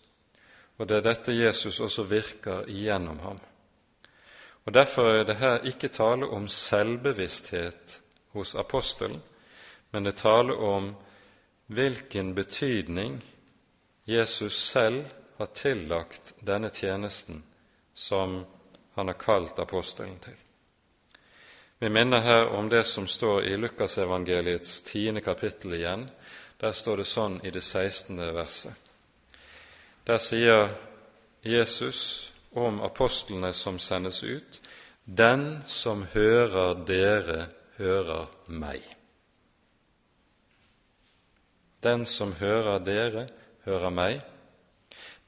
og 0.77 0.87
det 0.89 0.97
er 0.97 1.05
dette 1.05 1.35
Jesus 1.35 1.79
også 1.79 2.07
virker 2.09 2.65
igjennom 2.71 3.19
ham. 3.21 3.37
Og 4.65 4.73
Derfor 4.73 5.11
er 5.11 5.23
det 5.23 5.37
her 5.37 5.67
ikke 5.69 5.93
tale 5.93 6.25
om 6.25 6.47
selvbevissthet 6.47 8.01
hos 8.33 8.55
apostelen, 8.55 9.21
men 9.91 10.03
det 10.03 10.15
er 10.15 10.23
tale 10.23 10.55
om 10.57 10.95
hvilken 11.67 12.33
betydning 12.35 13.21
Jesus 14.05 14.57
selv 14.69 15.05
har 15.37 15.45
tillagt 15.45 16.33
denne 16.39 16.69
tjenesten 16.69 17.43
som 17.93 18.45
han 18.93 19.07
har 19.07 19.19
kalt 19.19 19.59
apostelen 19.59 20.19
til. 20.19 20.35
Vi 21.79 21.89
minner 21.89 22.19
her 22.19 22.47
om 22.47 22.69
det 22.69 22.83
som 22.83 23.07
står 23.07 23.43
i 23.43 23.57
Lukasevangeliets 23.57 24.81
tiende 24.81 25.21
kapittel 25.21 25.73
igjen. 25.73 26.07
Der 26.57 26.71
står 26.71 26.97
det 26.97 27.07
sånn 27.09 27.41
i 27.43 27.51
det 27.51 27.61
16. 27.61 28.21
verset. 28.33 28.73
Der 30.07 30.21
sier 30.23 30.69
Jesus 31.43 32.31
om 32.53 32.79
apostlene 32.81 33.51
som 33.53 33.79
sendes 33.79 34.23
ut, 34.23 34.61
den 35.03 35.63
som 35.67 36.05
hører 36.13 36.79
dere, 36.87 37.47
hører 37.77 38.31
meg. 38.47 38.94
Den 41.85 42.05
som 42.09 42.33
hører 42.39 42.79
dere, 42.81 43.27
hører 43.67 43.93
meg. 43.93 44.21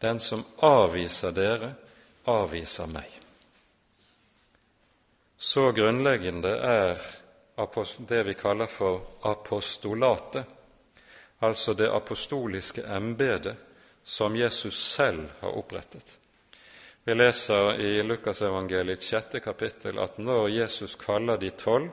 Den 0.01 0.17
som 0.19 0.41
avviser 0.65 1.35
dere, 1.37 1.75
avviser 2.25 2.89
meg. 2.89 3.13
Så 5.37 5.69
grunnleggende 5.71 6.55
er 6.57 6.97
det 8.09 8.23
vi 8.23 8.33
kaller 8.33 8.69
for 8.69 9.01
apostolatet, 9.29 10.45
altså 11.39 11.73
det 11.73 11.91
apostoliske 11.93 12.81
embetet 12.81 13.55
som 14.03 14.35
Jesus 14.35 14.81
selv 14.81 15.29
har 15.39 15.57
opprettet. 15.57 16.17
Vi 17.03 17.13
leser 17.13 17.79
i 17.81 18.03
Lukasevangeliets 18.03 19.05
sjette 19.05 19.39
kapittel 19.39 19.99
at 19.99 20.17
når 20.17 20.49
Jesus 20.49 20.95
kaller 20.95 21.37
de 21.37 21.49
tolv, 21.49 21.89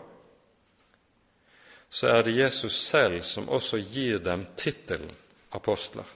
så 1.91 2.09
er 2.09 2.23
det 2.23 2.37
Jesus 2.37 2.77
selv 2.87 3.23
som 3.23 3.49
også 3.49 3.79
gir 3.79 4.19
dem 4.19 4.47
tittelen 4.57 5.13
apostler. 5.55 6.07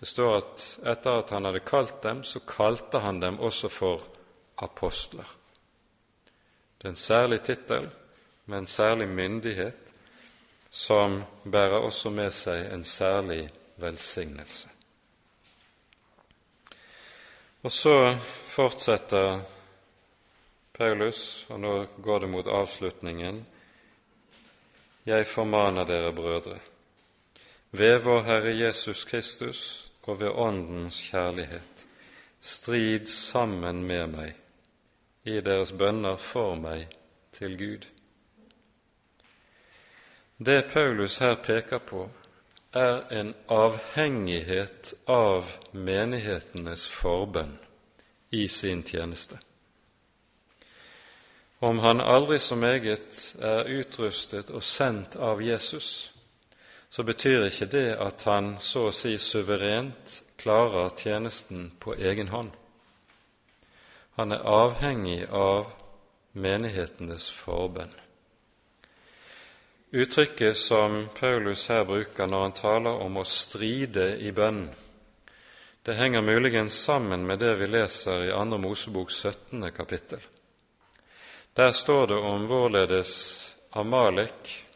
Det 0.00 0.06
står 0.06 0.36
at 0.36 0.64
etter 0.94 1.18
at 1.18 1.30
han 1.34 1.44
hadde 1.48 1.64
kalt 1.66 2.02
dem, 2.02 2.22
så 2.24 2.40
kalte 2.46 3.00
han 3.02 3.20
dem 3.20 3.40
også 3.40 3.68
for 3.68 4.04
apostler. 4.62 5.26
Det 6.78 6.86
er 6.86 6.94
en 6.94 6.96
særlig 6.96 7.42
tittel 7.42 7.88
med 8.46 8.58
en 8.58 8.66
særlig 8.66 9.08
myndighet 9.08 9.92
som 10.70 11.22
bærer 11.44 11.82
også 11.82 12.10
med 12.10 12.30
seg 12.32 12.68
en 12.72 12.84
særlig 12.84 13.48
velsignelse. 13.76 14.68
Og 17.62 17.72
så 17.72 18.16
fortsetter 18.46 19.40
Paulus, 20.78 21.46
og 21.50 21.60
nå 21.60 21.72
går 22.02 22.18
det 22.22 22.28
mot 22.30 22.46
avslutningen. 22.46 23.46
Jeg 25.08 25.26
formaner 25.26 25.86
dere, 25.88 26.12
brødre, 26.12 26.58
ved 27.70 27.98
vår 28.04 28.22
Herre 28.22 28.58
Jesus 28.58 29.04
Kristus 29.04 29.60
og 30.02 30.20
ved 30.20 30.28
Åndens 30.28 31.00
kjærlighet, 31.00 31.86
strid 32.40 33.06
sammen 33.06 33.80
med 33.88 34.06
meg 34.12 34.34
i 35.24 35.40
deres 35.40 35.72
bønner 35.72 36.20
for 36.20 36.60
meg 36.60 36.92
til 37.32 37.56
Gud. 37.56 37.88
Det 40.38 40.64
Paulus 40.74 41.18
her 41.24 41.34
peker 41.40 41.78
på, 41.78 42.04
er 42.72 43.00
en 43.20 43.34
avhengighet 43.48 44.92
av 45.08 45.56
menighetenes 45.72 46.84
forbønn 46.88 47.56
i 48.30 48.44
sin 48.48 48.84
tjeneste. 48.84 49.40
Om 51.60 51.78
han 51.78 52.00
aldri 52.00 52.38
så 52.38 52.56
meget 52.56 53.34
er 53.42 53.66
utrustet 53.80 54.50
og 54.50 54.62
sendt 54.62 55.16
av 55.16 55.42
Jesus, 55.42 56.12
så 56.90 57.02
betyr 57.02 57.48
ikke 57.48 57.66
det 57.66 57.88
at 57.98 58.22
han 58.30 58.54
så 58.62 58.88
å 58.88 58.94
si 58.94 59.16
suverent 59.18 60.20
klarer 60.38 60.94
tjenesten 60.94 61.72
på 61.82 61.96
egen 61.98 62.30
hånd. 62.30 62.52
Han 64.18 64.32
er 64.32 64.46
avhengig 64.46 65.26
av 65.34 65.74
menighetenes 66.38 67.26
forbønn. 67.34 67.92
Uttrykket 69.90 70.56
som 70.56 71.06
Paulus 71.18 71.66
her 71.72 71.84
bruker 71.88 72.26
når 72.26 72.42
han 72.46 72.56
taler 72.56 73.02
om 73.02 73.18
å 73.18 73.26
stride 73.26 74.12
i 74.20 74.30
bønn, 74.36 74.68
det 75.82 75.94
henger 75.96 76.22
muligens 76.22 76.76
sammen 76.84 77.26
med 77.26 77.40
det 77.40 77.54
vi 77.58 77.66
leser 77.66 78.28
i 78.28 78.34
2. 78.34 78.58
Mosebok 78.60 79.10
17. 79.10 79.70
kapittel. 79.72 80.20
Der 81.58 81.72
står 81.72 82.06
det 82.06 82.14
om 82.14 82.44
hvorledes 82.46 83.12
Amalek 83.70 84.66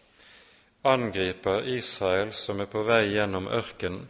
angriper 0.82 1.62
Israel 1.62 2.32
som 2.34 2.58
er 2.58 2.66
på 2.72 2.82
vei 2.82 3.04
gjennom 3.12 3.46
ørkenen. 3.46 4.08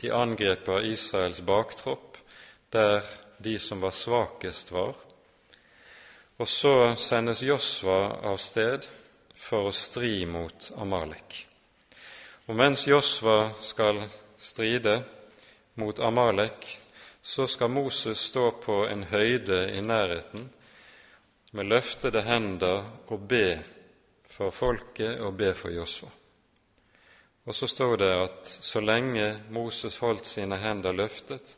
De 0.00 0.08
angriper 0.08 0.86
Israels 0.88 1.42
baktropp, 1.44 2.16
der 2.72 3.04
de 3.36 3.58
som 3.60 3.84
var 3.84 3.92
svakest, 3.92 4.72
var. 4.72 4.96
Og 6.40 6.48
så 6.48 6.94
sendes 6.96 7.44
Josva 7.44 8.00
av 8.24 8.40
sted 8.40 8.88
for 9.36 9.68
å 9.68 9.76
stri 9.76 10.24
mot 10.24 10.72
Amalek. 10.80 11.42
Og 12.48 12.56
mens 12.56 12.88
Josva 12.88 13.50
skal 13.60 14.06
stride 14.40 15.02
mot 15.76 16.00
Amalek, 16.00 16.78
så 17.20 17.44
skal 17.44 17.68
Moses 17.68 18.30
stå 18.32 18.54
på 18.64 18.86
en 18.88 19.10
høyde 19.12 19.66
i 19.76 19.84
nærheten 19.84 20.54
med 21.56 21.70
løftede 21.72 22.20
hender 22.26 22.84
og 23.08 23.26
be 23.28 23.56
for 24.28 24.52
folket 24.52 25.20
og 25.24 25.36
be 25.38 25.54
for 25.56 25.72
Josva. 25.72 26.10
Og 27.46 27.54
så 27.54 27.68
står 27.70 27.96
det 27.96 28.10
at 28.10 28.48
så 28.48 28.82
lenge 28.82 29.28
Moses 29.54 29.96
holdt 30.02 30.26
sine 30.26 30.58
hender 30.60 30.92
løftet, 30.92 31.56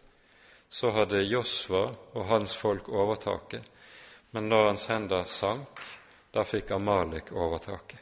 så 0.68 0.90
hadde 0.92 1.24
Josva 1.24 1.86
og 2.14 2.26
hans 2.28 2.54
folk 2.56 2.88
overtaket, 2.88 3.64
men 4.30 4.48
når 4.48 4.66
hans 4.66 4.84
hender 4.86 5.24
sank, 5.24 5.80
da 6.34 6.44
fikk 6.44 6.70
Amalek 6.76 7.32
overtaket. 7.32 7.98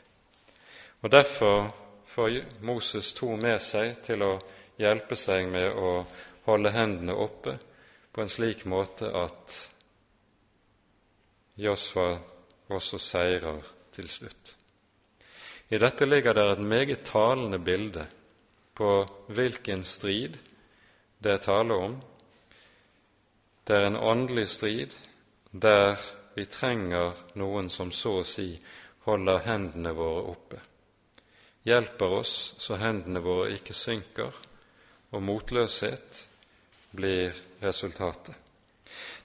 Og 1.00 1.12
Derfor 1.12 1.70
får 2.06 2.40
Moses 2.60 3.12
to 3.12 3.36
med 3.36 3.60
seg 3.62 4.02
til 4.02 4.24
å 4.26 4.32
hjelpe 4.80 5.16
seg 5.16 5.46
med 5.48 5.70
å 5.78 6.02
holde 6.48 6.72
hendene 6.74 7.14
oppe 7.14 7.54
på 8.12 8.22
en 8.22 8.32
slik 8.32 8.64
måte 8.66 9.12
at 9.14 9.56
Josva 11.56 12.18
også 12.68 12.98
seirer 12.98 13.62
til 13.94 14.08
slutt. 14.12 14.52
I 15.70 15.78
dette 15.82 16.06
ligger 16.06 16.36
det 16.36 16.44
et 16.52 16.62
meget 16.62 17.04
talende 17.04 17.58
bilde 17.58 18.06
på 18.76 18.90
hvilken 19.28 19.84
strid 19.84 20.36
det 21.22 21.32
er 21.32 21.42
tale 21.42 21.74
om 21.74 21.96
det 23.66 23.76
er 23.76 23.86
en 23.86 23.96
åndelig 23.96 24.48
strid 24.48 24.92
der 25.50 25.96
vi 26.36 26.44
trenger 26.44 27.16
noen 27.34 27.70
som 27.72 27.90
så 27.90 28.20
å 28.20 28.26
si 28.28 28.52
holder 29.06 29.42
hendene 29.46 29.90
våre 29.96 30.22
oppe, 30.30 30.60
hjelper 31.66 32.14
oss 32.20 32.34
så 32.62 32.78
hendene 32.78 33.22
våre 33.24 33.56
ikke 33.56 33.74
synker, 33.74 34.34
og 35.10 35.22
motløshet 35.22 36.22
blir 36.94 37.34
resultatet. 37.62 38.45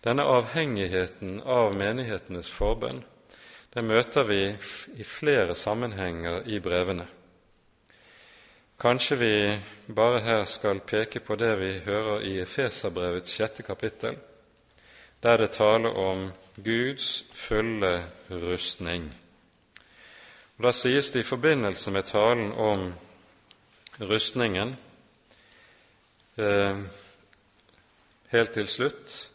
Denne 0.01 0.23
avhengigheten 0.25 1.41
av 1.45 1.75
menighetenes 1.77 2.49
forbønn 2.49 3.03
det 3.71 3.83
møter 3.87 4.25
vi 4.27 4.41
i 4.99 5.05
flere 5.07 5.55
sammenhenger 5.55 6.41
i 6.51 6.57
brevene. 6.59 7.05
Kanskje 8.81 9.15
vi 9.15 9.35
bare 9.95 10.19
her 10.25 10.43
skal 10.49 10.81
peke 10.83 11.21
på 11.23 11.37
det 11.39 11.53
vi 11.59 11.71
hører 11.85 12.25
i 12.27 12.33
Efeserbrevets 12.41 13.31
sjette 13.31 13.63
kapittel, 13.63 14.17
der 15.23 15.37
det 15.37 15.51
taler 15.55 15.95
om 15.95 16.31
Guds 16.57 17.23
fulle 17.33 18.01
rustning. 18.29 19.07
Og 20.57 20.63
Da 20.63 20.71
sies 20.71 21.11
det 21.11 21.19
i 21.19 21.29
forbindelse 21.29 21.91
med 21.91 22.03
talen 22.03 22.51
om 22.51 22.93
rustningen 24.01 24.75
eh, 26.37 26.77
helt 28.31 28.51
til 28.53 28.67
slutt 28.67 29.30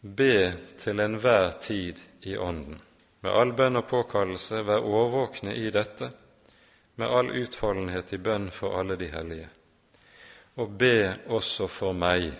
Be 0.00 0.54
til 0.78 1.00
enhver 1.00 1.52
tid 1.60 1.98
i 2.22 2.36
Ånden. 2.36 2.78
Med 3.20 3.34
all 3.34 3.52
bønn 3.52 3.80
og 3.80 3.88
påkallelse, 3.90 4.60
vær 4.62 4.84
årvåkne 4.86 5.56
i 5.58 5.70
dette, 5.74 6.10
med 6.94 7.10
all 7.10 7.32
utholdenhet 7.34 8.12
i 8.14 8.18
bønn 8.22 8.50
for 8.54 8.78
alle 8.78 8.94
de 8.96 9.08
hellige. 9.10 9.48
Og 10.62 10.76
be 10.78 11.16
også 11.26 11.66
for 11.66 11.92
meg, 11.98 12.30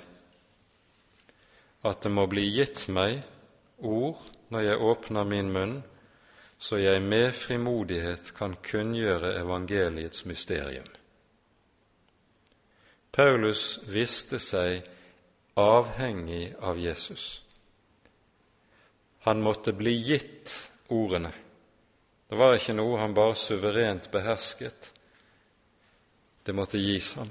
at 1.83 2.03
det 2.03 2.13
må 2.15 2.27
bli 2.31 2.47
gitt 2.55 2.87
meg 2.95 3.25
ord 3.79 4.23
når 4.55 4.61
jeg 4.61 4.87
åpner 4.93 5.27
min 5.27 5.51
munn, 5.51 5.75
så 6.59 6.79
jeg 6.79 7.03
med 7.03 7.33
frimodighet 7.35 8.33
kan 8.39 8.55
kunngjøre 8.63 9.35
evangeliets 9.39 10.25
mysterium. 10.27 10.87
Paulus 13.13 13.81
visste 13.87 14.39
seg 14.39 14.87
avhengig 15.59 16.55
av 16.63 16.79
Jesus. 16.79 17.48
Han 19.29 19.43
måtte 19.43 19.73
bli 19.73 19.93
gitt 19.93 20.71
ordene. 20.89 21.33
Det 22.29 22.37
var 22.37 22.55
ikke 22.57 22.73
noe 22.79 22.97
han 22.97 23.13
bare 23.13 23.35
suverent 23.37 24.07
behersket. 24.09 24.87
Det 26.43 26.55
måtte 26.57 26.81
gis 26.81 27.11
ham. 27.21 27.29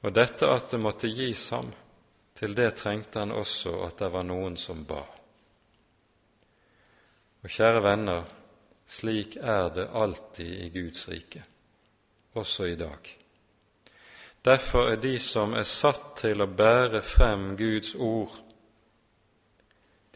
Og 0.00 0.14
dette 0.16 0.48
at 0.48 0.70
det 0.72 0.80
måtte 0.80 1.10
gis 1.12 1.50
ham, 1.52 1.68
til 2.32 2.56
det 2.56 2.70
trengte 2.80 3.20
han 3.20 3.34
også 3.36 3.74
at 3.84 3.98
det 4.00 4.08
var 4.14 4.24
noen 4.24 4.56
som 4.56 4.86
ba. 4.88 5.02
Og 7.44 7.52
kjære 7.52 7.84
venner, 7.84 8.24
slik 8.88 9.36
er 9.36 9.68
det 9.76 9.90
alltid 9.92 10.64
i 10.64 10.70
Guds 10.78 11.08
rike, 11.12 11.44
også 12.40 12.70
i 12.72 12.80
dag. 12.80 13.12
Derfor 14.48 14.94
er 14.94 15.04
de 15.04 15.18
som 15.20 15.52
er 15.60 15.68
satt 15.68 16.22
til 16.24 16.40
å 16.40 16.48
bære 16.48 17.04
frem 17.04 17.50
Guds 17.60 17.92
ord, 18.00 18.45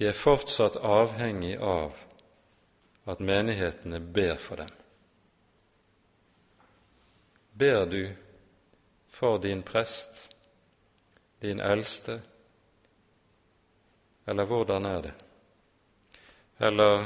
de 0.00 0.06
er 0.08 0.16
fortsatt 0.16 0.78
avhengig 0.80 1.58
av 1.60 1.98
at 3.04 3.20
menighetene 3.20 3.98
ber 4.00 4.38
for 4.40 4.56
dem. 4.56 4.70
Ber 7.52 7.84
du 7.84 8.06
for 9.12 9.36
din 9.44 9.60
prest, 9.60 10.30
din 11.44 11.60
eldste, 11.60 12.16
eller 14.24 14.48
hvordan 14.48 14.88
er 14.88 15.04
det? 15.10 15.14
Eller 16.64 17.04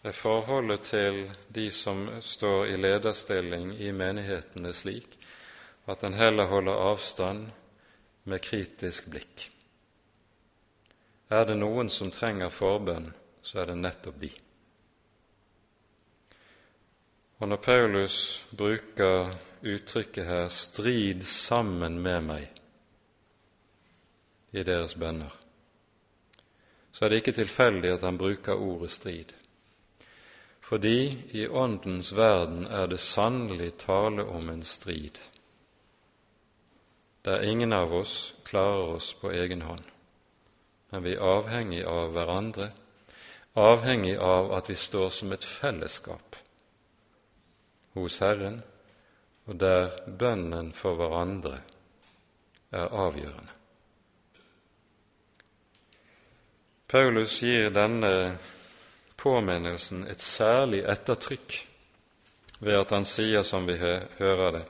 er 0.00 0.16
forholdet 0.16 0.88
til 0.88 1.22
de 1.52 1.68
som 1.68 2.06
står 2.24 2.72
i 2.72 2.80
lederstilling 2.80 3.76
i 3.76 3.92
menighetene 3.92 4.72
slik 4.72 5.20
at 5.84 6.08
en 6.08 6.16
heller 6.16 6.48
holder 6.48 6.84
avstand 6.94 7.48
med 8.24 8.40
kritisk 8.40 9.12
blikk? 9.12 9.50
Er 11.30 11.44
det 11.46 11.56
noen 11.60 11.88
som 11.88 12.10
trenger 12.10 12.50
forbønn, 12.50 13.12
så 13.42 13.62
er 13.62 13.70
det 13.70 13.76
nettopp 13.78 14.16
de. 14.20 14.30
Og 17.40 17.48
når 17.48 17.56
Paulus 17.56 18.16
bruker 18.56 19.30
uttrykket 19.62 20.26
her 20.26 20.48
'strid 20.48 21.22
sammen 21.24 21.98
med 22.02 22.22
meg' 22.22 22.60
i 24.52 24.62
deres 24.62 24.94
bønner, 24.94 25.36
så 26.92 27.04
er 27.04 27.08
det 27.08 27.16
ikke 27.16 27.32
tilfeldig 27.32 27.92
at 27.92 28.02
han 28.02 28.18
bruker 28.18 28.54
ordet 28.54 28.90
strid. 28.90 29.32
Fordi 30.60 31.18
i 31.30 31.46
Åndens 31.48 32.16
verden 32.16 32.66
er 32.66 32.86
det 32.86 33.00
sannelig 33.00 33.72
tale 33.74 34.24
om 34.24 34.48
en 34.48 34.62
strid, 34.62 35.18
der 37.24 37.42
ingen 37.42 37.72
av 37.72 37.94
oss 37.94 38.34
klarer 38.44 38.94
oss 38.96 39.14
på 39.14 39.30
egen 39.30 39.62
hånd, 39.62 39.84
men 40.90 41.02
vi 41.02 41.14
er 41.14 41.24
avhengig 41.24 41.84
av 41.86 42.10
hverandre, 42.14 42.70
avhengig 43.58 44.16
av 44.18 44.52
at 44.54 44.70
vi 44.70 44.76
står 44.78 45.10
som 45.14 45.32
et 45.32 45.44
fellesskap 45.46 46.36
hos 47.94 48.18
Herren, 48.22 48.60
og 49.46 49.56
der 49.58 49.90
bønnen 50.06 50.70
for 50.76 50.98
hverandre 50.98 51.58
er 52.70 52.92
avgjørende. 53.06 53.56
Paulus 56.90 57.36
gir 57.42 57.70
denne 57.70 58.38
påminnelsen 59.18 60.06
et 60.10 60.22
særlig 60.22 60.82
ettertrykk 60.90 61.54
ved 62.60 62.78
at 62.80 62.94
han 62.94 63.06
sier, 63.06 63.42
som 63.46 63.66
vi 63.66 63.76
hører 63.78 64.50
det, 64.58 64.64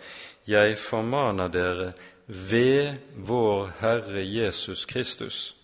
Jeg 0.46 0.78
formaner 0.78 1.48
dere 1.48 1.92
ved 2.26 2.96
vår 3.14 3.70
Herre 3.80 4.24
Jesus 4.24 4.84
Kristus 4.86 5.59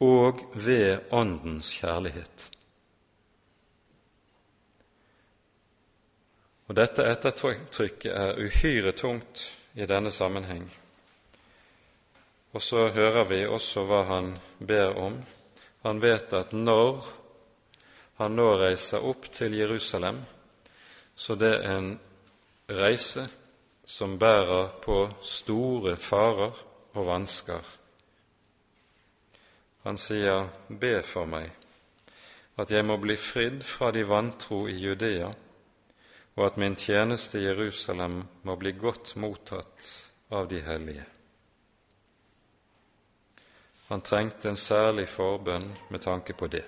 og 0.00 0.40
ved 0.54 0.98
Åndens 1.10 1.72
kjærlighet. 1.76 2.50
Og 6.70 6.76
Dette 6.76 7.04
ettertrykket 7.10 8.12
er 8.14 8.38
uhyre 8.38 8.92
tungt 8.92 9.42
i 9.74 9.86
denne 9.90 10.12
sammenheng. 10.14 10.68
Og 12.52 12.62
så 12.62 12.88
hører 12.94 13.24
vi 13.26 13.40
også 13.46 13.84
hva 13.86 14.04
han 14.06 14.36
ber 14.58 14.94
om. 14.98 15.18
Han 15.82 16.02
vet 16.02 16.32
at 16.32 16.52
når 16.52 17.02
han 18.20 18.36
nå 18.36 18.46
reiser 18.60 19.04
opp 19.06 19.26
til 19.32 19.56
Jerusalem, 19.58 20.22
så 21.16 21.34
det 21.34 21.52
er 21.58 21.76
en 21.76 21.92
reise 22.70 23.26
som 23.86 24.18
bærer 24.18 24.70
på 24.82 25.02
store 25.22 25.96
farer 25.96 26.54
og 26.94 27.06
vansker. 27.06 27.79
Han 29.82 29.98
sier, 29.98 30.48
'Be 30.68 31.02
for 31.02 31.24
meg, 31.24 31.50
at 32.56 32.70
jeg 32.70 32.84
må 32.84 32.96
bli 32.96 33.16
fridd 33.16 33.62
fra 33.64 33.90
de 33.90 34.02
vantro 34.08 34.66
i 34.68 34.76
Judea' 34.76 35.32
og 36.36 36.46
at 36.46 36.56
min 36.56 36.76
tjeneste 36.76 37.38
i 37.38 37.44
Jerusalem 37.44 38.22
må 38.42 38.56
bli 38.56 38.72
godt 38.72 39.16
mottatt 39.16 39.88
av 40.32 40.48
de 40.48 40.60
hellige. 40.64 41.04
Han 43.90 44.00
trengte 44.06 44.48
en 44.48 44.56
særlig 44.56 45.08
forbønn 45.10 45.66
med 45.90 46.00
tanke 46.00 46.32
på 46.32 46.46
det. 46.46 46.64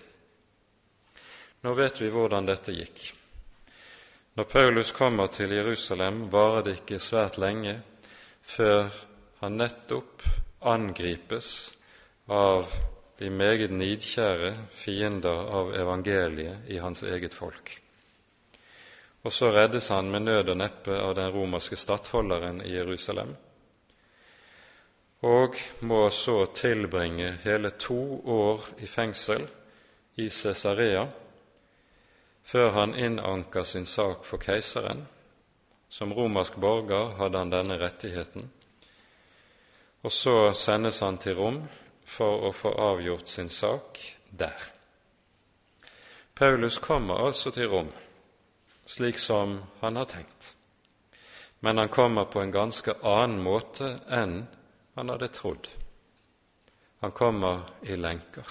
Nå 1.62 1.72
vet 1.78 2.00
vi 2.02 2.10
hvordan 2.10 2.48
dette 2.48 2.74
gikk. 2.74 3.04
Når 4.34 4.48
Paulus 4.50 4.90
kommer 4.92 5.30
til 5.32 5.54
Jerusalem, 5.54 6.26
varer 6.32 6.66
det 6.66 6.74
ikke 6.80 6.98
svært 6.98 7.38
lenge 7.38 7.76
før 8.42 8.90
han 9.40 9.60
nettopp 9.60 10.24
angripes 10.66 11.48
av 12.26 12.66
de 13.18 13.30
meget 13.30 13.70
nidkjære 13.70 14.54
fiender 14.70 15.46
av 15.52 15.74
evangeliet 15.74 16.68
i 16.68 16.78
hans 16.82 17.02
eget 17.02 17.34
folk. 17.34 17.78
Og 19.22 19.32
så 19.32 19.52
reddes 19.54 19.88
han 19.88 20.10
med 20.10 20.26
nød 20.26 20.48
og 20.48 20.56
neppe 20.58 20.98
av 20.98 21.14
den 21.14 21.30
romerske 21.30 21.76
stattholderen 21.76 22.60
i 22.66 22.74
Jerusalem, 22.74 23.36
og 25.22 25.56
må 25.80 26.10
så 26.10 26.46
tilbringe 26.54 27.36
hele 27.44 27.70
to 27.70 28.22
år 28.26 28.64
i 28.82 28.86
fengsel 28.90 29.46
i 30.18 30.28
Cesarea 30.28 31.06
før 32.42 32.70
han 32.70 32.94
innanker 32.98 33.62
sin 33.62 33.86
sak 33.86 34.24
for 34.24 34.42
keiseren. 34.42 35.06
Som 35.88 36.12
romersk 36.12 36.56
borger 36.56 37.14
hadde 37.20 37.38
han 37.38 37.52
denne 37.52 37.78
rettigheten. 37.78 38.50
Og 40.02 40.12
så 40.12 40.52
sendes 40.56 41.00
han 41.00 41.18
til 41.22 41.36
Rom 41.38 41.60
for 42.12 42.46
å 42.48 42.52
få 42.52 42.74
avgjort 42.92 43.28
sin 43.28 43.48
sak 43.48 44.00
der. 44.30 44.70
Paulus 46.34 46.78
kommer 46.78 47.26
altså 47.26 47.50
til 47.54 47.68
Rom 47.72 47.92
slik 48.92 49.18
som 49.18 49.62
han 49.80 49.96
har 49.96 50.04
tenkt. 50.04 50.56
Men 51.60 51.78
han 51.78 51.88
kommer 51.88 52.24
på 52.24 52.40
en 52.40 52.50
ganske 52.50 52.94
annen 53.02 53.42
måte 53.42 53.94
enn 54.10 54.46
han 54.94 55.12
hadde 55.12 55.28
trodd. 55.32 55.68
Han 57.00 57.14
kommer 57.16 57.62
i 57.82 57.96
lenker. 57.96 58.46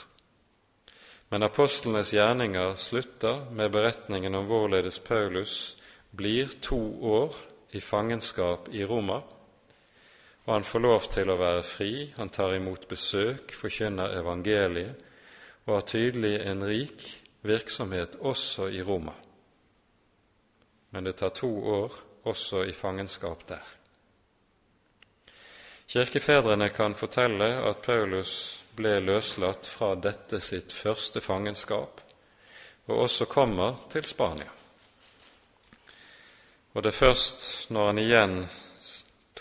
Men 1.30 1.43
apostlenes 1.43 2.14
gjerninger 2.14 2.76
slutter 2.76 3.45
med 3.51 3.72
beretningen 3.72 4.36
om 4.36 4.47
hvorledes 4.49 4.99
Paulus 4.99 5.78
blir 6.12 6.51
to 6.62 6.80
år 6.99 7.36
i 7.72 7.80
fangenskap 7.80 8.68
i 8.72 8.84
Roma, 8.84 9.22
og 10.52 10.58
han 10.58 10.68
får 10.68 10.84
lov 10.84 11.08
til 11.16 11.32
å 11.32 11.39
være 11.39 11.64
fri, 11.64 11.91
han 12.18 12.30
tar 12.30 12.58
imot 12.58 12.89
besøk, 12.91 13.56
forkynner 13.56 14.20
evangeliet 14.20 15.08
og 15.64 15.78
har 15.78 15.88
tydelig 15.88 16.36
en 16.43 16.68
rik 16.68 17.08
virksomhet 17.47 18.20
også 18.20 18.68
i 18.76 18.84
Roma 18.84 19.16
men 20.91 21.04
det 21.04 21.14
tar 21.14 21.30
to 21.30 21.52
år 21.68 21.93
også 22.24 22.66
i 22.66 22.74
fangenskap 22.74 23.47
der. 23.47 23.64
Kirkefedrene 25.88 26.70
kan 26.70 26.95
fortelle 26.95 27.47
at 27.68 27.82
Paulus 27.84 28.34
ble 28.76 28.97
løslatt 29.04 29.68
fra 29.68 29.93
dette 29.95 30.39
sitt 30.43 30.72
første 30.76 31.24
fangenskap, 31.24 32.02
og 32.88 33.04
også 33.06 33.28
kommer 33.32 33.80
til 33.91 34.04
Spania. 34.08 34.52
Og 36.74 36.84
det 36.84 36.91
er 36.91 36.99
først 36.99 37.72
når 37.72 37.88
han 37.88 38.04
igjen 38.04 38.36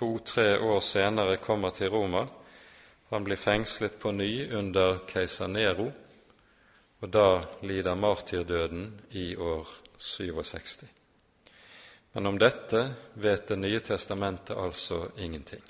to-tre 0.00 0.58
år 0.58 0.80
senere 0.80 1.36
kommer 1.36 1.70
til 1.76 1.92
Roma, 1.92 2.24
han 3.10 3.24
blir 3.24 3.36
fengslet 3.36 3.98
på 4.00 4.12
ny 4.16 4.46
under 4.54 5.02
keiser 5.10 5.48
Nero, 5.50 5.90
og 7.00 7.10
da 7.10 7.42
lider 7.66 7.98
martyrdøden 7.98 8.86
i 9.18 9.34
år 9.36 9.68
67. 9.98 10.84
Men 12.12 12.26
om 12.26 12.38
dette 12.38 12.84
vet 13.14 13.48
Det 13.48 13.58
nye 13.58 13.80
testamentet 13.80 14.56
altså 14.56 15.10
ingenting. 15.18 15.62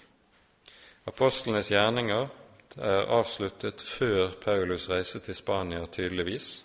Apostlenes 1.07 1.71
gjerninger 1.71 2.29
er 2.77 3.09
avsluttet 3.11 3.83
før 3.83 4.31
Paulus 4.45 4.89
reiste 4.91 5.21
til 5.21 5.35
Spania, 5.35 5.87
tydeligvis. 5.87 6.65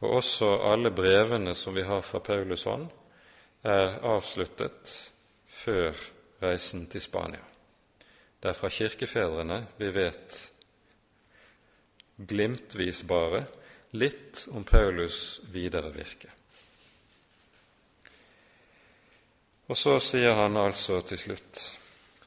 og 0.00 0.10
også 0.10 0.58
alle 0.72 0.90
brevene 0.90 1.54
som 1.54 1.74
vi 1.74 1.82
har 1.82 2.00
fra 2.00 2.18
Paulus 2.18 2.64
hånd, 2.64 2.88
er 3.62 3.98
avsluttet 4.02 5.10
før 5.48 5.94
reisen 6.44 6.86
til 6.92 7.02
Spania. 7.02 7.42
Det 8.40 8.50
er 8.52 8.58
fra 8.58 8.68
kirkefedrene 8.68 9.60
vi 9.78 9.90
vet 9.94 10.40
glimtvis 12.16 13.02
bare 13.08 13.46
litt 13.96 14.46
om 14.52 14.64
Paulus' 14.68 15.40
videre 15.52 15.90
virke. 15.94 16.30
Og 19.66 19.78
så 19.80 19.96
sier 20.02 20.36
han 20.36 20.60
altså 20.60 21.00
til 21.08 21.18
slutt 21.18 21.62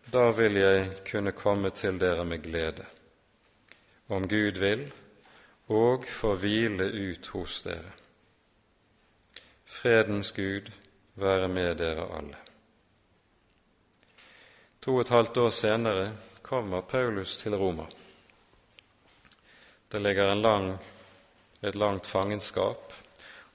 da 0.07 0.29
vil 0.31 0.55
jeg 0.55 0.83
kunne 1.09 1.33
komme 1.35 1.69
til 1.75 1.99
dere 1.99 2.23
med 2.25 2.39
glede, 2.39 2.85
om 4.07 4.23
Gud 4.27 4.59
vil, 4.63 4.85
og 5.67 6.05
få 6.07 6.35
hvile 6.39 6.87
ut 6.87 7.27
hos 7.27 7.61
dere. 7.65 7.91
Fredens 9.65 10.31
Gud 10.31 10.71
være 11.15 11.47
med 11.51 11.75
dere 11.75 12.07
alle. 12.17 12.46
To 14.87 14.93
og 14.95 15.01
et 15.03 15.09
halvt 15.11 15.37
år 15.37 15.49
senere 15.51 16.03
kommer 16.41 16.81
Paulus 16.81 17.33
til 17.41 17.55
Roma. 17.59 17.83
Det 19.91 19.99
ligger 19.99 20.35
lang, 20.35 20.77
et 21.61 21.75
langt 21.75 22.07
fangenskap 22.07 22.93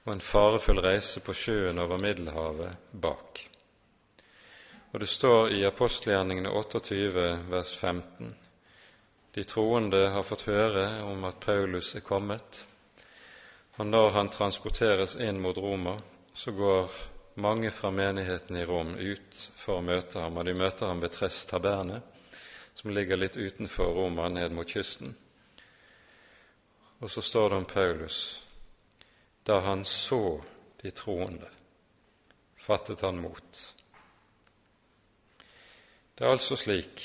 og 0.03 0.11
en 0.13 0.21
farefull 0.21 0.77
reise 0.85 1.23
på 1.25 1.33
sjøen 1.33 1.81
over 1.81 1.97
Middelhavet 1.97 2.75
bak. 2.91 3.41
Og 4.91 4.99
det 4.99 5.09
står 5.09 5.49
i 5.57 5.63
apostelgjerningene 5.65 6.51
28, 6.53 7.25
vers 7.49 7.71
15. 7.77 8.35
De 9.33 9.43
troende 9.43 10.03
har 10.13 10.27
fått 10.29 10.45
høre 10.51 10.85
om 11.01 11.25
at 11.25 11.41
Paulus 11.41 11.95
er 11.95 12.05
kommet, 12.05 12.61
og 13.81 13.89
når 13.89 14.11
han 14.19 14.29
transporteres 14.29 15.17
inn 15.17 15.41
mot 15.41 15.57
Roma, 15.57 15.97
så 16.33 16.53
går 16.53 16.93
mange 17.33 17.71
fra 17.71 17.91
menigheten 17.91 18.57
i 18.57 18.65
Rom 18.65 18.95
ut 18.95 19.49
for 19.55 19.79
å 19.79 19.85
møte 19.85 20.21
ham, 20.21 20.37
og 20.37 20.45
de 20.45 20.53
møter 20.57 20.89
ham 20.89 21.01
ved 21.01 21.13
Tress 21.15 21.45
Taberne, 21.49 22.01
som 22.73 22.93
ligger 22.93 23.17
litt 23.17 23.37
utenfor 23.37 23.93
Roma, 23.93 24.29
ned 24.29 24.53
mot 24.53 24.69
kysten. 24.69 25.15
Og 26.99 27.11
så 27.11 27.21
står 27.21 27.49
det 27.49 27.61
om 27.61 27.65
Paulus 27.69 28.19
da 29.43 29.59
han 29.59 29.81
så 29.85 30.39
de 30.81 30.91
troende, 30.95 31.49
fattet 32.55 33.01
han 33.03 33.17
mot. 33.19 33.59
Det 36.15 36.23
er 36.23 36.31
altså 36.31 36.55
slik 36.55 37.03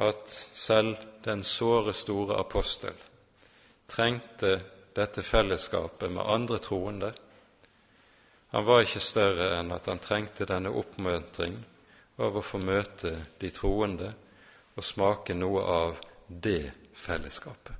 at 0.00 0.32
selv 0.56 0.96
den 1.24 1.44
såre 1.44 1.92
store 1.92 2.38
apostel 2.40 2.96
trengte 3.92 4.56
dette 4.96 5.22
fellesskapet 5.22 6.12
med 6.12 6.24
andre 6.24 6.58
troende 6.64 7.12
han 8.56 8.64
var 8.64 8.80
ikke 8.80 9.00
større 9.04 9.50
enn 9.58 9.68
at 9.74 9.88
han 9.90 9.98
trengte 10.00 10.46
denne 10.48 10.70
oppmuntring 10.72 11.58
av 12.24 12.38
å 12.38 12.40
få 12.40 12.56
møte 12.56 13.10
de 13.36 13.50
troende 13.52 14.06
og 14.72 14.84
smake 14.84 15.34
noe 15.36 15.64
av 15.68 15.98
det 16.26 16.70
fellesskapet. 16.96 17.74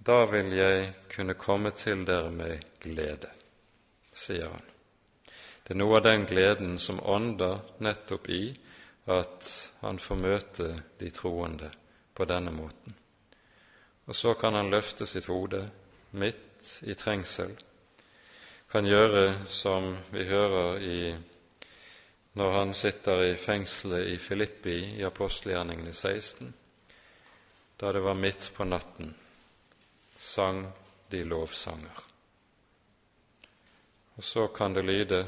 Da 0.00 0.16
vil 0.32 0.48
jeg 0.56 0.86
kunne 1.12 1.36
komme 1.36 1.74
til 1.76 2.06
dere 2.08 2.30
med 2.32 2.64
glede, 2.80 3.28
sier 4.16 4.48
han. 4.48 4.64
Det 5.60 5.74
er 5.76 5.80
noe 5.82 5.98
av 5.98 6.06
den 6.06 6.24
gleden 6.24 6.78
som 6.80 7.02
ånder 7.04 7.60
nettopp 7.84 8.30
i 8.32 8.46
at 9.12 9.50
han 9.82 10.00
får 10.00 10.24
møte 10.24 10.70
de 11.04 11.12
troende 11.12 11.68
på 12.16 12.24
denne 12.32 12.56
måten. 12.62 12.96
Og 14.08 14.16
så 14.16 14.32
kan 14.40 14.56
han 14.56 14.72
løfte 14.72 15.04
sitt 15.04 15.28
hode 15.28 15.66
i 16.82 16.94
trengsel, 16.94 17.52
kan 18.70 18.86
gjøre 18.86 19.46
som 19.50 19.96
vi 20.12 20.24
hører 20.24 20.78
i, 20.86 21.00
når 22.38 22.52
han 22.52 22.74
sitter 22.74 23.24
i 23.26 23.34
fengselet 23.36 24.12
i 24.12 24.18
Filippi 24.18 24.76
i 25.00 25.02
apostelgjerningene 25.06 25.94
16, 25.94 26.52
da 27.80 27.92
det 27.92 28.04
var 28.04 28.14
midt 28.14 28.52
på 28.54 28.64
natten, 28.64 29.14
sang 30.18 30.66
de 31.10 31.24
lovsanger. 31.24 32.06
Og 34.16 34.24
så 34.24 34.46
kan 34.54 34.74
det 34.76 34.84
lyde 34.84 35.24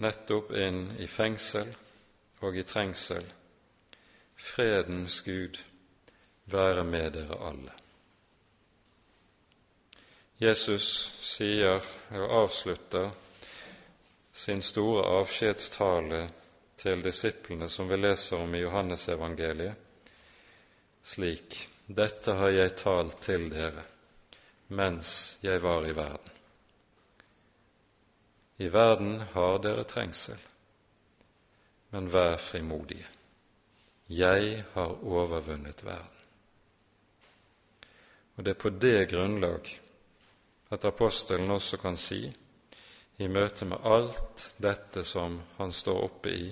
nettopp 0.00 0.52
inn 0.56 0.84
i 1.00 1.06
fengsel 1.08 1.72
og 2.44 2.56
i 2.56 2.64
trengsel 2.64 3.26
Fredens 4.40 5.20
Gud 5.22 5.58
være 6.44 6.84
med 6.84 7.10
dere 7.16 7.36
alle. 7.48 7.72
Jesus 10.40 11.12
sier 11.20 11.82
og 12.16 12.30
avslutter 12.44 13.10
sin 14.32 14.62
store 14.64 15.02
avskjedstale 15.18 16.20
til 16.80 17.02
disiplene, 17.04 17.68
som 17.68 17.88
vi 17.90 17.98
leser 17.98 18.40
om 18.40 18.54
i 18.54 18.62
Johannesevangeliet, 18.62 19.74
slik 21.04 21.58
Dette 21.90 22.38
har 22.38 22.54
jeg 22.54 22.76
talt 22.78 23.18
til 23.26 23.48
dere 23.52 23.84
mens 24.70 25.38
jeg 25.42 25.60
var 25.62 25.84
i 25.84 25.92
verden. 25.96 26.30
I 28.62 28.68
verden 28.72 29.20
har 29.32 29.58
dere 29.58 29.84
trengsel, 29.84 30.38
men 31.90 32.12
vær 32.12 32.36
frimodige. 32.38 33.08
Jeg 34.08 34.64
har 34.72 35.04
overvunnet 35.04 35.84
verden. 35.84 36.18
Og 38.36 38.44
det 38.44 38.54
er 38.54 38.62
på 38.62 38.70
det 38.70 39.08
grunnlag 39.10 39.72
at 40.70 40.84
apostelen 40.84 41.50
også 41.50 41.78
kan 41.82 41.96
si 41.98 42.24
i 43.20 43.28
møte 43.28 43.66
med 43.68 43.84
alt 43.84 44.46
dette 44.56 45.04
som 45.04 45.40
han 45.58 45.72
står 45.72 46.02
oppe 46.06 46.32
i, 46.32 46.50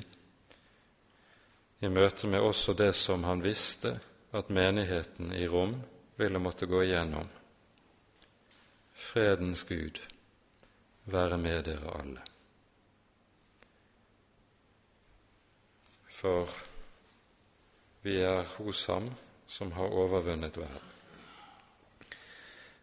i 1.81 1.89
møte 1.89 2.27
med 2.27 2.43
også 2.43 2.75
det 2.75 2.93
som 2.99 3.25
han 3.25 3.43
visste 3.45 3.95
at 4.37 4.51
menigheten 4.51 5.33
i 5.33 5.47
Rom 5.49 5.77
ville 6.19 6.43
måtte 6.43 6.67
gå 6.67 6.83
igjennom. 6.83 7.29
Fredens 8.93 9.63
Gud 9.65 10.01
være 11.07 11.39
med 11.39 11.63
dere 11.71 11.95
alle. 12.01 12.25
For 16.19 16.51
vi 18.03 18.19
er 18.27 18.43
hos 18.57 18.87
Ham 18.91 19.09
som 19.47 19.73
har 19.73 19.95
overvunnet 19.95 20.59
verden. 20.59 20.88